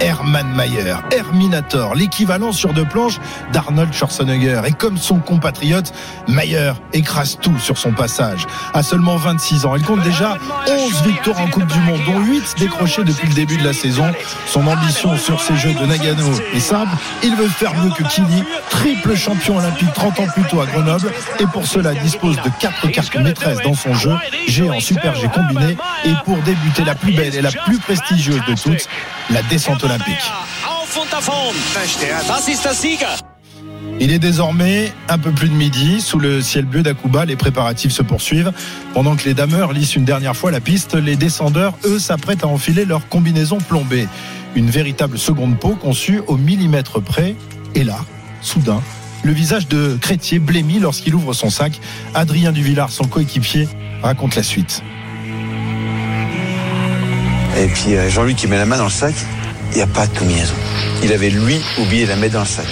Hermann 0.00 0.46
Mayer, 0.54 0.96
Herminator, 1.10 1.94
l'équivalent 1.94 2.52
sur 2.52 2.72
deux 2.72 2.84
planches 2.84 3.18
d'Arnold 3.52 3.92
Schwarzenegger. 3.92 4.62
Et 4.66 4.72
comme 4.72 4.98
son 4.98 5.18
compatriote, 5.18 5.92
Mayer 6.28 6.72
écrase 6.92 7.38
tout 7.40 7.58
sur 7.58 7.78
son 7.78 7.92
passage. 7.92 8.46
À 8.74 8.82
seulement 8.82 9.16
26 9.16 9.66
ans, 9.66 9.74
il 9.76 9.82
compte 9.82 10.02
déjà 10.02 10.36
11 10.68 11.02
victoires 11.02 11.40
en 11.40 11.48
Coupe 11.48 11.66
du 11.66 11.80
Monde, 11.80 12.00
dont 12.06 12.20
8 12.20 12.56
décrochées 12.58 13.04
depuis 13.04 13.28
le 13.28 13.34
début 13.34 13.56
de 13.56 13.64
la 13.64 13.72
saison. 13.72 14.06
Son 14.46 14.66
ambition 14.66 15.16
sur 15.16 15.40
ces 15.40 15.56
Jeux 15.56 15.72
de 15.72 15.86
Nagano 15.86 16.30
est 16.54 16.60
simple, 16.60 16.94
il 17.22 17.34
veut 17.34 17.48
faire 17.48 17.74
mieux 17.74 17.90
que 17.90 18.02
Kili, 18.04 18.44
triple 18.70 19.16
champion 19.16 19.56
olympique 19.56 19.92
30 19.94 20.20
ans 20.20 20.26
plus 20.32 20.44
tôt 20.44 20.60
à 20.60 20.66
Grenoble, 20.66 21.10
et 21.40 21.46
pour 21.46 21.66
cela 21.66 21.94
dispose 21.94 22.36
de 22.36 22.50
quatre 22.60 22.88
cartes 22.88 23.16
maîtresses 23.16 23.62
dans 23.62 23.74
son 23.74 23.94
jeu, 23.94 24.12
G 24.46 24.68
en 24.68 24.80
super 24.80 25.14
G 25.14 25.28
combiné, 25.28 25.76
et 26.04 26.12
pour 26.24 26.36
débuter 26.38 26.84
la 26.84 26.94
plus 26.94 27.12
belle 27.12 27.34
et 27.34 27.42
la 27.42 27.52
plus 27.52 27.78
prestigieuse 27.78 28.42
de 28.48 28.54
toutes, 28.54 28.88
la 29.30 29.42
descente 29.42 29.85
olympique. 29.86 30.32
Il 33.98 34.12
est 34.12 34.18
désormais 34.18 34.92
un 35.08 35.18
peu 35.18 35.30
plus 35.30 35.48
de 35.48 35.54
midi. 35.54 36.00
Sous 36.00 36.18
le 36.18 36.42
ciel 36.42 36.64
bleu 36.64 36.82
d'Akuba, 36.82 37.24
les 37.24 37.36
préparatifs 37.36 37.92
se 37.92 38.02
poursuivent. 38.02 38.52
Pendant 38.92 39.16
que 39.16 39.24
les 39.24 39.34
dameurs 39.34 39.72
lissent 39.72 39.96
une 39.96 40.04
dernière 40.04 40.36
fois 40.36 40.50
la 40.50 40.60
piste, 40.60 40.94
les 40.94 41.16
descendeurs, 41.16 41.74
eux, 41.84 41.98
s'apprêtent 41.98 42.44
à 42.44 42.48
enfiler 42.48 42.84
leur 42.84 43.08
combinaison 43.08 43.58
plombée. 43.58 44.08
Une 44.54 44.70
véritable 44.70 45.18
seconde 45.18 45.58
peau 45.58 45.76
conçue 45.76 46.22
au 46.26 46.36
millimètre 46.36 47.00
près. 47.00 47.36
Et 47.74 47.84
là, 47.84 47.98
soudain, 48.40 48.82
le 49.22 49.32
visage 49.32 49.68
de 49.68 49.96
Crétier 50.00 50.38
blêmit 50.38 50.78
lorsqu'il 50.78 51.14
ouvre 51.14 51.32
son 51.32 51.50
sac. 51.50 51.80
Adrien 52.14 52.52
Duvillard, 52.52 52.90
son 52.90 53.04
coéquipier, 53.04 53.68
raconte 54.02 54.36
la 54.36 54.42
suite. 54.42 54.82
Et 57.58 57.68
puis 57.68 57.96
euh, 57.96 58.10
Jean-Luc 58.10 58.36
qui 58.36 58.46
met 58.48 58.58
la 58.58 58.66
main 58.66 58.76
dans 58.76 58.84
le 58.84 58.90
sac, 58.90 59.14
il 59.72 59.76
n'y 59.76 59.82
a 59.82 59.86
pas 59.86 60.06
de 60.06 60.18
combinaison. 60.18 60.54
Il 61.02 61.12
avait 61.12 61.30
lui 61.30 61.60
oublié 61.78 62.04
de 62.04 62.10
la 62.10 62.16
mettre 62.16 62.34
dans 62.34 62.40
le 62.40 62.46
sac. 62.46 62.66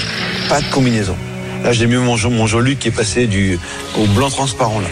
Pas 0.48 0.60
de 0.60 0.66
combinaison. 0.70 1.16
Là 1.62 1.72
j'ai 1.72 1.86
mis 1.86 1.96
mon, 1.96 2.16
mon 2.30 2.46
Jean-Luc 2.46 2.78
qui 2.78 2.88
est 2.88 2.96
passé 2.96 3.26
du, 3.26 3.58
au 3.98 4.06
blanc 4.06 4.30
transparent 4.30 4.80
là. 4.80 4.88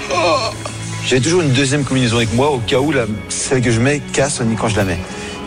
J'avais 1.06 1.20
toujours 1.20 1.42
une 1.42 1.52
deuxième 1.52 1.84
combinaison 1.84 2.16
avec 2.16 2.32
moi 2.32 2.50
au 2.50 2.58
cas 2.58 2.78
où 2.78 2.92
la, 2.92 3.04
celle 3.28 3.60
que 3.60 3.70
je 3.70 3.80
mets 3.80 4.00
casse 4.12 4.40
quand 4.58 4.68
je 4.68 4.76
la 4.76 4.84
mets. 4.84 4.98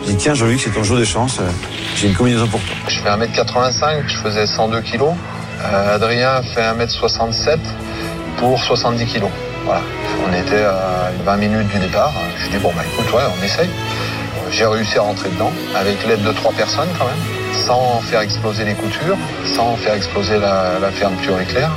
J'ai 0.04 0.12
dit 0.12 0.18
tiens 0.18 0.34
Jean-Luc 0.34 0.60
c'est 0.60 0.70
ton 0.70 0.84
jour 0.84 0.98
de 0.98 1.04
chance, 1.04 1.38
euh, 1.40 1.50
j'ai 1.96 2.08
une 2.08 2.14
combinaison 2.14 2.46
pour 2.46 2.60
toi. 2.60 2.76
Je 2.86 3.00
fais 3.00 3.08
1m85, 3.08 4.06
je 4.06 4.16
faisais 4.18 4.46
102 4.46 4.80
kg. 4.82 5.02
Euh, 5.64 5.94
Adrien 5.96 6.42
fait 6.42 6.62
1m67 6.62 7.58
pour 8.38 8.62
70 8.62 9.06
kg. 9.06 9.24
Voilà. 9.64 9.82
On 10.28 10.32
était 10.32 10.62
à 10.62 11.10
20 11.24 11.36
minutes 11.38 11.68
du 11.68 11.78
départ. 11.78 12.12
Je 12.38 12.50
dis 12.50 12.58
bon 12.58 12.72
bah 12.76 12.82
écoute 12.92 13.12
ouais 13.12 13.22
on 13.40 13.44
essaye. 13.44 13.68
J'ai 14.50 14.66
réussi 14.66 14.98
à 14.98 15.02
rentrer 15.02 15.28
dedans 15.30 15.52
avec 15.74 16.06
l'aide 16.06 16.22
de 16.22 16.32
trois 16.32 16.52
personnes 16.52 16.88
quand 16.98 17.06
même, 17.06 17.64
sans 17.66 18.00
faire 18.00 18.20
exploser 18.20 18.64
les 18.64 18.74
coutures, 18.74 19.16
sans 19.54 19.76
faire 19.76 19.94
exploser 19.94 20.38
la, 20.38 20.78
la 20.80 20.90
fermeture 20.90 21.40
éclair. 21.40 21.70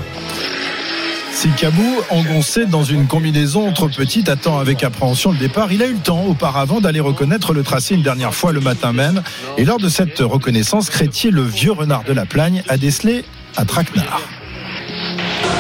Si 1.31 1.49
Kabou, 1.51 2.01
engoncé 2.09 2.65
dans 2.65 2.83
une 2.83 3.07
combinaison 3.07 3.71
trop 3.71 3.87
petite, 3.87 4.27
attend 4.27 4.59
avec 4.59 4.83
appréhension 4.83 5.31
le 5.31 5.37
départ, 5.37 5.71
il 5.71 5.81
a 5.81 5.85
eu 5.85 5.93
le 5.93 5.99
temps 5.99 6.25
auparavant 6.25 6.81
d'aller 6.81 6.99
reconnaître 6.99 7.53
le 7.53 7.63
tracé 7.63 7.95
une 7.95 8.01
dernière 8.01 8.33
fois 8.33 8.51
le 8.51 8.59
matin 8.59 8.91
même. 8.91 9.23
Et 9.57 9.63
lors 9.63 9.77
de 9.77 9.87
cette 9.87 10.19
reconnaissance, 10.19 10.89
Crétier, 10.89 11.31
le 11.31 11.43
vieux 11.43 11.71
renard 11.71 12.03
de 12.03 12.11
la 12.11 12.25
Plagne, 12.25 12.61
a 12.67 12.75
décelé 12.75 13.23
un 13.55 13.63
traquenard. 13.63 14.21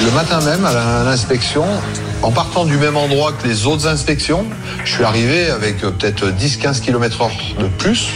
Le 0.03 0.11
matin 0.11 0.41
même, 0.41 0.65
à 0.65 1.03
l'inspection, 1.05 1.65
en 2.21 2.31
partant 2.31 2.65
du 2.65 2.77
même 2.77 2.97
endroit 2.97 3.31
que 3.31 3.47
les 3.47 3.65
autres 3.65 3.87
inspections, 3.87 4.45
je 4.83 4.93
suis 4.93 5.03
arrivé 5.03 5.49
avec 5.49 5.83
euh, 5.83 5.91
peut-être 5.91 6.27
10-15 6.27 6.81
km 6.81 7.21
heure 7.21 7.31
de 7.59 7.67
plus 7.67 8.09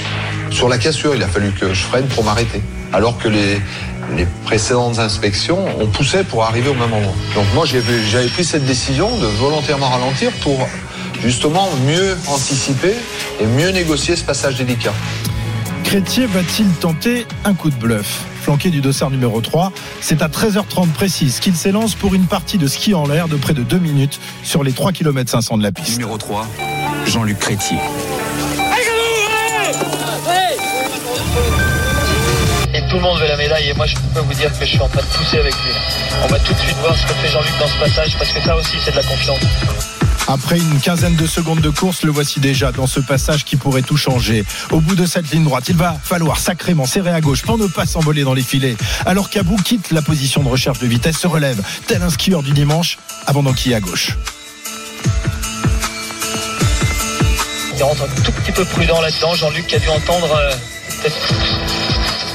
sur 0.52 0.70
la 0.70 0.78
cassure. 0.78 1.16
Il 1.16 1.24
a 1.24 1.28
fallu 1.28 1.52
que 1.52 1.74
je 1.74 1.84
freine 1.84 2.08
pour 2.08 2.24
m'arrêter. 2.24 2.62
Alors 2.92 3.18
que 3.18 3.28
les, 3.28 3.62
précédentes 4.46 5.00
inspections, 5.00 5.66
on 5.80 5.88
poussait 5.88 6.24
pour 6.24 6.44
arriver 6.44 6.70
au 6.70 6.74
même 6.74 6.94
endroit. 6.94 7.16
Donc 7.34 7.46
moi, 7.56 7.66
j'avais 7.66 8.28
pris 8.28 8.44
cette 8.44 8.66
décision 8.66 9.18
de 9.18 9.26
volontairement 9.26 9.90
ralentir 9.90 10.32
pour 10.42 10.68
justement 11.24 11.70
mieux 11.88 12.18
anticiper 12.28 12.94
et 13.40 13.46
mieux 13.46 13.70
négocier 13.70 14.16
ce 14.16 14.24
passage 14.24 14.58
délicat. 14.58 14.94
Crétier 15.86 16.26
va-t-il 16.28 16.68
tenter 16.74 17.26
un 17.46 17.54
coup 17.54 17.70
de 17.70 17.76
bluff? 17.76 18.26
Flanqué 18.44 18.70
du 18.70 18.82
dossard 18.82 19.10
numéro 19.10 19.40
3, 19.40 19.72
c'est 20.02 20.22
à 20.22 20.28
13h30 20.28 20.90
précise 20.90 21.40
qu'il 21.40 21.56
s'élance 21.56 21.96
pour 21.96 22.14
une 22.14 22.26
partie 22.26 22.58
de 22.58 22.68
ski 22.68 22.94
en 22.94 23.08
l'air 23.08 23.30
de 23.30 23.38
près 23.38 23.54
de 23.54 23.64
2 23.64 23.80
minutes 23.80 24.20
sur 24.44 24.66
les 24.66 24.74
3 24.74 24.92
km 24.92 25.32
500 25.32 25.60
de 25.60 25.64
la 25.64 25.72
piste. 25.72 25.98
Numéro 25.98 26.18
3, 26.18 26.46
Jean-Luc 27.06 27.40
Crétier. 27.40 27.78
Et 32.74 32.82
tout 32.90 32.98
le 32.98 33.02
monde 33.02 33.18
veut 33.18 33.28
la 33.30 33.38
médaille 33.38 33.70
et 33.70 33.74
moi 33.76 33.86
je 33.86 33.96
peux 34.14 34.20
vous 34.20 34.34
dire 34.34 34.52
que 34.60 34.66
je 34.66 34.72
suis 34.72 34.82
en 34.82 34.90
train 34.90 35.02
de 35.02 35.08
pousser 35.08 35.38
avec 35.38 35.54
lui. 35.54 35.72
On 36.26 36.28
va 36.28 36.38
tout 36.40 36.54
de 36.54 36.60
suite 36.60 36.76
voir 36.82 36.98
ce 36.98 37.04
que 37.04 37.14
fait 37.14 37.30
Jean-Luc 37.30 37.58
dans 37.58 37.68
ce 37.68 37.78
passage 37.80 38.18
parce 38.18 38.34
que 38.34 38.42
ça 38.42 38.58
aussi 38.58 38.76
c'est 38.84 38.92
de 38.92 38.98
la 38.98 39.04
confiance. 39.04 39.40
Après 40.28 40.58
une 40.58 40.80
quinzaine 40.80 41.16
de 41.16 41.28
secondes 41.28 41.60
de 41.60 41.70
course, 41.70 42.04
le 42.04 42.12
voici 42.12 42.40
déjà 42.40 42.72
dans 42.72 42.88
ce 42.88 43.00
passage 43.02 43.44
qui 43.44 43.58
pourrait 43.58 43.82
tout 43.82 43.98
changer. 43.98 44.46
Au 44.72 44.80
bout 44.80 44.96
de 44.96 45.06
cette 45.06 45.30
ligne 45.32 45.44
droite, 45.44 45.66
il 45.68 45.76
va 45.76 45.96
falloir 46.02 46.40
sacrément 46.40 46.86
serrer 46.86 47.12
à 47.12 47.20
gauche 47.20 47.42
pour 47.42 47.58
ne 47.58 47.68
pas 47.68 47.86
s'envoler 47.86 48.24
dans 48.24 48.34
les 48.34 48.42
filets. 48.42 48.78
Alors 49.06 49.30
qu'Abou 49.30 49.58
quitte 49.58 49.92
la 49.92 50.02
position 50.02 50.42
de 50.42 50.48
recherche 50.48 50.80
de 50.80 50.88
vitesse, 50.88 51.18
se 51.18 51.28
relève, 51.28 51.62
tel 51.88 52.02
un 52.02 52.10
skieur 52.10 52.42
du 52.42 52.54
dimanche, 52.54 52.98
avant 53.28 53.44
d'enquiller 53.44 53.76
à 53.76 53.82
gauche. 53.82 54.18
Il 57.76 57.84
rentre 57.84 58.04
un 58.04 58.22
tout 58.22 58.32
petit 58.32 58.52
peu 58.52 58.64
prudent 58.64 59.02
là-dedans. 59.02 59.34
Jean-Luc 59.36 59.68
qui 59.68 59.76
a 59.76 59.80
dû 59.80 59.90
entendre 59.90 60.32
euh, 60.32 60.56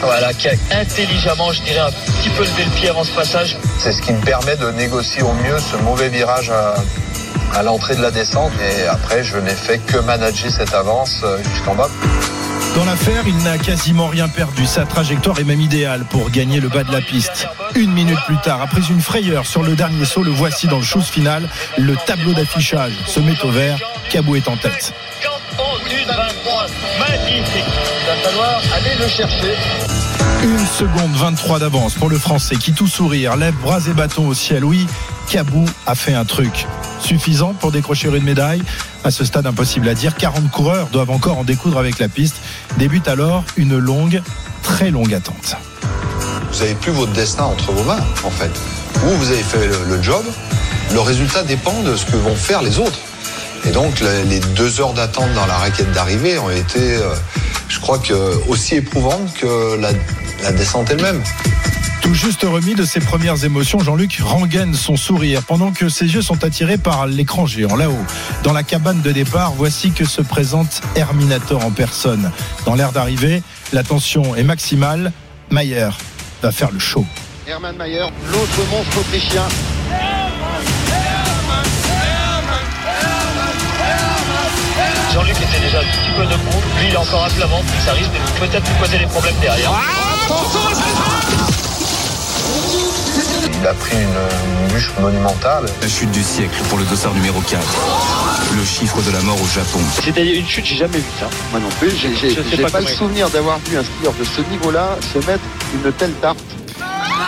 voilà, 0.01 0.33
qui 0.35 0.49
a 0.49 0.53
intelligemment, 0.73 1.53
je 1.53 1.63
dirais, 1.63 1.81
un 1.81 1.91
petit 1.91 2.31
peu 2.31 2.43
levé 2.43 2.65
le 2.65 2.71
pied 2.73 2.89
avant 2.91 3.05
ce 3.05 3.13
passage. 3.13 3.57
C'est 3.79 3.93
ce 3.93 4.03
qui 4.03 4.13
me 4.13 4.21
permet 4.21 4.57
de 4.57 4.71
négocier 4.73 5.23
au 5.23 5.33
mieux 5.33 5.59
ce 5.59 5.77
mauvais 5.77 6.09
virage 6.09 6.51
à, 6.51 6.75
à 7.55 7.63
l'entrée 7.63 7.97
de 7.97 8.03
la 8.03 8.11
descente. 8.11 8.53
Et 8.61 8.87
après, 8.87 9.25
je 9.25 9.37
n'ai 9.39 9.55
fait 9.55 9.79
que 9.79 9.99
manager 9.99 10.51
cette 10.51 10.75
avance 10.75 11.21
euh, 11.25 11.39
jusqu'en 11.53 11.75
bas. 11.75 11.89
Dans 12.75 12.85
l'affaire, 12.85 13.25
il 13.27 13.37
n'a 13.39 13.59
quasiment 13.59 14.07
rien 14.07 14.29
perdu. 14.29 14.67
Sa 14.67 14.85
trajectoire 14.85 15.39
est 15.41 15.45
même 15.45 15.61
idéale 15.61 16.05
pour 16.05 16.31
gagner 16.31 16.61
le 16.61 16.69
bas 16.69 16.85
de 16.85 16.93
la 16.93 17.01
piste. 17.01 17.49
Une 17.75 17.93
minute 17.93 18.19
plus 18.27 18.39
tard, 18.39 18.63
après 18.63 18.83
une 18.89 19.01
frayeur 19.01 19.47
sur 19.47 19.63
le 19.63 19.75
dernier 19.75 20.05
saut, 20.05 20.23
le 20.23 20.31
voici 20.31 20.69
dans 20.69 20.79
le 20.79 20.85
chose 20.85 21.07
final. 21.07 21.49
Le 21.77 21.97
tableau 22.07 22.35
d'affichage 22.35 22.93
se 23.07 23.21
met 23.21 23.41
au 23.43 23.51
vert. 23.51 23.79
Cabou 24.11 24.37
est 24.37 24.49
en 24.49 24.57
tête. 24.57 24.93
Au 25.59 25.89
sud 25.89 26.07
23, 26.07 26.67
magnifique. 27.01 27.65
Il 28.01 28.07
va 28.07 28.31
falloir 28.31 28.63
aller 28.75 28.95
le 29.01 29.09
chercher. 29.09 29.55
Une 30.45 30.67
seconde 30.67 31.13
23 31.15 31.59
d'avance 31.59 31.95
pour 31.95 32.09
le 32.09 32.19
Français 32.19 32.57
qui 32.57 32.73
tout 32.73 32.87
sourire 32.87 33.37
lève 33.37 33.55
bras 33.57 33.81
et 33.89 33.93
bâtons 33.93 34.29
au 34.29 34.35
ciel. 34.35 34.65
Oui, 34.65 34.87
Cabou 35.29 35.65
a 35.87 35.97
fait 35.97 36.15
un 36.15 36.25
truc. 36.25 36.67
Suffisant 37.01 37.55
pour 37.55 37.73
décrocher 37.73 38.09
une 38.09 38.25
médaille 38.25 38.63
À 39.05 39.11
ce 39.11 39.25
stade, 39.25 39.47
impossible 39.47 39.89
à 39.89 39.95
dire. 39.95 40.17
40 40.17 40.51
coureurs 40.51 40.89
doivent 40.89 41.11
encore 41.11 41.39
en 41.39 41.45
découdre 41.45 41.79
avec 41.79 41.99
la 41.99 42.09
piste. 42.09 42.37
Débute 42.79 43.09
alors 43.09 43.45
une 43.57 43.79
longue, 43.79 44.23
très 44.63 44.91
longue 44.91 45.15
attente. 45.15 45.57
Vous 46.53 46.59
n'avez 46.61 46.75
plus 46.75 46.93
votre 46.93 47.13
destin 47.13 47.45
entre 47.45 47.73
vos 47.73 47.85
mains, 47.85 48.01
en 48.25 48.31
fait. 48.31 48.51
Vous, 48.95 49.17
vous 49.17 49.29
avez 49.29 49.43
fait 49.43 49.69
le, 49.89 50.03
job. 50.03 50.25
Le 50.93 51.01
résultat 51.01 51.43
dépend 51.45 51.83
de 51.83 51.95
ce 51.97 52.07
que 52.07 52.17
vont 52.17 52.35
faire 52.35 52.63
les 52.63 52.79
autres. 52.79 52.99
Et 53.67 53.71
donc, 53.71 54.01
le- 54.01 54.23
les 54.29 54.41
deux 54.41 54.81
heures 54.81 54.95
d'attente 54.95 55.33
dans 55.35 55.47
la 55.47 55.55
raquette 55.55 55.93
d'arrivée 55.93 56.39
ont 56.39 56.51
été, 56.51 56.97
euh, 56.97 57.15
je 57.69 57.79
crois 57.81 58.01
aussi 58.49 58.77
éprouvantes 58.77 59.33
que 59.35 59.79
la 60.43 60.53
descente 60.53 60.91
elle-même. 60.91 61.23
Tout 62.09 62.15
juste 62.15 62.43
remis 62.43 62.75
de 62.75 62.87
ses 62.87 63.01
premières 63.01 63.45
émotions, 63.45 63.81
Jean-Luc 63.81 64.21
rengaine 64.23 64.73
son 64.73 64.97
sourire 64.97 65.43
pendant 65.47 65.73
que 65.73 65.91
ses 65.91 66.07
yeux 66.07 66.23
sont 66.23 66.43
attirés 66.43 66.79
par 66.79 67.07
l'écran 67.07 67.45
géant 67.45 67.77
là-haut. 67.77 68.03
Dans 68.45 68.55
la 68.55 68.63
cabane 68.63 69.03
de 69.03 69.13
départ, 69.13 69.53
voici 69.53 69.91
que 69.91 70.07
se 70.07 70.23
présente 70.23 70.81
Herminator 70.97 71.63
en 71.63 71.71
personne. 71.71 72.33
Dans 72.65 72.75
l'air 72.75 72.93
d'arrivée, 72.93 73.43
la 73.75 73.83
tension 73.83 74.35
est 74.35 74.43
maximale. 74.43 75.13
Mayer 75.51 75.91
va 76.41 76.51
faire 76.51 76.71
le 76.71 76.79
show. 76.79 77.05
Hermann 77.47 77.77
Mayer, 77.77 78.07
l'autre 78.33 78.71
monstre 78.71 79.01
autrichien. 79.01 79.43
Jean-Luc 85.13 85.37
était 85.37 85.61
déjà 85.61 85.81
un 85.81 85.83
tout 85.83 85.89
petit 85.89 86.17
peu 86.17 86.23
debout. 86.25 86.63
Lui, 86.81 86.89
il 86.89 86.95
est 86.95 86.97
encore 86.97 87.25
à 87.25 87.29
plat 87.29 87.45
ventre. 87.45 87.69
Ça 87.85 87.93
risque 87.93 88.13
de 88.13 88.47
peut-être 88.47 88.67
lui 88.67 88.79
poser 88.81 88.99
des 88.99 89.07
problèmes 89.07 89.37
derrière. 89.43 89.73
Il 93.61 93.67
a 93.67 93.75
pris 93.75 93.97
une, 93.97 94.69
bûche 94.73 94.91
monumentale. 95.01 95.67
La 95.83 95.89
chute 95.89 96.11
du 96.11 96.23
siècle 96.23 96.61
pour 96.69 96.79
le 96.79 96.85
dossard 96.85 97.15
numéro 97.15 97.41
4. 97.41 97.61
Le 98.57 98.65
chiffre 98.65 99.01
de 99.03 99.11
la 99.11 99.21
mort 99.23 99.41
au 99.41 99.47
Japon. 99.47 99.81
C'était 100.03 100.39
une 100.39 100.47
chute, 100.47 100.65
j'ai 100.65 100.77
jamais 100.77 100.99
vu 100.99 101.11
ça. 101.19 101.29
Moi 101.51 101.61
non 101.61 101.69
plus, 101.81 101.91
j'ai 101.91 102.63
pas 102.63 102.71
pas, 102.71 102.81
le 102.81 102.87
souvenir 102.87 103.29
d'avoir 103.31 103.59
vu 103.59 103.77
un 103.77 103.83
skieur 103.83 104.13
de 104.19 104.25
ce 104.25 104.41
niveau-là 104.51 104.97
se 105.13 105.19
mettre 105.19 105.43
une 105.75 105.93
telle 105.93 106.13
tarte. 106.15 106.39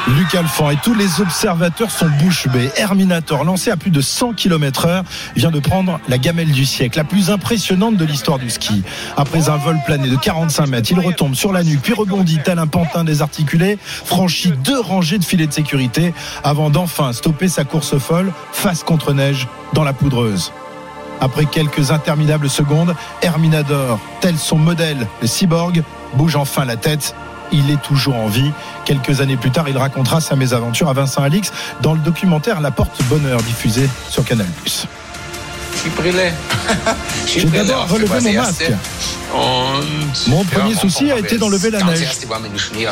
Luc 0.08 0.34
Alphand 0.34 0.70
et 0.70 0.76
tous 0.76 0.94
les 0.94 1.20
observateurs 1.20 1.90
sont 1.90 2.08
bouche 2.22 2.48
bée. 2.48 2.70
Herminator, 2.76 3.44
lancé 3.44 3.70
à 3.70 3.76
plus 3.76 3.90
de 3.90 4.00
100 4.00 4.32
km 4.32 4.86
heure, 4.86 5.04
vient 5.36 5.50
de 5.50 5.60
prendre 5.60 6.00
la 6.08 6.18
gamelle 6.18 6.50
du 6.50 6.64
siècle, 6.64 6.98
la 6.98 7.04
plus 7.04 7.30
impressionnante 7.30 7.96
de 7.96 8.04
l'histoire 8.04 8.38
du 8.38 8.48
ski. 8.48 8.82
Après 9.16 9.50
un 9.50 9.56
vol 9.56 9.78
plané 9.84 10.08
de 10.08 10.16
45 10.16 10.66
mètres, 10.66 10.90
il 10.90 11.00
retombe 11.00 11.34
sur 11.34 11.52
la 11.52 11.62
nuque, 11.62 11.82
puis 11.82 11.92
rebondit 11.92 12.38
tel 12.42 12.58
un 12.58 12.66
pantin 12.66 13.04
désarticulé, 13.04 13.78
franchit 13.82 14.52
deux 14.64 14.80
rangées 14.80 15.18
de 15.18 15.24
filets 15.24 15.46
de 15.46 15.52
sécurité 15.52 16.14
avant 16.42 16.70
d'enfin 16.70 17.12
stopper 17.12 17.48
sa 17.48 17.64
course 17.64 17.98
folle 17.98 18.32
face 18.52 18.82
contre 18.82 19.12
neige 19.12 19.48
dans 19.74 19.84
la 19.84 19.92
poudreuse. 19.92 20.52
Après 21.20 21.44
quelques 21.44 21.90
interminables 21.90 22.48
secondes, 22.48 22.96
Herminador, 23.20 24.00
tel 24.20 24.38
son 24.38 24.56
modèle, 24.56 25.06
le 25.20 25.26
cyborg, 25.26 25.82
bouge 26.14 26.36
enfin 26.36 26.64
la 26.64 26.76
tête. 26.76 27.14
Il 27.52 27.70
est 27.70 27.80
toujours 27.82 28.16
en 28.16 28.28
vie. 28.28 28.52
Quelques 28.84 29.20
années 29.20 29.36
plus 29.36 29.50
tard, 29.50 29.68
il 29.68 29.76
racontera 29.76 30.20
sa 30.20 30.36
mésaventure 30.36 30.88
à 30.88 30.92
Vincent 30.92 31.22
Alix 31.22 31.52
dans 31.80 31.94
le 31.94 32.00
documentaire 32.00 32.60
La 32.60 32.70
Porte 32.70 33.02
Bonheur 33.04 33.42
diffusé 33.42 33.88
sur 34.08 34.24
Canal+. 34.24 34.46
J'ai 37.26 37.44
d'abord 37.44 37.88
relevé 37.88 38.20
mon 38.20 38.32
masque. 38.42 38.70
Mon 40.26 40.44
premier 40.44 40.74
souci 40.74 41.10
a 41.10 41.18
été 41.18 41.38
d'enlever 41.38 41.70
la 41.70 41.82
neige. 41.82 42.18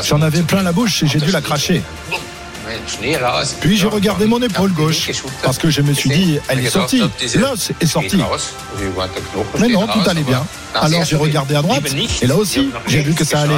J'en 0.04 0.22
avais 0.22 0.42
plein 0.42 0.62
la 0.62 0.72
bouche 0.72 1.02
et 1.02 1.06
j'ai 1.06 1.18
dû 1.18 1.30
la 1.30 1.40
cracher. 1.40 1.82
Puis 3.60 3.76
j'ai 3.76 3.86
regardé 3.86 4.26
mon 4.26 4.40
épaule 4.42 4.72
gauche 4.72 5.10
parce 5.42 5.58
que 5.58 5.70
je 5.70 5.82
me 5.82 5.92
suis 5.92 6.10
dit, 6.10 6.38
elle 6.48 6.60
est 6.60 6.70
sortie. 6.70 7.02
L'os 7.36 7.72
est 7.80 7.86
sorti. 7.86 8.20
Mais 9.58 9.68
non, 9.68 9.86
tout 9.86 10.08
allait 10.08 10.22
bien. 10.22 10.44
Alors 10.74 11.04
j'ai 11.04 11.16
regardé 11.16 11.54
à 11.54 11.62
droite 11.62 11.84
et 12.22 12.26
là 12.26 12.36
aussi, 12.36 12.70
j'ai 12.86 13.00
vu 13.00 13.14
que 13.14 13.24
ça 13.24 13.40
allait. 13.40 13.54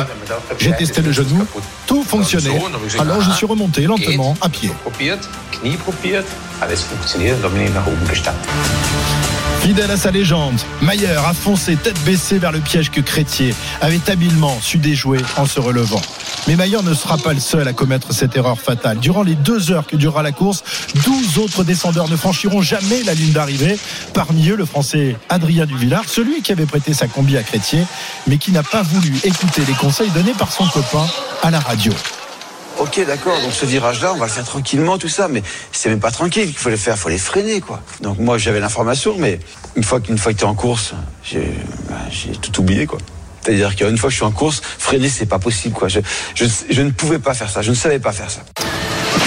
J'ai 0.58 0.72
testé 0.72 1.02
le 1.02 1.12
genou, 1.12 1.46
tout 1.86 2.02
fonctionnait. 2.04 2.60
Alors 2.98 3.20
je 3.20 3.30
suis 3.32 3.46
remonté 3.46 3.82
lentement 3.82 4.36
à 4.40 4.48
pied. 4.48 4.70
Fidèle 9.60 9.90
à 9.90 9.96
sa 9.96 10.10
légende, 10.10 10.58
Mayer 10.80 11.08
a 11.08 11.34
foncé 11.34 11.76
tête 11.76 11.98
baissée 12.04 12.38
vers 12.38 12.50
le 12.52 12.60
piège 12.60 12.90
que 12.90 13.00
Crétier 13.02 13.54
avait 13.82 14.00
habilement 14.08 14.58
su 14.60 14.78
déjouer 14.78 15.18
en 15.36 15.44
se 15.44 15.60
relevant. 15.60 16.00
Mais 16.50 16.56
Mayer 16.56 16.82
ne 16.82 16.94
sera 16.94 17.16
pas 17.16 17.32
le 17.32 17.38
seul 17.38 17.68
à 17.68 17.72
commettre 17.72 18.12
cette 18.12 18.34
erreur 18.34 18.60
fatale. 18.60 18.98
Durant 18.98 19.22
les 19.22 19.36
deux 19.36 19.70
heures 19.70 19.86
que 19.86 19.94
durera 19.94 20.24
la 20.24 20.32
course, 20.32 20.64
12 21.04 21.38
autres 21.38 21.62
descendeurs 21.62 22.08
ne 22.08 22.16
franchiront 22.16 22.60
jamais 22.60 23.04
la 23.04 23.14
ligne 23.14 23.30
d'arrivée. 23.30 23.78
Parmi 24.14 24.48
eux, 24.48 24.56
le 24.56 24.64
français 24.64 25.14
Adrien 25.28 25.64
Duvillard, 25.64 26.08
celui 26.08 26.42
qui 26.42 26.50
avait 26.50 26.66
prêté 26.66 26.92
sa 26.92 27.06
combi 27.06 27.36
à 27.36 27.44
Crétier, 27.44 27.84
mais 28.26 28.36
qui 28.36 28.50
n'a 28.50 28.64
pas 28.64 28.82
voulu 28.82 29.16
écouter 29.22 29.62
les 29.64 29.74
conseils 29.74 30.10
donnés 30.10 30.32
par 30.32 30.50
son 30.50 30.66
copain 30.66 31.06
à 31.44 31.52
la 31.52 31.60
radio. 31.60 31.92
Ok, 32.80 33.00
d'accord, 33.06 33.40
donc 33.42 33.52
ce 33.52 33.66
virage-là, 33.66 34.12
on 34.12 34.18
va 34.18 34.26
le 34.26 34.32
faire 34.32 34.42
tranquillement, 34.42 34.98
tout 34.98 35.08
ça, 35.08 35.28
mais 35.28 35.44
c'est 35.70 35.88
même 35.88 36.00
pas 36.00 36.10
tranquille 36.10 36.46
qu'il 36.46 36.58
faut 36.58 36.70
le 36.70 36.76
faire, 36.76 36.96
il 36.96 37.00
faut 37.00 37.10
les 37.10 37.18
freiner, 37.18 37.60
quoi. 37.60 37.80
Donc 38.00 38.18
moi, 38.18 38.38
j'avais 38.38 38.58
l'information, 38.58 39.14
mais 39.16 39.38
une 39.76 39.84
fois, 39.84 40.00
qu'une 40.00 40.18
fois 40.18 40.34
que 40.34 40.44
en 40.44 40.54
course, 40.54 40.94
j'ai 41.22 41.54
bah, 41.88 41.94
j'ai 42.10 42.32
tout 42.32 42.58
oublié, 42.58 42.86
quoi. 42.86 42.98
C'est-à-dire 43.42 43.74
qu'une 43.76 43.96
fois 43.96 44.08
que 44.08 44.12
je 44.12 44.16
suis 44.16 44.24
en 44.24 44.32
course, 44.32 44.60
freiner, 44.78 45.08
c'est 45.08 45.26
pas 45.26 45.38
possible, 45.38 45.74
quoi. 45.74 45.88
Je, 45.88 46.82
ne 46.82 46.90
pouvais 46.90 47.18
pas 47.18 47.34
faire 47.34 47.50
ça, 47.50 47.62
je 47.62 47.70
ne 47.70 47.76
savais 47.76 47.98
pas 47.98 48.12
faire 48.12 48.30
ça. 48.30 48.42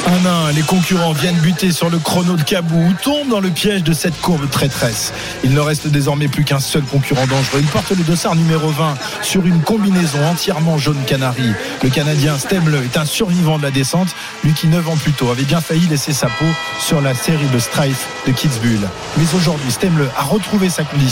Un 0.05 0.25
à 0.25 0.31
un, 0.31 0.51
les 0.51 0.61
concurrents 0.61 1.13
viennent 1.13 1.37
buter 1.37 1.71
sur 1.71 1.89
le 1.89 1.97
chrono 1.97 2.35
de 2.35 2.43
Cabou 2.43 2.77
ou 2.77 2.93
tombent 3.01 3.29
dans 3.29 3.39
le 3.39 3.49
piège 3.49 3.83
de 3.83 3.93
cette 3.93 4.19
courbe 4.19 4.49
traîtresse. 4.49 5.13
Il 5.43 5.53
ne 5.53 5.59
reste 5.59 5.87
désormais 5.87 6.27
plus 6.27 6.43
qu'un 6.43 6.59
seul 6.59 6.83
concurrent 6.83 7.25
dangereux. 7.27 7.59
Il 7.59 7.67
porte 7.67 7.91
le 7.91 8.03
dossard 8.03 8.35
numéro 8.35 8.69
20 8.69 8.95
sur 9.21 9.45
une 9.45 9.61
combinaison 9.61 10.23
entièrement 10.25 10.77
jaune 10.77 11.03
canari. 11.05 11.51
Le 11.81 11.89
Canadien 11.89 12.37
Stemle 12.37 12.81
est 12.83 12.97
un 12.97 13.05
survivant 13.05 13.57
de 13.57 13.63
la 13.63 13.71
descente, 13.71 14.09
lui 14.43 14.53
qui 14.53 14.67
9 14.67 14.89
ans 14.89 14.97
plus 14.97 15.13
tôt 15.13 15.31
avait 15.31 15.43
bien 15.43 15.61
failli 15.61 15.87
laisser 15.87 16.13
sa 16.13 16.27
peau 16.27 16.45
sur 16.79 17.01
la 17.01 17.13
série 17.13 17.47
de 17.47 17.59
Strife 17.59 18.07
de 18.27 18.31
Kitzbühel. 18.31 18.89
Mais 19.17 19.25
aujourd'hui, 19.35 19.71
Stemle 19.71 20.09
a 20.17 20.23
retrouvé 20.23 20.69
sa 20.69 20.83
condition 20.83 21.03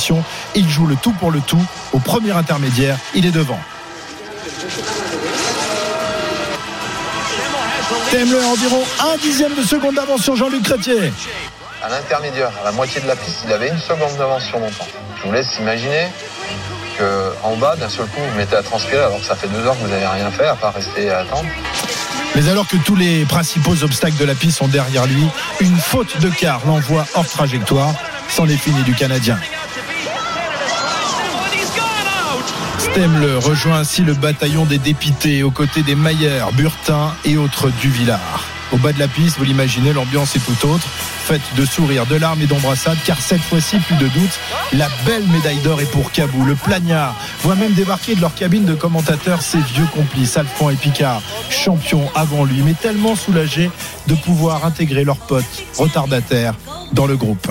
il 0.55 0.69
joue 0.69 0.85
le 0.85 0.95
tout 0.95 1.11
pour 1.13 1.31
le 1.31 1.39
tout. 1.41 1.63
Au 1.93 1.99
premier 1.99 2.31
intermédiaire, 2.31 2.97
il 3.15 3.25
est 3.25 3.31
devant. 3.31 3.59
A 7.91 8.47
environ 8.47 8.83
un 9.01 9.17
dixième 9.17 9.53
de 9.55 9.63
seconde 9.63 9.95
d'avance 9.95 10.21
sur 10.21 10.35
Jean-Luc 10.35 10.63
Chrétier. 10.63 11.11
À 11.83 11.89
l'intermédiaire, 11.89 12.51
à 12.61 12.65
la 12.65 12.71
moitié 12.71 13.01
de 13.01 13.07
la 13.07 13.15
piste, 13.15 13.39
il 13.45 13.51
avait 13.51 13.67
une 13.67 13.79
seconde 13.79 14.15
d'avance 14.17 14.45
sur 14.45 14.59
mon 14.59 14.69
temps. 14.69 14.87
Je 15.17 15.27
vous 15.27 15.33
laisse 15.33 15.57
imaginer 15.59 16.07
que 16.97 17.33
en 17.43 17.55
bas, 17.57 17.75
d'un 17.75 17.89
seul 17.89 18.05
coup, 18.07 18.21
vous 18.21 18.37
mettez 18.37 18.55
à 18.55 18.63
transpirer 18.63 19.01
alors 19.01 19.19
que 19.19 19.25
ça 19.25 19.35
fait 19.35 19.47
deux 19.47 19.65
heures 19.65 19.75
que 19.77 19.83
vous 19.83 19.89
n'avez 19.89 20.05
rien 20.05 20.31
fait 20.31 20.45
à 20.45 20.55
part 20.55 20.73
rester 20.73 21.09
à 21.09 21.19
attendre. 21.19 21.49
Mais 22.35 22.47
alors 22.47 22.67
que 22.67 22.77
tous 22.77 22.95
les 22.95 23.25
principaux 23.25 23.83
obstacles 23.83 24.17
de 24.17 24.25
la 24.25 24.35
piste 24.35 24.59
sont 24.59 24.67
derrière 24.67 25.05
lui, 25.05 25.27
une 25.59 25.77
faute 25.77 26.19
de 26.19 26.29
quart 26.29 26.61
l'envoie 26.65 27.05
hors 27.13 27.27
trajectoire, 27.27 27.93
sans 28.29 28.45
les 28.45 28.57
finis 28.57 28.83
du 28.83 28.93
Canadien. 28.93 29.37
Stemle 32.81 33.35
rejoint 33.37 33.77
ainsi 33.77 34.01
le 34.01 34.15
bataillon 34.15 34.65
des 34.65 34.79
dépités 34.79 35.43
aux 35.43 35.51
côtés 35.51 35.83
des 35.83 35.93
Maillers, 35.93 36.45
Burtin 36.53 37.13
et 37.23 37.37
autres 37.37 37.69
Duvillard. 37.79 38.43
Au 38.71 38.77
bas 38.77 38.91
de 38.91 38.97
la 38.97 39.07
piste, 39.07 39.37
vous 39.37 39.43
l'imaginez, 39.43 39.93
l'ambiance 39.93 40.35
est 40.35 40.39
tout 40.39 40.67
autre, 40.67 40.87
faite 40.87 41.43
de 41.55 41.63
sourires, 41.63 42.07
de 42.07 42.15
larmes 42.15 42.41
et 42.41 42.47
d'embrassades, 42.47 42.97
car 43.05 43.21
cette 43.21 43.41
fois-ci, 43.41 43.77
plus 43.77 43.97
de 43.97 44.07
doute, 44.07 44.39
la 44.73 44.87
belle 45.05 45.27
médaille 45.27 45.59
d'or 45.59 45.79
est 45.79 45.91
pour 45.91 46.11
Cabou. 46.11 46.43
Le 46.43 46.55
plagnard 46.55 47.15
voit 47.43 47.55
même 47.55 47.73
débarquer 47.73 48.15
de 48.15 48.21
leur 48.21 48.33
cabine 48.33 48.65
de 48.65 48.73
commentateurs 48.73 49.43
ses 49.43 49.59
vieux 49.59 49.87
complices, 49.93 50.35
Alphand 50.37 50.71
et 50.71 50.75
Picard, 50.75 51.21
champions 51.51 52.09
avant 52.15 52.45
lui, 52.45 52.63
mais 52.63 52.73
tellement 52.73 53.15
soulagés 53.15 53.69
de 54.07 54.15
pouvoir 54.15 54.65
intégrer 54.65 55.03
leurs 55.03 55.17
potes 55.17 55.63
retardataires 55.77 56.55
dans 56.93 57.05
le 57.05 57.15
groupe. 57.15 57.47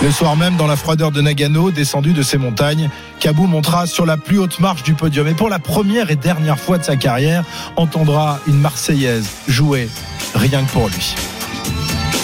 Le 0.00 0.12
soir 0.12 0.36
même, 0.36 0.56
dans 0.56 0.68
la 0.68 0.76
froideur 0.76 1.10
de 1.10 1.20
Nagano, 1.20 1.72
descendu 1.72 2.12
de 2.12 2.22
ses 2.22 2.38
montagnes, 2.38 2.88
Cabou 3.18 3.48
montera 3.48 3.88
sur 3.88 4.06
la 4.06 4.16
plus 4.16 4.38
haute 4.38 4.60
marche 4.60 4.84
du 4.84 4.94
podium 4.94 5.26
et 5.26 5.34
pour 5.34 5.48
la 5.48 5.58
première 5.58 6.12
et 6.12 6.16
dernière 6.16 6.58
fois 6.58 6.78
de 6.78 6.84
sa 6.84 6.94
carrière, 6.94 7.44
entendra 7.74 8.38
une 8.46 8.60
Marseillaise 8.60 9.28
jouer 9.48 9.88
rien 10.36 10.62
que 10.62 10.70
pour 10.70 10.88
lui. 10.88 11.16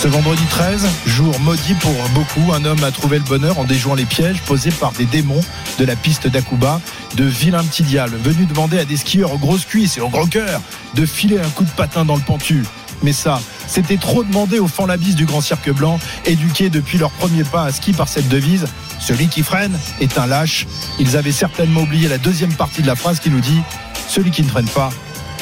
Ce 0.00 0.06
vendredi 0.06 0.44
13, 0.50 0.86
jour 1.06 1.36
maudit 1.40 1.74
pour 1.74 1.94
beaucoup, 2.14 2.52
un 2.52 2.64
homme 2.64 2.84
a 2.84 2.92
trouvé 2.92 3.18
le 3.18 3.24
bonheur 3.24 3.58
en 3.58 3.64
déjouant 3.64 3.94
les 3.94 4.04
pièges 4.04 4.40
posés 4.42 4.70
par 4.70 4.92
des 4.92 5.06
démons 5.06 5.40
de 5.80 5.84
la 5.84 5.96
piste 5.96 6.28
d'Akuba, 6.28 6.80
de 7.16 7.24
vilains 7.24 7.64
petits 7.64 7.82
diables 7.82 8.18
venus 8.18 8.46
demander 8.46 8.78
à 8.78 8.84
des 8.84 8.98
skieurs 8.98 9.32
aux 9.32 9.38
grosses 9.38 9.64
cuisses 9.64 9.98
et 9.98 10.00
au 10.00 10.10
gros 10.10 10.26
cœur 10.26 10.60
de 10.94 11.04
filer 11.06 11.40
un 11.40 11.48
coup 11.48 11.64
de 11.64 11.70
patin 11.70 12.04
dans 12.04 12.14
le 12.14 12.22
pentu. 12.22 12.62
Mais 13.02 13.12
ça, 13.12 13.40
c'était 13.66 13.96
trop 13.96 14.24
demandé 14.24 14.58
aux 14.58 14.68
fan 14.68 14.86
labis 14.86 15.14
du 15.14 15.24
Grand 15.24 15.40
Cirque 15.40 15.70
Blanc, 15.70 15.98
éduqués 16.24 16.70
depuis 16.70 16.98
leur 16.98 17.10
premier 17.10 17.44
pas 17.44 17.64
à 17.64 17.72
ski 17.72 17.92
par 17.92 18.08
cette 18.08 18.28
devise 18.28 18.66
Celui 19.00 19.28
qui 19.28 19.42
freine 19.42 19.78
est 20.00 20.18
un 20.18 20.26
lâche. 20.26 20.66
Ils 20.98 21.16
avaient 21.16 21.32
certainement 21.32 21.82
oublié 21.82 22.08
la 22.08 22.18
deuxième 22.18 22.52
partie 22.52 22.82
de 22.82 22.86
la 22.86 22.96
phrase 22.96 23.20
qui 23.20 23.30
nous 23.30 23.40
dit 23.40 23.60
Celui 24.08 24.30
qui 24.30 24.42
ne 24.42 24.48
freine 24.48 24.68
pas 24.68 24.90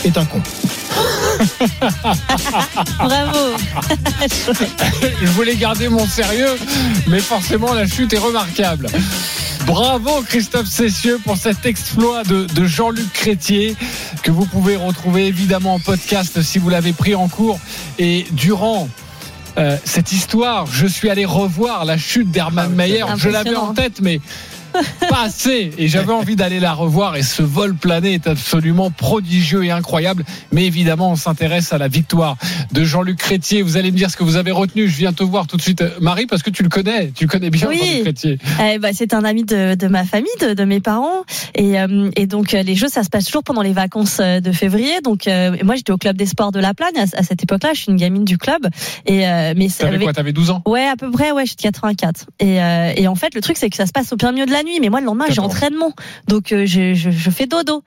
est 0.04 0.16
un 0.16 0.24
con. 0.24 0.42
Bravo. 2.98 3.56
Je 5.20 5.26
voulais 5.26 5.56
garder 5.56 5.88
mon 5.88 6.06
sérieux, 6.06 6.56
mais 7.08 7.20
forcément 7.20 7.72
la 7.74 7.86
chute 7.86 8.12
est 8.12 8.18
remarquable. 8.18 8.88
Bravo 9.66 10.22
Christophe 10.22 10.66
Cessieux 10.66 11.18
pour 11.24 11.36
cet 11.36 11.66
exploit 11.66 12.24
de, 12.24 12.46
de 12.46 12.64
Jean-Luc 12.64 13.12
Crétier 13.12 13.76
que 14.22 14.30
vous 14.30 14.46
pouvez 14.46 14.76
retrouver 14.76 15.26
évidemment 15.26 15.74
en 15.74 15.78
podcast 15.78 16.42
si 16.42 16.58
vous 16.58 16.68
l'avez 16.68 16.92
pris 16.92 17.14
en 17.14 17.28
cours. 17.28 17.58
Et 17.98 18.26
durant 18.32 18.88
euh, 19.58 19.76
cette 19.84 20.12
histoire, 20.12 20.66
je 20.66 20.86
suis 20.86 21.10
allé 21.10 21.24
revoir 21.24 21.84
la 21.84 21.96
chute 21.98 22.30
d'Hermann 22.30 22.72
Mayer. 22.74 23.04
Je 23.16 23.28
l'avais 23.28 23.54
en 23.54 23.74
tête, 23.74 24.00
mais 24.00 24.20
pas 25.08 25.22
assez. 25.24 25.70
Et 25.78 25.88
j'avais 25.88 26.12
envie 26.12 26.36
d'aller 26.36 26.60
la 26.60 26.72
revoir. 26.72 27.16
Et 27.16 27.22
ce 27.22 27.42
vol 27.42 27.74
plané 27.74 28.14
est 28.14 28.26
absolument 28.26 28.90
prodigieux 28.90 29.64
et 29.64 29.70
incroyable. 29.70 30.24
Mais 30.52 30.64
évidemment, 30.66 31.10
on 31.12 31.16
s'intéresse 31.16 31.72
à 31.72 31.78
la 31.78 31.88
victoire 31.88 32.36
de 32.72 32.84
Jean-Luc 32.84 33.18
Crétier. 33.18 33.62
Vous 33.62 33.76
allez 33.76 33.90
me 33.90 33.96
dire 33.96 34.10
ce 34.10 34.16
que 34.16 34.24
vous 34.24 34.36
avez 34.36 34.50
retenu. 34.50 34.88
Je 34.88 34.96
viens 34.96 35.12
te 35.12 35.22
voir 35.22 35.46
tout 35.46 35.56
de 35.56 35.62
suite, 35.62 35.82
Marie, 36.00 36.26
parce 36.26 36.42
que 36.42 36.50
tu 36.50 36.62
le 36.62 36.68
connais. 36.68 37.10
Tu 37.14 37.26
connais 37.26 37.50
bien 37.50 37.68
Oui. 37.68 37.78
Jean-Luc 37.78 38.02
Crétier. 38.02 38.38
Eh 38.62 38.78
ben, 38.78 38.92
c'est 38.94 39.14
un 39.14 39.24
ami 39.24 39.44
de, 39.44 39.74
de 39.74 39.86
ma 39.88 40.04
famille, 40.04 40.30
de, 40.40 40.54
de 40.54 40.64
mes 40.64 40.80
parents. 40.80 41.24
Et, 41.54 41.80
euh, 41.80 42.10
et 42.16 42.26
donc, 42.26 42.54
euh, 42.54 42.62
les 42.62 42.74
jeux, 42.74 42.88
ça 42.88 43.02
se 43.02 43.08
passe 43.10 43.26
toujours 43.26 43.44
pendant 43.44 43.62
les 43.62 43.72
vacances 43.72 44.18
euh, 44.20 44.40
de 44.40 44.52
février. 44.52 45.00
Donc, 45.02 45.26
euh, 45.26 45.56
moi, 45.64 45.74
j'étais 45.76 45.92
au 45.92 45.98
club 45.98 46.16
des 46.16 46.26
sports 46.26 46.52
de 46.52 46.60
La 46.60 46.74
Plagne 46.74 46.96
à, 46.96 47.02
à 47.18 47.22
cette 47.22 47.42
époque-là. 47.42 47.70
Je 47.74 47.80
suis 47.82 47.90
une 47.90 47.96
gamine 47.98 48.24
du 48.24 48.38
club. 48.38 48.66
Et, 49.06 49.26
euh, 49.26 49.54
mais 49.56 49.68
T'avais 49.68 49.94
avait- 49.96 50.04
quoi? 50.04 50.12
T'avais 50.12 50.32
12 50.32 50.50
ans? 50.50 50.62
Ouais, 50.66 50.86
à 50.86 50.96
peu 50.96 51.10
près, 51.10 51.32
ouais, 51.32 51.42
je 51.44 51.48
suis 51.50 51.56
de 51.56 51.62
84. 51.62 52.26
Et, 52.40 52.62
euh, 52.62 52.92
et 52.96 53.08
en 53.08 53.14
fait, 53.14 53.34
le 53.34 53.40
truc, 53.40 53.56
c'est 53.56 53.70
que 53.70 53.76
ça 53.76 53.86
se 53.86 53.92
passe 53.92 54.12
au 54.12 54.16
plein 54.16 54.32
milieu 54.32 54.46
de 54.46 54.52
la 54.52 54.61
nuit. 54.62 54.80
Mais 54.80 54.88
moi, 54.88 55.00
le 55.00 55.06
lendemain, 55.06 55.26
j'ai 55.28 55.40
entraînement. 55.40 55.92
Donc, 56.28 56.52
euh, 56.52 56.66
je, 56.66 56.94
je, 56.94 57.10
je 57.10 57.30
fais 57.30 57.46
dodo. 57.46 57.82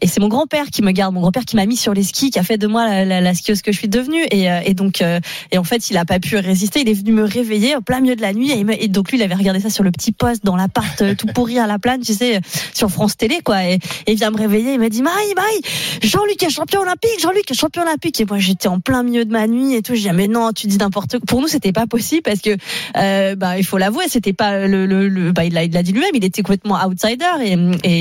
Et 0.00 0.06
c'est 0.06 0.20
mon 0.20 0.28
grand-père 0.28 0.66
qui 0.66 0.82
me 0.82 0.92
garde, 0.92 1.14
mon 1.14 1.20
grand-père 1.20 1.44
qui 1.44 1.56
m'a 1.56 1.66
mis 1.66 1.76
sur 1.76 1.94
les 1.94 2.02
skis, 2.02 2.30
qui 2.30 2.38
a 2.38 2.42
fait 2.42 2.58
de 2.58 2.66
moi 2.66 2.86
la, 2.86 3.04
la, 3.04 3.20
la 3.20 3.34
skieuse 3.34 3.62
que 3.62 3.72
je 3.72 3.78
suis 3.78 3.88
devenue. 3.88 4.24
Et, 4.30 4.50
euh, 4.50 4.60
et 4.64 4.74
donc, 4.74 5.02
euh, 5.02 5.20
et 5.50 5.58
en 5.58 5.64
fait, 5.64 5.90
il 5.90 5.96
a 5.96 6.04
pas 6.04 6.20
pu 6.20 6.36
résister. 6.36 6.80
Il 6.80 6.88
est 6.88 6.94
venu 6.94 7.12
me 7.12 7.24
réveiller 7.24 7.76
au 7.76 7.80
plein 7.80 8.00
milieu 8.00 8.16
de 8.16 8.22
la 8.22 8.32
nuit. 8.32 8.50
Et, 8.52 8.88
donc, 8.88 9.10
lui, 9.10 9.18
il 9.18 9.22
avait 9.22 9.34
regardé 9.34 9.60
ça 9.60 9.70
sur 9.70 9.84
le 9.84 9.90
petit 9.90 10.12
poste 10.12 10.44
dans 10.44 10.56
l'appart 10.56 11.02
euh, 11.02 11.14
tout 11.14 11.26
pourri 11.26 11.58
à 11.58 11.66
la 11.66 11.78
plane, 11.78 12.00
tu 12.00 12.14
sais, 12.14 12.40
sur 12.74 12.90
France 12.90 13.16
Télé, 13.16 13.40
quoi. 13.44 13.64
Et, 13.64 13.78
il 14.06 14.14
vient 14.14 14.30
me 14.30 14.38
réveiller. 14.38 14.74
Il 14.74 14.80
m'a 14.80 14.88
dit, 14.88 15.02
Marie, 15.02 15.34
Marie, 15.34 15.60
Jean-Luc 16.02 16.42
est 16.42 16.50
champion 16.50 16.80
olympique, 16.80 17.20
Jean-Luc 17.20 17.50
est 17.50 17.54
champion 17.54 17.82
olympique. 17.82 18.20
Et 18.20 18.24
moi, 18.24 18.38
j'étais 18.38 18.68
en 18.68 18.80
plein 18.80 19.02
milieu 19.02 19.24
de 19.24 19.32
ma 19.32 19.46
nuit 19.46 19.74
et 19.74 19.82
tout. 19.82 19.94
Je 19.94 20.00
dis, 20.02 20.08
ah, 20.08 20.12
mais 20.12 20.28
non, 20.28 20.52
tu 20.52 20.66
dis 20.66 20.78
n'importe 20.78 21.12
quoi. 21.12 21.20
Pour 21.26 21.40
nous, 21.40 21.48
c'était 21.48 21.72
pas 21.72 21.86
possible 21.86 22.22
parce 22.22 22.40
que, 22.40 22.56
euh, 22.96 23.34
bah, 23.34 23.58
il 23.58 23.64
faut 23.64 23.78
l'avouer, 23.78 24.04
c'était 24.08 24.32
pas 24.32 24.66
le, 24.66 24.86
le, 24.86 25.08
le- 25.08 25.32
bah, 25.32 25.44
il 25.44 25.52
l'a 25.54 25.66
dit 25.66 25.92
lui-même, 25.92 26.10
il 26.14 26.24
était 26.24 26.42
complètement 26.42 26.78
outsider. 26.86 27.24
Et, 27.44 27.56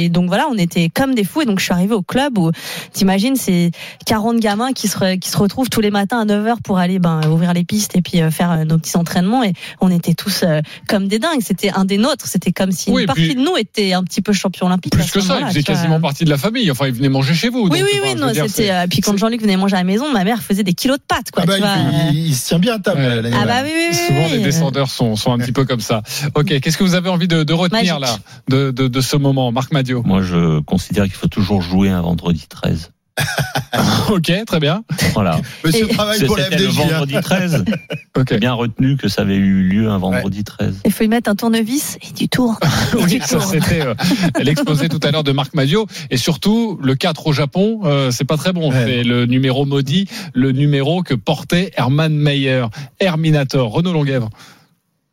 et 0.05 0.09
donc 0.09 0.27
voilà, 0.27 0.47
on 0.51 0.57
était 0.57 0.89
comme 0.89 1.15
des 1.15 1.23
fous. 1.23 1.41
Et 1.41 1.45
donc, 1.45 1.59
je 1.59 1.65
suis 1.65 1.73
arrivée 1.73 1.86
au 1.93 2.01
club 2.01 2.37
où, 2.37 2.51
t'imagines, 2.93 3.35
c'est 3.35 3.71
40 4.05 4.39
gamins 4.39 4.73
qui 4.73 4.87
se, 4.87 5.15
qui 5.15 5.29
se 5.29 5.37
retrouvent 5.37 5.69
tous 5.69 5.81
les 5.81 5.91
matins 5.91 6.19
à 6.21 6.25
9h 6.25 6.61
pour 6.63 6.77
aller, 6.77 6.99
ben, 6.99 7.21
ouvrir 7.29 7.53
les 7.53 7.63
pistes 7.63 7.95
et 7.95 8.01
puis 8.01 8.21
euh, 8.21 8.31
faire 8.31 8.51
euh, 8.51 8.63
nos 8.65 8.77
petits 8.77 8.97
entraînements. 8.97 9.43
Et 9.43 9.53
on 9.81 9.89
était 9.91 10.13
tous 10.13 10.43
euh, 10.43 10.61
comme 10.87 11.07
des 11.07 11.19
dingues. 11.19 11.41
C'était 11.41 11.71
un 11.71 11.85
des 11.85 11.97
nôtres. 11.97 12.27
C'était 12.27 12.51
comme 12.51 12.71
si 12.71 12.89
Oui, 12.91 13.01
une 13.01 13.07
partie 13.07 13.21
puis- 13.27 13.35
de 13.35 13.41
nous 13.41 13.57
était 13.57 13.93
un 13.93 14.03
petit 14.03 14.21
peu 14.21 14.33
champion 14.33 14.67
olympique. 14.67 14.93
Plus 14.93 15.11
que 15.11 15.19
ça, 15.21 15.39
il 15.41 15.47
faisait 15.47 15.63
quasiment 15.63 15.99
partie 15.99 16.25
de 16.25 16.29
la 16.29 16.37
famille. 16.37 16.69
Enfin, 16.71 16.87
il 16.87 16.93
venait 16.93 17.09
manger 17.09 17.33
chez 17.33 17.49
vous. 17.49 17.67
Oui, 17.69 17.79
donc, 17.79 17.89
oui, 17.93 17.99
oui, 18.03 18.15
non, 18.15 18.31
dire, 18.31 18.45
euh, 18.59 18.87
puis 18.89 19.01
quand 19.01 19.17
Jean-Luc 19.17 19.41
venait 19.41 19.57
manger 19.57 19.75
à 19.75 19.79
la 19.79 19.83
maison, 19.83 20.11
ma 20.11 20.23
mère 20.23 20.41
faisait 20.41 20.63
des 20.63 20.73
kilos 20.73 20.97
de 20.97 21.03
pâtes, 21.07 21.31
quoi. 21.31 21.43
Ah 21.43 21.45
bah, 21.47 21.55
tu 21.55 21.61
vois. 21.61 22.11
il, 22.13 22.35
se 22.35 22.47
tient 22.47 22.59
bien 22.59 22.75
à 22.75 22.79
table. 22.79 23.01
Ah 23.33 23.45
bah 23.45 23.53
oui, 23.63 23.71
oui, 23.73 23.87
oui, 23.91 23.95
Souvent, 24.07 24.25
oui. 24.25 24.31
les 24.37 24.43
descendeurs 24.43 24.89
sont, 24.89 25.15
sont 25.15 25.31
un 25.31 25.37
petit 25.37 25.51
peu 25.51 25.65
comme 25.65 25.79
ça. 25.79 26.01
Ok, 26.35 26.59
qu'est-ce 26.59 26.77
que 26.77 26.83
vous 26.83 26.95
avez 26.95 27.09
envie 27.09 27.27
de, 27.27 27.43
de 27.43 27.53
retenir 27.53 27.99
Magique. 27.99 28.19
là, 28.19 28.33
de, 28.49 28.71
de, 28.71 28.87
de 28.87 29.01
ce 29.01 29.15
moment, 29.17 29.51
Marc 29.51 29.71
Madio 29.71 30.03
Moi, 30.03 30.21
je 30.21 30.59
considère 30.61 31.03
qu'il 31.05 31.13
faut 31.13 31.27
toujours 31.27 31.61
jouer 31.61 31.76
un 31.85 32.01
vendredi 32.01 32.47
13. 32.47 32.91
Ok, 34.09 34.31
très 34.45 34.59
bien. 34.59 34.83
Voilà. 35.13 35.39
Monsieur 35.63 35.87
travaille 35.87 36.23
pour 36.25 36.37
la 36.37 36.45
C'était 36.45 36.57
le 36.57 36.67
vendredi 36.67 37.13
13. 37.21 37.65
Ok. 38.17 38.29
J'ai 38.31 38.39
bien 38.39 38.53
retenu 38.53 38.97
que 38.97 39.09
ça 39.09 39.21
avait 39.21 39.35
eu 39.35 39.61
lieu 39.61 39.89
un 39.89 39.99
vendredi 39.99 40.43
13. 40.43 40.81
Il 40.85 40.91
faut 40.91 41.03
y 41.03 41.07
mettre 41.07 41.29
un 41.29 41.35
tournevis 41.35 41.99
et 42.01 42.13
du 42.13 42.27
tour. 42.27 42.59
Oui, 42.95 43.19
ça 43.23 43.39
c'était 43.41 43.85
euh, 43.85 43.93
l'exposé 44.39 44.89
tout 44.89 44.99
à 45.03 45.11
l'heure 45.11 45.23
de 45.23 45.31
Marc 45.31 45.53
Madio 45.53 45.85
et 46.09 46.17
surtout 46.17 46.79
le 46.81 46.95
4 46.95 47.27
au 47.27 47.33
Japon, 47.33 47.81
euh, 47.83 48.09
c'est 48.09 48.25
pas 48.25 48.37
très 48.37 48.53
bon. 48.53 48.71
Ouais. 48.71 48.85
C'est 48.85 49.03
le 49.03 49.27
numéro 49.27 49.65
maudit, 49.65 50.07
le 50.33 50.51
numéro 50.51 51.03
que 51.03 51.13
portait 51.13 51.71
Hermann 51.75 52.15
Mayer, 52.15 52.65
Herminator, 52.99 53.71
Renaud 53.71 53.93
Longuèvre. 53.93 54.29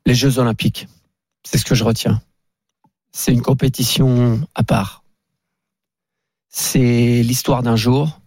Les 0.07 0.15
Jeux 0.15 0.39
Olympiques. 0.39 0.89
C'est 1.43 1.59
ce 1.59 1.65
que 1.65 1.75
je 1.75 1.85
retiens. 1.85 2.23
C'est 3.13 3.33
une 3.33 3.43
compétition 3.43 4.41
à 4.55 4.63
part. 4.63 5.04
C'est 6.57 7.23
l'histoire 7.25 7.65
d'un 7.65 7.75
jour. 7.75 8.21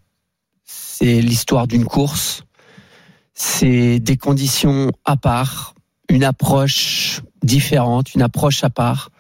C'est 0.65 1.21
l'histoire 1.21 1.65
d'une 1.65 1.85
course. 1.85 2.43
C'est 3.33 4.01
des 4.01 4.17
conditions 4.17 4.91
à 5.05 5.15
part, 5.15 5.75
une 6.09 6.25
approche 6.25 7.21
différente, 7.41 8.13
une 8.15 8.21
approche 8.21 8.65
à 8.65 8.69
part. 8.69 9.11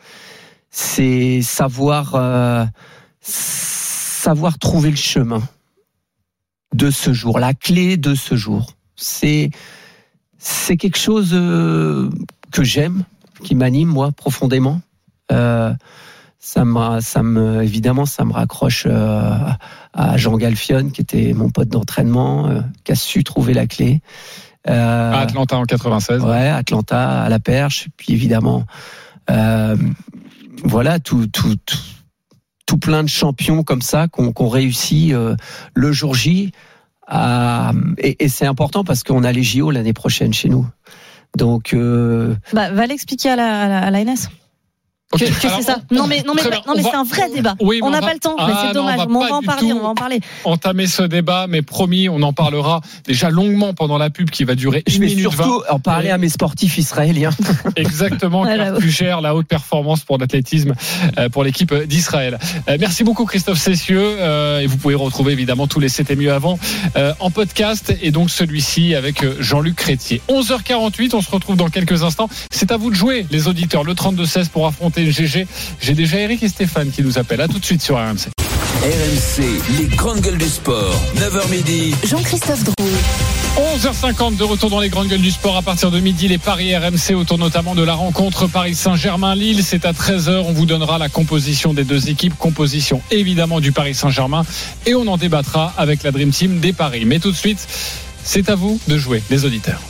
C'est 0.71 1.41
savoir, 1.41 2.15
euh, 2.15 2.65
savoir 3.21 4.59
trouver 4.59 4.89
le 4.89 4.97
chemin 4.97 5.41
de 6.73 6.91
ce 6.91 7.13
jour, 7.13 7.39
la 7.39 7.53
clé 7.53 7.95
de 7.95 8.13
ce 8.13 8.35
jour. 8.35 8.73
C'est, 8.97 9.51
c'est 10.37 10.75
quelque 10.75 10.99
chose 10.99 11.29
euh, 11.31 12.09
que 12.51 12.65
j'aime, 12.65 13.05
qui 13.41 13.55
m'anime 13.55 13.87
moi 13.87 14.11
profondément. 14.11 14.81
Euh, 15.31 15.73
ça 16.49 16.63
me, 16.63 17.01
ça 17.01 17.23
me, 17.23 17.61
évidemment, 17.61 18.05
ça 18.05 18.23
me 18.23 18.31
raccroche 18.31 18.85
euh, 18.89 19.37
à 19.93 20.15
Jean 20.15 20.37
Galfion, 20.37 20.89
qui 20.91 21.01
était 21.01 21.33
mon 21.33 21.49
pote 21.49 21.67
d'entraînement, 21.67 22.47
euh, 22.47 22.61
qui 22.85 22.93
a 22.93 22.95
su 22.95 23.25
trouver 23.25 23.53
la 23.53 23.67
clé. 23.67 23.99
Euh, 24.69 25.11
À 25.11 25.19
Atlanta 25.19 25.57
en 25.57 25.63
96. 25.65 26.23
Ouais, 26.23 26.47
Atlanta 26.47 27.21
à 27.23 27.27
la 27.27 27.39
perche. 27.39 27.89
Puis 27.97 28.13
évidemment, 28.13 28.63
euh, 29.29 29.75
voilà, 30.63 30.99
tout, 30.99 31.27
tout, 31.27 31.57
tout, 31.65 31.77
tout 32.65 32.77
plein 32.77 33.03
de 33.03 33.09
champions 33.09 33.63
comme 33.63 33.81
ça 33.81 34.07
qu'on 34.07 34.31
qu'on 34.31 34.47
réussit 34.47 35.11
euh, 35.11 35.35
le 35.73 35.91
jour 35.91 36.15
J. 36.15 36.53
à- 37.07 37.73
et 37.97 38.23
et 38.23 38.29
c'est 38.29 38.45
important 38.45 38.85
parce 38.85 39.03
qu'on 39.03 39.23
a 39.25 39.33
les 39.33 39.43
JO 39.43 39.69
l'année 39.71 39.93
prochaine 39.93 40.33
chez 40.33 40.47
nous. 40.47 40.65
Donc, 41.35 41.73
euh, 41.73 42.35
Bah, 42.53 42.71
va 42.71 42.87
l'expliquer 42.87 43.31
à 43.31 43.35
la, 43.35 43.61
à 43.63 43.67
la, 43.67 43.79
à 43.79 43.91
la 43.91 43.99
NS. 44.05 44.29
Que, 45.09 45.23
Ok, 45.23 45.39
que 45.39 45.47
alors, 45.47 45.59
c'est 45.59 45.63
ça. 45.65 45.77
on- 45.89 45.95
Non 45.95 46.05
mais 46.07 46.21
non 46.23 46.33
mais 46.35 46.41
non 46.43 46.73
mais 46.75 46.83
c'est 46.83 46.91
va- 46.91 46.99
un 46.99 47.03
vrai 47.05 47.29
débat. 47.33 47.55
Oui, 47.61 47.79
on 47.81 47.89
n'a 47.91 48.01
va- 48.01 48.07
pas 48.07 48.13
le 48.13 48.19
temps, 48.19 48.35
mais 48.37 48.43
Ah, 48.53 48.59
c'est 48.61 48.67
non, 48.67 48.81
dommage. 48.81 48.99
on 48.99 49.19
va 49.19 49.19
on 49.31 49.35
en 49.35 49.41
parler, 49.41 49.71
on 49.73 49.79
va 49.81 49.87
en 49.87 49.95
parler. 49.95 50.19
entamer 50.43 50.85
ce 50.85 51.01
débat, 51.03 51.45
mais 51.47 51.61
promis, 51.61 52.09
on 52.09 52.21
en 52.23 52.33
parlera 52.33 52.81
déjà 53.05 53.29
longuement 53.29 53.73
pendant 53.73 53.97
la 53.97 54.09
pub 54.09 54.29
qui 54.29 54.43
va 54.43 54.55
durer 54.55 54.83
je 54.85 54.95
une 54.95 54.99
vais 55.03 55.07
minute 55.07 55.21
surtout 55.31 55.59
20. 55.61 55.73
en 55.75 55.79
parler 55.79 56.09
à 56.09 56.17
mes 56.17 56.27
sportifs 56.27 56.77
israéliens. 56.77 57.29
Exactement, 57.77 58.41
Ouais, 58.41 58.53
Claire 58.55 58.65
j'avoue. 58.65 58.81
Fugère, 58.81 59.21
la 59.21 59.33
haute 59.33 59.47
performance 59.47 60.01
pour 60.01 60.17
l'athlétisme 60.17 60.73
euh, 61.17 61.29
pour 61.29 61.45
l'équipe 61.45 61.73
d'Israël. 61.73 62.37
Euh, 62.67 62.75
Merci 62.77 63.05
beaucoup 63.05 63.23
Christophe 63.25 63.59
Cessieux 63.59 64.01
euh, 64.19 64.59
et 64.59 64.67
vous 64.67 64.75
pouvez 64.75 64.95
retrouver 64.95 65.31
évidemment 65.31 65.67
tous 65.67 65.79
les 65.79 65.87
C'était 65.89 66.17
mieux 66.17 66.33
avant 66.33 66.59
euh, 66.97 67.13
en 67.21 67.31
podcast 67.31 67.93
et 68.01 68.11
donc 68.11 68.29
celui-ci 68.29 68.93
avec 68.93 69.23
Jean-Luc 69.41 69.75
Crétier. 69.77 70.21
11h48, 70.27 71.15
on 71.15 71.21
se 71.21 71.31
retrouve 71.31 71.55
dans 71.55 71.69
quelques 71.69 72.03
instants. 72.03 72.27
C'est 72.51 72.71
à 72.73 72.77
vous 72.77 72.89
de 72.89 72.95
jouer 72.95 73.25
les 73.31 73.47
auditeurs, 73.47 73.85
le 73.85 73.93
32-16 73.93 74.49
pour 74.49 74.67
affronter 74.67 74.96
GG. 75.05 75.47
J'ai 75.81 75.93
déjà 75.93 76.17
Eric 76.17 76.43
et 76.43 76.49
Stéphane 76.49 76.91
qui 76.91 77.03
nous 77.03 77.17
appellent. 77.17 77.41
À 77.41 77.47
tout 77.47 77.59
de 77.59 77.65
suite 77.65 77.81
sur 77.81 77.95
RMC. 77.95 78.29
RMC, 78.83 79.43
les 79.79 79.95
grandes 79.95 80.21
gueules 80.21 80.37
du 80.37 80.47
sport. 80.47 80.95
9h 81.15 81.49
midi. 81.49 81.95
Jean-Christophe 82.03 82.63
Drouet. 82.63 82.91
11h50 83.57 84.37
de 84.37 84.43
retour 84.43 84.69
dans 84.69 84.79
les 84.79 84.89
grandes 84.89 85.07
gueules 85.07 85.21
du 85.21 85.31
sport 85.31 85.57
à 85.57 85.63
partir 85.63 85.89
de 85.89 85.99
midi 85.99 86.27
les 86.27 86.37
paris 86.37 86.77
RMC 86.77 87.15
autour 87.15 87.39
notamment 87.39 87.73
de 87.73 87.81
la 87.81 87.95
rencontre 87.95 88.45
Paris 88.45 88.75
Saint-Germain 88.75 89.33
Lille 89.33 89.63
c'est 89.63 89.83
à 89.83 89.93
13h 89.93 90.43
on 90.45 90.53
vous 90.53 90.67
donnera 90.67 90.99
la 90.99 91.09
composition 91.09 91.73
des 91.73 91.83
deux 91.83 92.07
équipes 92.09 92.37
composition 92.37 93.01
évidemment 93.09 93.59
du 93.59 93.71
Paris 93.71 93.95
Saint-Germain 93.95 94.45
et 94.85 94.93
on 94.93 95.07
en 95.07 95.17
débattra 95.17 95.73
avec 95.75 96.03
la 96.03 96.11
Dream 96.11 96.29
Team 96.29 96.59
des 96.59 96.71
paris 96.71 97.05
mais 97.05 97.17
tout 97.17 97.31
de 97.31 97.35
suite 97.35 97.67
c'est 98.23 98.51
à 98.51 98.53
vous 98.55 98.79
de 98.87 98.95
jouer 98.95 99.23
les 99.31 99.43
auditeurs 99.43 99.81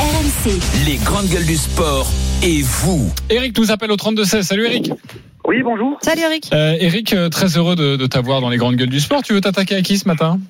RMC. 0.00 0.58
Les 0.84 0.96
grandes 0.96 1.28
gueules 1.28 1.46
du 1.46 1.56
sport. 1.56 2.10
Et 2.42 2.62
vous 2.62 3.12
Eric 3.30 3.58
nous 3.58 3.70
appelle 3.70 3.90
au 3.90 3.96
32-16 3.96 4.42
salut 4.42 4.66
Eric 4.66 4.90
Oui, 5.46 5.62
bonjour. 5.62 5.96
Salut 6.02 6.22
Eric. 6.22 6.50
Euh, 6.52 6.74
Eric 6.80 7.12
euh, 7.12 7.28
très 7.28 7.56
heureux 7.56 7.76
de, 7.76 7.94
de 7.94 8.06
t'avoir 8.06 8.40
dans 8.40 8.48
les 8.50 8.56
grandes 8.56 8.74
gueules 8.74 8.88
du 8.88 8.98
sport 8.98 9.22
tu 9.22 9.32
veux 9.32 9.40
t'attaquer 9.40 9.76
à 9.76 9.82
qui 9.82 9.96
ce 9.96 10.08
matin? 10.08 10.40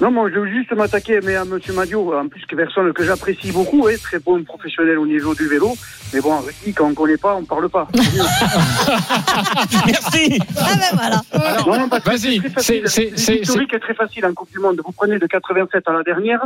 Non, 0.00 0.12
moi, 0.12 0.30
je 0.32 0.38
veux 0.38 0.48
juste 0.48 0.72
m'attaquer 0.72 1.18
mais 1.24 1.34
à 1.34 1.44
Monsieur 1.44 1.72
Madio, 1.72 2.14
en 2.14 2.28
plus 2.28 2.44
que 2.46 2.54
personne 2.54 2.92
que 2.92 3.04
j'apprécie 3.04 3.50
beaucoup, 3.50 3.88
hein, 3.88 3.94
très 4.00 4.20
bon 4.20 4.42
professionnel 4.44 4.98
au 4.98 5.06
niveau 5.06 5.34
du 5.34 5.48
vélo. 5.48 5.72
Mais 6.12 6.20
bon, 6.20 6.34
qui, 6.62 6.72
quand 6.72 6.88
on 6.88 6.94
connaît 6.94 7.16
pas, 7.16 7.34
on 7.34 7.44
parle 7.44 7.68
pas. 7.68 7.88
Merci. 9.86 10.38
Ah 10.56 10.74
ben 10.76 10.92
voilà. 10.92 11.20
non, 11.78 11.88
Vas-y, 12.04 12.40
c'est 12.58 13.30
L'historique 13.32 13.74
est 13.74 13.80
très 13.80 13.94
facile 13.94 14.24
en 14.26 14.34
Coupe 14.34 14.52
du 14.52 14.58
Monde. 14.60 14.80
Vous 14.84 14.92
prenez 14.92 15.18
de 15.18 15.26
87 15.26 15.82
à 15.88 15.92
la 15.92 16.02
dernière, 16.04 16.40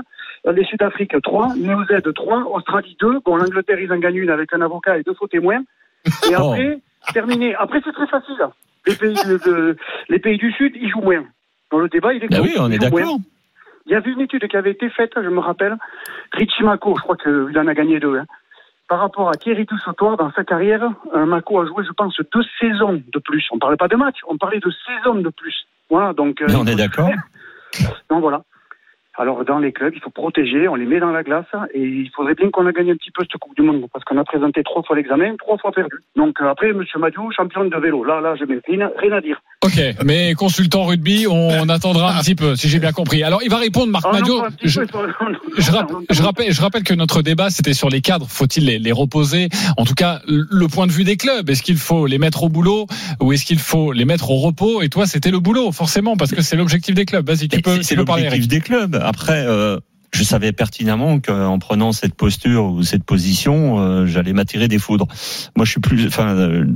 les 0.51 0.65
Sud-Afrique 0.65 1.13
3, 1.23 1.57
Néo-Z 1.57 2.03
3, 2.15 2.45
Australie 2.55 2.97
2. 3.01 3.19
Bon, 3.25 3.37
l'Angleterre, 3.37 3.79
ils 3.81 3.93
en 3.93 3.99
gagnent 3.99 4.17
une 4.17 4.31
avec 4.31 4.53
un 4.55 4.63
avocat 4.63 4.97
et 4.99 5.03
deux 5.03 5.15
faux 5.15 5.27
témoins. 5.29 5.61
Et 6.07 6.35
Oh. 6.39 6.53
après, 6.53 6.79
terminé. 7.13 7.55
Après, 7.55 7.81
c'est 7.85 7.93
très 7.93 8.07
facile. 8.07 8.37
Les 8.87 8.95
pays, 8.97 9.15
de- 9.15 9.39
de- 9.45 9.77
les 10.09 10.19
pays 10.19 10.39
du 10.39 10.51
Sud, 10.53 10.73
ils 10.77 10.91
jouent 10.91 11.03
moins. 11.03 11.25
Dans 11.71 11.79
le 11.79 11.89
débat, 11.89 12.15
il 12.15 12.25
est 12.25 12.29
Bah 12.29 12.39
oui, 12.43 12.55
on 12.59 12.71
est 12.71 12.79
d'accord. 12.79 13.19
Il 13.87 13.93
y 13.93 13.95
avait 13.95 14.11
une 14.11 14.21
étude 14.21 14.47
qui 14.49 14.57
avait 14.57 14.71
été 14.73 14.89
faite, 14.91 15.13
je 15.17 15.29
me 15.29 15.41
rappelle, 15.41 15.77
Richie 16.33 16.63
Mako, 16.63 16.95
je 16.97 17.03
crois 17.03 17.17
qu'il 17.17 17.59
en 17.59 17.67
a 17.67 17.75
gagné 17.75 17.99
deux, 18.01 18.19
hein. 18.19 18.27
par 18.89 19.01
rapport 19.01 19.29
à 19.31 19.33
Thierry 19.33 19.65
Toussotoir, 19.67 20.17
dans 20.17 20.31
sa 20.33 20.45
carrière, 20.45 20.83
euh, 21.15 21.25
Mako 21.27 21.61
a 21.61 21.67
joué, 21.67 21.85
je 21.87 21.93
pense, 21.93 22.15
deux 22.35 22.43
saisons 22.61 23.03
de 23.13 23.19
plus. 23.19 23.47
On 23.51 23.59
parlait 23.59 23.77
pas 23.79 23.89
de 23.89 23.97
match, 23.97 24.17
on 24.27 24.37
parlait 24.37 24.61
de 24.61 24.71
saisons 24.87 25.17
de 25.17 25.29
plus. 25.31 25.67
Voilà, 25.91 26.13
donc. 26.13 26.41
euh, 26.43 26.47
Mais 26.49 26.57
on 26.57 26.67
est 26.67 26.75
d'accord. 26.75 27.11
Donc 28.11 28.21
voilà. 28.21 28.43
Alors 29.21 29.45
dans 29.45 29.59
les 29.59 29.73
clubs, 29.73 29.93
il 29.97 30.01
faut 30.01 30.11
protéger, 30.11 30.69
on 30.69 30.77
les 30.77 30.87
met 30.87 31.01
dans 31.01 31.11
la 31.11 31.23
glace, 31.25 31.45
et 31.75 31.81
il 31.83 32.09
faudrait 32.15 32.35
bien 32.35 32.51
qu'on 32.51 32.67
a 32.67 32.73
gagné 32.73 32.93
un 32.93 32.97
petit 32.97 33.11
peu 33.11 33.25
cette 33.25 33.41
Coupe 33.41 33.57
du 33.57 33.63
Monde, 33.63 33.85
parce 33.93 34.05
qu'on 34.05 34.17
a 34.17 34.25
présenté 34.25 34.63
trois 34.63 34.83
fois 34.85 34.95
l'examen, 34.97 35.35
trois 35.39 35.59
fois 35.59 35.73
perdu. 35.73 35.97
Donc 36.17 36.41
euh, 36.41 36.49
après, 36.49 36.73
Monsieur 36.73 36.99
Madiou, 37.01 37.31
champion 37.37 37.65
de 37.65 37.77
vélo, 37.77 38.05
là, 38.05 38.21
là, 38.21 38.35
j'ai 38.39 38.47
même 38.47 38.61
rien, 38.69 38.91
rien 38.97 39.13
à 39.13 39.21
dire. 39.21 39.41
Ok, 39.65 39.81
mais 40.05 40.35
consultant 40.35 40.85
rugby, 40.85 41.27
on 41.29 41.69
attendra 41.69 42.17
un 42.17 42.21
petit 42.21 42.37
peu, 42.37 42.55
si 42.55 42.69
j'ai 42.69 42.79
bien 42.79 42.93
compris. 42.93 43.25
Alors, 43.25 43.41
il 43.43 43.51
va 43.51 43.57
répondre, 43.57 43.91
Marc 43.91 44.05
Ah 44.07 44.13
non, 44.13 44.19
Madio. 44.21 44.41
pas 44.41 44.47
un 44.47 44.51
petit 44.53 44.69
Je, 44.69 44.81
je 45.59 45.73
rapp- 45.73 45.91
je 46.11 46.23
rappelle, 46.23 46.53
je 46.53 46.61
rappelle 46.61 46.85
que 46.85 46.95
notre 46.95 47.23
débat, 47.23 47.51
c'était 47.51 47.75
sur 47.75 47.89
les 47.89 48.01
cadres. 48.01 48.27
Faut-il 48.29 48.67
les, 48.67 48.79
les 48.79 48.93
reposer? 48.93 49.49
En 49.77 49.85
tout 49.85 49.95
cas, 49.95 50.21
le 50.29 50.67
point 50.69 50.87
de 50.87 50.93
vue 50.93 51.03
des 51.03 51.17
clubs. 51.17 51.51
Est-ce 51.51 51.63
qu'il 51.65 51.77
faut 51.77 52.07
les 52.07 52.19
mettre 52.19 52.45
au 52.45 52.49
boulot 52.49 52.87
ou 53.21 53.33
est-ce 53.33 53.45
qu'il 53.45 53.59
faut 53.59 53.91
les 53.93 54.05
mettre 54.05 54.31
au 54.31 54.37
repos? 54.37 54.81
Et 54.83 54.89
toi, 54.89 55.07
c'était 55.07 55.33
le 55.33 55.41
boulot, 55.41 55.73
forcément, 55.73 56.17
parce 56.17 56.31
que 56.31 56.41
c'est 56.41 56.55
l'objectif 56.57 56.95
des 56.95 57.05
clubs. 57.05 57.27
Vas-y, 57.27 57.49
tu 57.49 57.61
peux, 57.61 57.73
c'est- 57.73 57.79
tu 57.79 57.85
C'est 57.85 57.97
peux 57.97 58.05
parler, 58.05 58.25
l'objectif 58.25 58.49
des 58.49 58.61
clubs. 58.61 58.95
Après, 59.09 59.47
euh, 59.47 59.79
je 60.13 60.23
savais 60.23 60.53
pertinemment 60.53 61.19
qu'en 61.19 61.59
prenant 61.59 61.93
cette 61.93 62.15
posture 62.15 62.67
ou 62.67 62.83
cette 62.83 63.05
position, 63.05 63.81
euh, 63.81 64.05
j'allais 64.05 64.35
m'attirer 64.35 64.69
des 64.69 64.79
foudres. 64.79 65.07
Moi, 65.57 65.65
je 65.65 65.71
suis 65.71 65.81
plus, 65.81 66.07
enfin, 66.07 66.37
euh, 66.37 66.67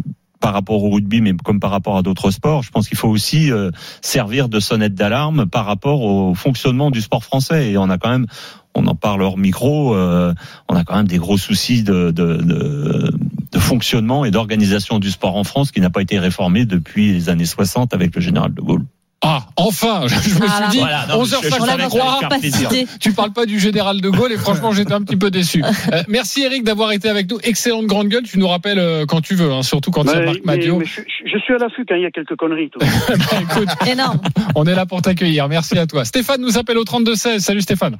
par 0.40 0.54
rapport 0.54 0.82
au 0.82 0.88
rugby, 0.88 1.20
mais 1.20 1.34
comme 1.34 1.60
par 1.60 1.70
rapport 1.70 1.98
à 1.98 2.02
d'autres 2.02 2.30
sports, 2.30 2.62
je 2.62 2.70
pense 2.70 2.88
qu'il 2.88 2.96
faut 2.96 3.10
aussi 3.10 3.50
servir 4.00 4.48
de 4.48 4.60
sonnette 4.60 4.94
d'alarme 4.94 5.44
par 5.46 5.66
rapport 5.66 6.00
au 6.00 6.34
fonctionnement 6.34 6.90
du 6.90 7.02
sport 7.02 7.22
français. 7.22 7.70
Et 7.70 7.76
on 7.76 7.90
a 7.90 7.98
quand 7.98 8.10
même, 8.10 8.26
on 8.74 8.86
en 8.86 8.94
parle 8.94 9.22
hors 9.22 9.36
micro, 9.36 9.94
on 9.94 10.74
a 10.74 10.84
quand 10.84 10.96
même 10.96 11.06
des 11.06 11.18
gros 11.18 11.36
soucis 11.36 11.84
de 11.84 12.12
fonctionnement 13.56 14.24
et 14.24 14.32
d'organisation 14.32 14.98
du 14.98 15.12
sport 15.12 15.36
en 15.36 15.44
France 15.44 15.70
qui 15.70 15.80
n'a 15.80 15.90
pas 15.90 16.02
été 16.02 16.18
réformé 16.18 16.64
depuis 16.64 17.12
les 17.12 17.28
années 17.28 17.44
60 17.44 17.94
avec 17.94 18.12
le 18.16 18.20
général 18.20 18.52
de 18.52 18.62
Gaulle. 18.62 18.84
Ah, 19.24 19.46
enfin 19.56 20.02
Je, 20.08 20.14
je 20.14 20.18
me 20.40 20.46
suis 20.48 20.68
dit, 20.70 20.78
Voilà, 20.78 21.06
non, 21.06 21.24
je- 21.24 21.30
je 21.30 21.36
11h53, 21.36 21.66
savais 21.66 21.84
que 21.84 21.90
ça 21.92 21.98
allait 22.02 22.18
faire 22.18 22.28
plaisir. 22.40 22.70
tu 23.00 23.12
parles 23.12 23.32
pas 23.32 23.46
du 23.46 23.60
général 23.60 24.00
de 24.00 24.08
Gaulle 24.10 24.32
et 24.32 24.36
franchement, 24.36 24.72
j'étais 24.72 24.92
un 24.92 25.02
petit 25.02 25.16
peu 25.16 25.30
déçu. 25.30 25.62
Euh, 25.92 26.02
merci, 26.08 26.42
Eric, 26.42 26.64
d'avoir 26.64 26.92
été 26.92 27.08
avec 27.08 27.30
nous. 27.30 27.38
Excellente 27.42 27.86
grande 27.86 28.08
gueule. 28.08 28.22
Tu 28.22 28.38
nous 28.38 28.48
rappelles 28.48 28.78
euh, 28.78 29.04
quand 29.06 29.20
tu 29.20 29.34
veux, 29.34 29.52
hein, 29.52 29.62
surtout 29.62 29.90
quand 29.90 30.04
il 30.04 30.10
y 30.10 30.14
a 30.14 30.24
Marc 30.24 30.44
Madio. 30.44 30.80
je, 30.84 31.00
je 31.24 31.38
suis 31.38 31.54
à 31.54 31.58
l'affût 31.58 31.84
quand 31.86 31.94
il 31.96 32.02
y 32.02 32.06
a 32.06 32.10
quelques 32.10 32.34
conneries. 32.36 32.70
tout. 32.70 32.78
Bah, 32.78 32.86
écoute, 33.42 33.68
Énorme. 33.86 34.20
on 34.54 34.64
est 34.64 34.74
là 34.74 34.86
pour 34.86 35.02
t'accueillir. 35.02 35.48
Merci 35.48 35.76
à 35.78 35.86
toi. 35.86 36.04
Stéphane 36.04 36.40
nous 36.40 36.56
appelle 36.58 36.78
au 36.78 36.84
32-16. 36.84 37.40
Salut 37.40 37.60
Stéphane. 37.60 37.96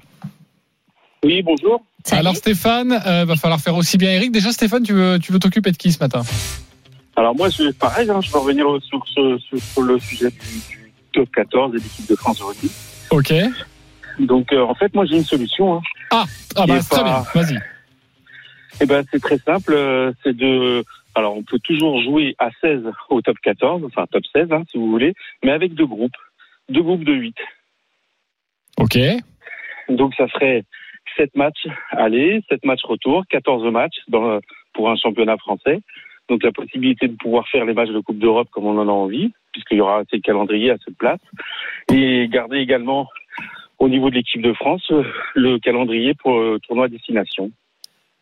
Oui, 1.25 1.43
bonjour. 1.43 1.83
Salut. 2.05 2.21
Alors 2.21 2.37
Stéphane, 2.37 3.01
euh, 3.07 3.25
va 3.25 3.37
falloir 3.37 3.61
faire 3.61 3.77
aussi 3.77 3.97
bien 3.99 4.11
Eric. 4.11 4.33
Déjà 4.33 4.51
Stéphane, 4.53 4.83
tu 4.83 4.93
veux, 4.93 5.19
tu 5.21 5.33
veux 5.33 5.39
t'occuper 5.39 5.71
de 5.71 5.77
qui 5.77 5.93
ce 5.93 5.99
matin? 6.01 6.23
Alors 7.17 7.35
moi, 7.37 7.49
je, 7.51 7.71
pareil, 7.73 8.09
hein, 8.11 8.21
je 8.23 8.33
vais 8.33 8.39
revenir 8.39 8.67
sur, 8.89 9.01
ce- 9.15 9.39
sur- 9.39 9.59
sur 9.63 9.83
le 9.83 9.99
sujet 10.01 10.31
du, 10.31 10.39
du 10.77 10.82
top 11.13 11.31
14 11.33 11.73
de 11.73 11.79
l'équipe 11.79 12.09
de 12.09 12.17
France 12.17 12.39
de 12.39 12.45
rugby. 12.45 12.71
Ok. 13.11 13.33
Donc, 14.19 14.53
euh, 14.53 14.61
en 14.63 14.75
fait, 14.75 14.93
moi, 14.95 15.05
j'ai 15.07 15.17
une 15.17 15.25
solution. 15.25 15.77
Hein. 15.77 15.81
Ah, 16.11 16.25
ah 16.57 16.67
bah 16.67 16.79
très 16.81 17.03
bien. 17.03 17.13
pas- 17.13 17.27
Vas-y. 17.35 17.59
Eh 18.81 18.87
ben, 18.87 19.05
c'est 19.11 19.21
très 19.21 19.39
simple. 19.39 19.73
euh, 19.75 20.13
C'est 20.23 20.37
de, 20.37 20.85
alors, 21.15 21.37
on 21.37 21.43
peut 21.43 21.59
toujours 21.61 22.03
jouer 22.03 22.35
à 22.39 22.51
16 22.61 22.85
au 23.11 23.21
top 23.23 23.37
14, 23.43 23.83
enfin 23.85 24.07
top 24.11 24.23
16, 24.35 24.49
hein, 24.53 24.63
si 24.71 24.79
vous 24.79 24.91
voulez, 24.91 25.15
mais 25.45 25.51
avec 25.53 25.75
deux 25.75 25.87
groupes, 25.87 26.17
deux 26.69 26.83
groupes 26.83 27.05
de 27.05 27.13
8. 27.13 27.37
Ok. 28.79 28.99
Donc, 29.89 30.15
ça 30.15 30.27
ferait 30.29 30.65
7 31.17 31.35
matchs 31.37 31.67
aller, 31.91 32.43
7 32.49 32.65
matchs 32.65 32.85
retour, 32.85 33.25
14 33.29 33.71
matchs 33.73 33.97
dans, 34.09 34.41
pour 34.73 34.91
un 34.91 34.97
championnat 34.97 35.37
français. 35.37 35.81
Donc, 36.29 36.43
la 36.43 36.53
possibilité 36.53 37.09
de 37.09 37.17
pouvoir 37.17 37.47
faire 37.49 37.65
les 37.65 37.75
matchs 37.75 37.91
de 37.91 38.01
Coupe 38.01 38.19
d'Europe 38.19 38.49
comme 38.51 38.67
on 38.67 38.79
en 38.79 38.89
a 38.89 38.93
envie, 38.93 39.33
puisqu'il 39.53 39.79
y 39.79 39.81
aura 39.81 39.99
assez 39.99 40.17
de 40.17 40.23
calendrier 40.23 40.71
à 40.71 40.77
cette 40.85 40.97
place. 40.97 41.21
Et 41.93 42.29
garder 42.29 42.59
également, 42.59 43.09
au 43.79 43.89
niveau 43.89 44.11
de 44.11 44.17
l'équipe 44.17 44.43
de 44.43 44.53
France, 44.53 44.87
euh, 44.91 45.05
le 45.35 45.59
calendrier 45.59 46.15
pour 46.15 46.39
le 46.39 46.59
tournoi 46.61 46.87
à 46.87 46.89
destination. 46.89 47.51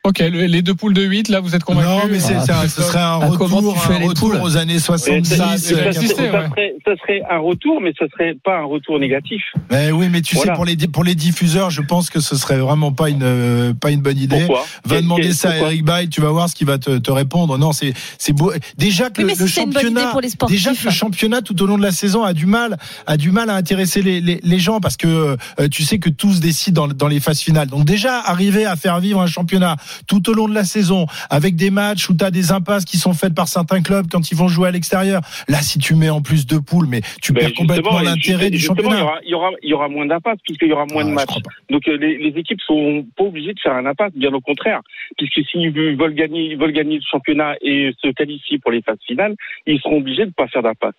Ok, 0.02 0.20
le- 0.20 0.46
les 0.46 0.62
deux 0.62 0.74
poules 0.74 0.94
de 0.94 1.02
8, 1.02 1.28
là, 1.28 1.40
vous 1.40 1.54
êtes 1.54 1.62
convaincus 1.62 1.90
Non, 1.90 2.08
mais 2.10 2.20
c'est, 2.20 2.34
Ah, 2.48 2.66
ce 2.66 2.80
serait 2.80 2.98
un 3.00 3.20
Ah, 3.20 3.30
comment 3.36 3.56
retour, 3.58 3.74
tu 3.74 3.80
fais 3.86 3.94
un 3.96 3.98
les 3.98 4.06
retour 4.08 4.32
aux 4.42 4.56
années 4.56 4.76
Et 4.76 4.78
70. 4.78 5.28
ça, 5.36 5.48
ouais. 5.50 5.58
serait, 5.58 5.92
ça 5.92 6.96
serait 6.96 7.20
un 7.30 7.38
retour, 7.38 7.82
mais 7.82 7.92
ce 7.98 8.06
serait 8.08 8.34
pas 8.42 8.60
un 8.60 8.64
retour 8.64 8.98
négatif. 8.98 9.42
Mais 9.70 9.92
oui, 9.92 10.08
mais 10.10 10.22
tu 10.22 10.36
Voilà. 10.36 10.52
sais, 10.52 10.56
pour 10.56 10.64
les, 10.64 10.76
pour 10.88 11.04
les 11.04 11.14
diffuseurs, 11.14 11.68
je 11.68 11.82
pense 11.82 12.08
que 12.08 12.18
ce 12.20 12.34
serait 12.34 12.56
vraiment 12.56 12.92
pas 12.92 13.10
une, 13.10 13.22
euh, 13.22 13.74
pas 13.74 13.90
une 13.90 14.00
bonne 14.00 14.16
idée. 14.16 14.38
Pourquoi? 14.46 14.64
Va 14.86 15.02
demander 15.02 15.34
ça 15.34 15.50
à 15.50 15.56
Eric 15.58 15.84
Bay, 15.84 16.08
tu 16.08 16.22
vas 16.22 16.30
voir 16.30 16.48
ce 16.48 16.54
qu'il 16.54 16.66
va 16.66 16.78
te, 16.78 16.96
te 16.96 17.10
répondre. 17.10 17.58
Non, 17.58 17.72
c'est, 17.72 17.92
c'est 18.16 18.32
beau. 18.32 18.54
Déjà 18.78 19.10
que 19.10 19.20
Oui, 19.20 19.34
le, 19.38 19.46
championnat, 19.46 20.12
pour 20.12 20.22
les 20.22 20.30
sportifs. 20.30 20.56
déjà 20.56 20.72
que 20.74 20.82
le 20.86 20.90
championnat 20.92 21.42
tout 21.42 21.62
au 21.62 21.66
long 21.66 21.76
de 21.76 21.82
la 21.82 21.92
saison 21.92 22.24
a 22.24 22.32
du 22.32 22.46
mal, 22.46 22.78
a 23.06 23.18
du 23.18 23.32
mal 23.32 23.50
à 23.50 23.54
intéresser 23.54 24.00
les, 24.00 24.22
les, 24.22 24.40
les 24.42 24.58
gens 24.58 24.80
parce 24.80 24.96
que 24.96 25.36
euh, 25.60 25.68
tu 25.70 25.82
sais 25.82 25.98
que 25.98 26.08
tous 26.08 26.40
décident 26.40 26.88
dans, 26.88 26.94
dans 26.94 27.08
les 27.08 27.20
phases 27.20 27.40
finales. 27.40 27.68
Donc 27.68 27.84
déjà 27.84 28.18
arriver 28.20 28.64
à 28.64 28.76
faire 28.76 28.98
vivre 29.00 29.20
un 29.20 29.26
championnat 29.26 29.76
tout 30.06 30.28
au 30.30 30.34
long 30.34 30.48
de 30.48 30.54
la 30.54 30.64
saison, 30.64 31.06
avec 31.28 31.56
des 31.56 31.70
matchs 31.70 32.08
où 32.08 32.16
tu 32.16 32.24
as 32.24 32.30
des 32.30 32.52
impasses 32.52 32.84
qui 32.84 32.96
sont 32.96 33.14
faites 33.14 33.34
par 33.34 33.48
certains 33.48 33.82
clubs 33.82 34.06
quand 34.10 34.30
ils 34.30 34.36
vont 34.36 34.48
jouer 34.48 34.68
à 34.68 34.70
l'extérieur. 34.70 35.20
Là, 35.48 35.58
si 35.58 35.78
tu 35.78 35.94
mets 35.94 36.10
en 36.10 36.22
plus 36.22 36.46
deux 36.46 36.60
poules, 36.60 36.86
mais 36.86 37.00
tu 37.22 37.32
Ben, 37.32 37.40
perds 37.40 37.54
complètement 37.54 38.00
l'intérêt 38.00 38.50
du 38.50 38.58
championnat. 38.58 39.20
Il 39.24 39.30
y 39.30 39.34
aura, 39.34 39.50
il 39.62 39.70
y 39.70 39.74
moins 39.90 40.06
d'impasse 40.06 40.38
puisqu'il 40.46 40.68
y 40.68 40.72
aura 40.72 40.86
moins 40.86 41.04
de 41.04 41.10
matchs. 41.10 41.38
Donc 41.70 41.86
euh, 41.88 41.96
les, 41.96 42.18
les 42.18 42.38
équipes 42.38 42.60
sont 42.60 43.06
pas 43.16 43.24
obligées 43.24 43.54
de 43.54 43.60
faire 43.60 43.74
un 43.74 43.86
impasse, 43.86 44.12
bien 44.14 44.32
au 44.32 44.40
contraire, 44.40 44.80
puisque 45.16 45.40
s'ils 45.48 45.70
veulent 45.70 46.14
gagner, 46.14 46.52
ils 46.52 46.58
veulent 46.58 46.72
gagner 46.72 46.96
le 46.96 47.04
championnat 47.10 47.54
et 47.60 47.92
se 48.02 48.08
qualifier 48.08 48.58
pour 48.58 48.70
les 48.70 48.82
phases 48.82 48.98
finales, 49.06 49.34
ils 49.66 49.80
seront 49.80 49.98
obligés 49.98 50.26
de 50.26 50.32
pas 50.32 50.48
faire 50.48 50.62
d'impasse, 50.62 50.94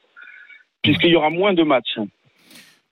puisqu'il 0.81 1.11
y 1.11 1.15
aura 1.15 1.29
moins 1.29 1.53
de 1.53 1.63
matchs. 1.63 1.97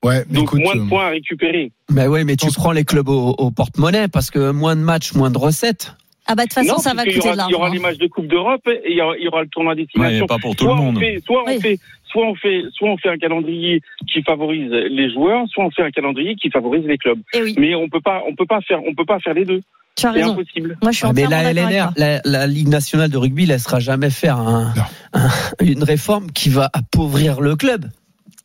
Ouais, 0.04 0.24
mais 0.30 0.36
Donc 0.36 0.43
écoute, 0.45 0.62
moins 0.62 0.76
de 0.76 0.82
euh, 0.82 0.88
points 0.88 1.06
à 1.08 1.10
récupérer. 1.10 1.72
Mais 1.91 2.08
oui, 2.08 2.24
mais 2.24 2.36
tu 2.36 2.47
prends 2.54 2.72
les 2.72 2.86
clubs 2.86 3.10
au, 3.10 3.36
au 3.38 3.52
porte-monnaie 3.52 4.08
parce 4.08 4.32
que 4.32 4.52
moins 4.52 4.76
de 4.76 4.82
matchs, 4.82 5.14
moins 5.14 5.30
de 5.32 5.38
recettes. 5.38 5.93
Ah 6.26 6.36
bah 6.36 6.43
de 6.43 6.47
toute 6.50 6.54
façon, 6.54 6.74
Non, 6.74 6.78
ça 6.78 6.93
va 6.93 7.04
coûter 7.06 7.16
de 7.20 7.22
il 7.47 7.52
y 7.52 7.56
aura 7.56 7.70
les 7.70 7.80
matchs 7.80 7.97
de 7.97 8.08
Coupe 8.08 8.28
d'Europe 8.28 8.62
et 8.68 8.91
il 8.91 8.97
y 8.97 9.02
aura, 9.02 9.18
il 9.18 9.24
y 9.24 9.28
aura 9.28 9.41
le 9.41 9.47
tournoi 9.50 9.74
destination. 9.76 10.22
Ouais, 10.22 10.28
pas 10.28 10.38
pour 10.38 10.56
tout 10.56 10.66
soit 10.66 10.76
le 10.76 10.82
on 10.82 10.86
monde. 10.91 11.00
fait- 11.00 11.20
soit 11.26 11.43
on 11.47 11.60
fait, 11.60 11.80
soit 12.06 12.28
on 12.28 12.36
fait, 12.36 12.62
soit 12.72 12.89
on 12.91 12.97
fait 12.97 13.10
un 13.10 13.18
calendrier 13.18 13.82
qui 14.08 14.22
favorise 14.22 14.70
les 14.70 15.12
joueurs, 15.12 15.45
soit 15.50 15.66
on 15.66 15.72
fait 15.72 15.82
un 15.84 15.89
calendrier 15.91 16.36
qui 16.36 16.50
favorise 16.52 16.86
les 16.86 16.97
clubs. 17.00 17.20
Mais 17.58 17.74
on 17.76 17.89
peut 17.89 18.00
pas, 18.02 18.22
on 18.30 18.36
peut 18.36 18.45
pas 18.45 18.62
faire, 18.62 18.80
on 18.88 18.93
peut 18.93 19.06
pas 19.06 19.20
faire 19.20 19.34
les 19.34 19.43
deux. 19.45 19.62
Tu 19.95 20.06
as 20.06 20.14
C'est 20.14 20.20
raison. 20.20 20.34
impossible. 20.34 20.78
Moi, 20.84 20.91
je 20.91 20.97
suis 20.97 21.08
Ah, 21.08 21.14
mais 21.14 21.26
la 21.26 21.52
LNR, 21.52 21.91
la, 21.97 22.22
la 22.24 22.47
Ligue 22.47 22.68
nationale 22.70 23.10
de 23.10 23.18
rugby, 23.18 23.43
elle 23.43 23.50
laissera 23.50 23.80
jamais 23.80 24.12
faire 24.12 24.38
un- 24.38 24.72
un- 25.14 25.30
une 25.62 25.84
réforme 25.84 26.32
qui 26.32 26.50
va 26.50 26.70
appauvrir 26.72 27.41
le 27.41 27.56
club. 27.56 27.86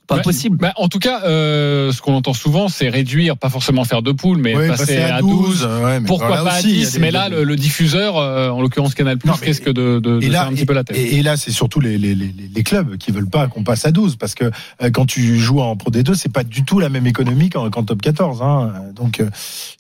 Pas 0.07 0.17
Ouais, 0.17 0.23
possible. 0.23 0.59
bah, 0.59 0.73
en 0.77 0.89
tout 0.89 0.99
cas, 0.99 1.23
euh, 1.25 1.91
ce 1.91 2.03
qu'on 2.03 2.13
entend 2.15 2.35
souvent, 2.35 2.69
c'est 2.69 2.91
réduire, 2.91 3.39
pas 3.39 3.49
forcément 3.49 3.85
faire 3.85 4.03
deux 4.03 4.13
poules, 4.13 4.37
mais 4.37 4.55
Oui, 4.55 4.69
passer, 4.69 4.83
passer 4.97 4.99
à 5.03 5.17
à 5.17 5.21
12. 5.23 5.31
12, 5.31 5.69
ouais, 5.83 6.01
mais 6.01 6.07
Pourquoi 6.07 6.29
pas 6.37 6.43
aussi, 6.43 6.51
à 6.51 6.57
a 6.57 6.63
10 6.63 6.93
des- 6.93 6.99
Mais 6.99 7.11
là, 7.11 7.29
le, 7.31 7.43
le 7.45 7.57
diffuseur, 7.57 8.19
euh, 8.19 8.51
en 8.51 8.61
l'occurrence 8.61 8.95
Canal+, 8.95 9.17
risque 9.41 9.65
de, 9.65 9.73
de, 9.73 9.99
de 10.01 10.27
là, 10.27 10.41
faire 10.41 10.49
un 10.49 10.53
petit 10.53 10.67
peu 10.67 10.75
la 10.75 10.85
tête. 10.85 10.97
Et, 10.99 11.17
et 11.17 11.23
là, 11.23 11.39
c'est 11.39 11.53
surtout 11.53 11.81
les, 11.81 11.97
les, 11.97 12.15
les, 12.15 12.35
les 12.55 12.63
clubs 12.63 12.99
qui 12.99 13.13
veulent 13.13 13.31
pas 13.31 13.47
qu'on 13.47 13.65
passe 13.65 13.87
à 13.87 13.93
12 13.93 14.17
parce 14.17 14.35
que 14.35 14.45
euh, 14.45 14.91
quand 14.93 15.07
tu 15.07 15.39
joues 15.39 15.61
en 15.61 15.75
Pro 15.77 15.91
D2, 15.91 16.13
c'est 16.15 16.31
pas 16.33 16.45
du 16.45 16.65
tout 16.65 16.81
la 16.81 16.91
même 16.91 17.07
économie 17.07 17.49
qu'en 17.49 17.71
qu'en 17.71 17.83
top 17.85 18.03
14. 18.03 18.43
Hein. 18.43 18.73
Donc, 18.95 19.21
euh, 19.21 19.31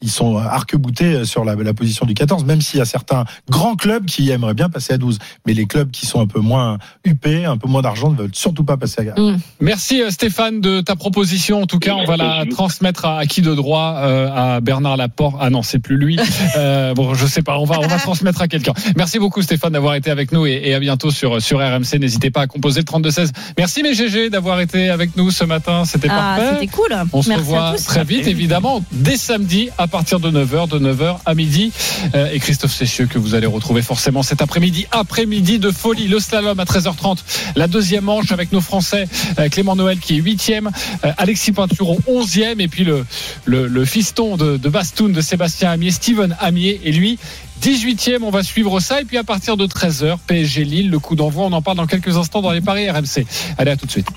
ils 0.00 0.10
sont 0.10 0.38
arc-boutés 0.38 1.26
sur 1.26 1.44
la, 1.44 1.54
la 1.54 1.74
position 1.74 2.06
du 2.06 2.14
14, 2.14 2.44
même 2.44 2.62
s'il 2.62 2.78
y 2.78 2.82
a 2.82 2.86
certains 2.86 3.24
grands 3.50 3.76
clubs 3.76 4.06
qui 4.06 4.30
aimeraient 4.30 4.54
bien 4.54 4.70
passer 4.70 4.94
à 4.94 4.98
12. 4.98 5.18
Mais 5.46 5.52
les 5.52 5.66
clubs 5.66 5.90
qui 5.90 6.06
sont 6.06 6.20
un 6.20 6.26
peu 6.26 6.40
moins 6.40 6.78
huppés, 7.04 7.44
un 7.44 7.58
peu 7.58 7.68
moins 7.68 7.82
d'argent, 7.82 8.10
ne 8.10 8.16
veulent 8.16 8.30
surtout 8.32 8.64
pas 8.64 8.78
passer 8.78 9.10
à 9.10 9.20
Mm. 9.20 9.36
Merci 9.60 10.00
euh, 10.02 10.10
Stéphane 10.14 10.60
de 10.60 10.80
ta 10.80 10.96
proposition. 10.96 11.62
En 11.62 11.66
tout 11.66 11.78
cas, 11.78 11.94
on 11.94 12.04
va 12.04 12.16
la 12.16 12.44
transmettre 12.50 13.04
à, 13.04 13.18
à 13.18 13.26
qui 13.26 13.42
de 13.42 13.52
droit 13.54 13.96
euh, 13.98 14.28
À 14.56 14.60
Bernard 14.60 14.96
Laporte? 14.96 15.36
Ah 15.40 15.50
non, 15.50 15.62
c'est 15.62 15.78
plus 15.80 15.96
lui. 15.96 16.18
Euh, 16.56 16.94
bon, 16.94 17.14
je 17.14 17.26
sais 17.26 17.42
pas. 17.42 17.58
On 17.58 17.64
va 17.64 17.80
on 17.80 17.86
va 17.88 17.96
transmettre 18.08 18.40
à 18.40 18.46
quelqu'un. 18.48 18.74
Merci 18.96 19.18
beaucoup 19.18 19.42
Stéphane 19.42 19.72
d'avoir 19.72 19.94
été 19.96 20.10
avec 20.10 20.30
nous 20.30 20.46
et, 20.46 20.60
et 20.64 20.74
à 20.74 20.78
bientôt 20.78 21.10
sur 21.10 21.42
sur 21.42 21.58
RMC. 21.58 21.98
N'hésitez 21.98 22.30
pas 22.30 22.42
à 22.42 22.46
composer 22.46 22.80
le 22.80 22.84
32 22.84 23.10
16. 23.10 23.32
Merci 23.58 23.82
mes 23.82 23.92
GG 23.94 24.30
d'avoir 24.30 24.60
été 24.60 24.88
avec 24.88 25.16
nous 25.16 25.30
ce 25.32 25.42
matin. 25.44 25.84
C'était 25.84 26.08
Ah, 26.10 26.36
parfait. 26.36 26.50
c'était 26.54 26.66
cool. 26.68 26.94
On 27.12 27.22
se 27.22 27.28
Merci 27.28 27.42
revoit 27.44 27.74
très 27.84 28.04
vite, 28.04 28.28
évidemment, 28.28 28.84
dès 28.92 29.16
samedi 29.16 29.70
à 29.78 29.88
partir 29.88 30.20
de 30.20 30.30
9h, 30.30 30.68
de 30.68 30.78
9h 30.78 31.16
à 31.26 31.34
midi. 31.34 31.72
Euh, 32.14 32.30
et 32.32 32.38
Christophe 32.38 32.72
Cessieux 32.72 33.06
que 33.06 33.18
vous 33.18 33.34
allez 33.34 33.46
retrouver 33.46 33.82
forcément 33.82 34.22
cet 34.22 34.40
après-midi. 34.40 34.86
Après-midi 34.92 35.58
de 35.58 35.70
folie, 35.72 36.06
le 36.06 36.20
slalom 36.20 36.60
à 36.60 36.64
13h30. 36.64 37.18
La 37.56 37.66
deuxième 37.66 38.04
manche 38.04 38.30
avec 38.30 38.52
nos 38.52 38.60
Français, 38.60 39.08
euh, 39.40 39.48
Clément 39.48 39.74
Noël 39.76 39.98
qui 40.04 40.18
est 40.18 40.20
8e, 40.20 40.68
euh, 41.04 41.12
Alexis 41.16 41.52
Pinturo 41.52 41.98
11e, 42.06 42.60
et 42.60 42.68
puis 42.68 42.84
le, 42.84 43.04
le, 43.44 43.66
le 43.66 43.84
fiston 43.84 44.36
de, 44.36 44.56
de 44.56 44.68
Bastoun 44.68 45.12
de 45.12 45.20
Sébastien 45.20 45.70
Amier, 45.70 45.90
Steven 45.90 46.36
Amier, 46.40 46.80
et 46.84 46.92
lui. 46.92 47.18
18e, 47.62 48.18
on 48.22 48.30
va 48.30 48.42
suivre 48.42 48.78
ça. 48.80 49.00
Et 49.00 49.04
puis 49.04 49.16
à 49.16 49.24
partir 49.24 49.56
de 49.56 49.66
13h, 49.66 50.18
PSG 50.26 50.64
Lille, 50.64 50.90
le 50.90 50.98
coup 50.98 51.16
d'envoi, 51.16 51.46
on 51.46 51.52
en 51.52 51.62
parle 51.62 51.78
dans 51.78 51.86
quelques 51.86 52.16
instants 52.16 52.42
dans 52.42 52.52
les 52.52 52.60
paris 52.60 52.90
RMC. 52.90 53.24
Allez, 53.56 53.70
à 53.70 53.76
tout 53.76 53.86
de 53.86 53.90
suite. 53.90 54.08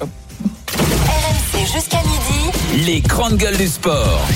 RMC 0.00 1.66
jusqu'à 1.74 2.02
midi. 2.02 2.84
Les 2.86 3.00
grandes 3.00 3.36
gueules 3.36 3.56
du 3.56 3.68
sport. 3.68 4.26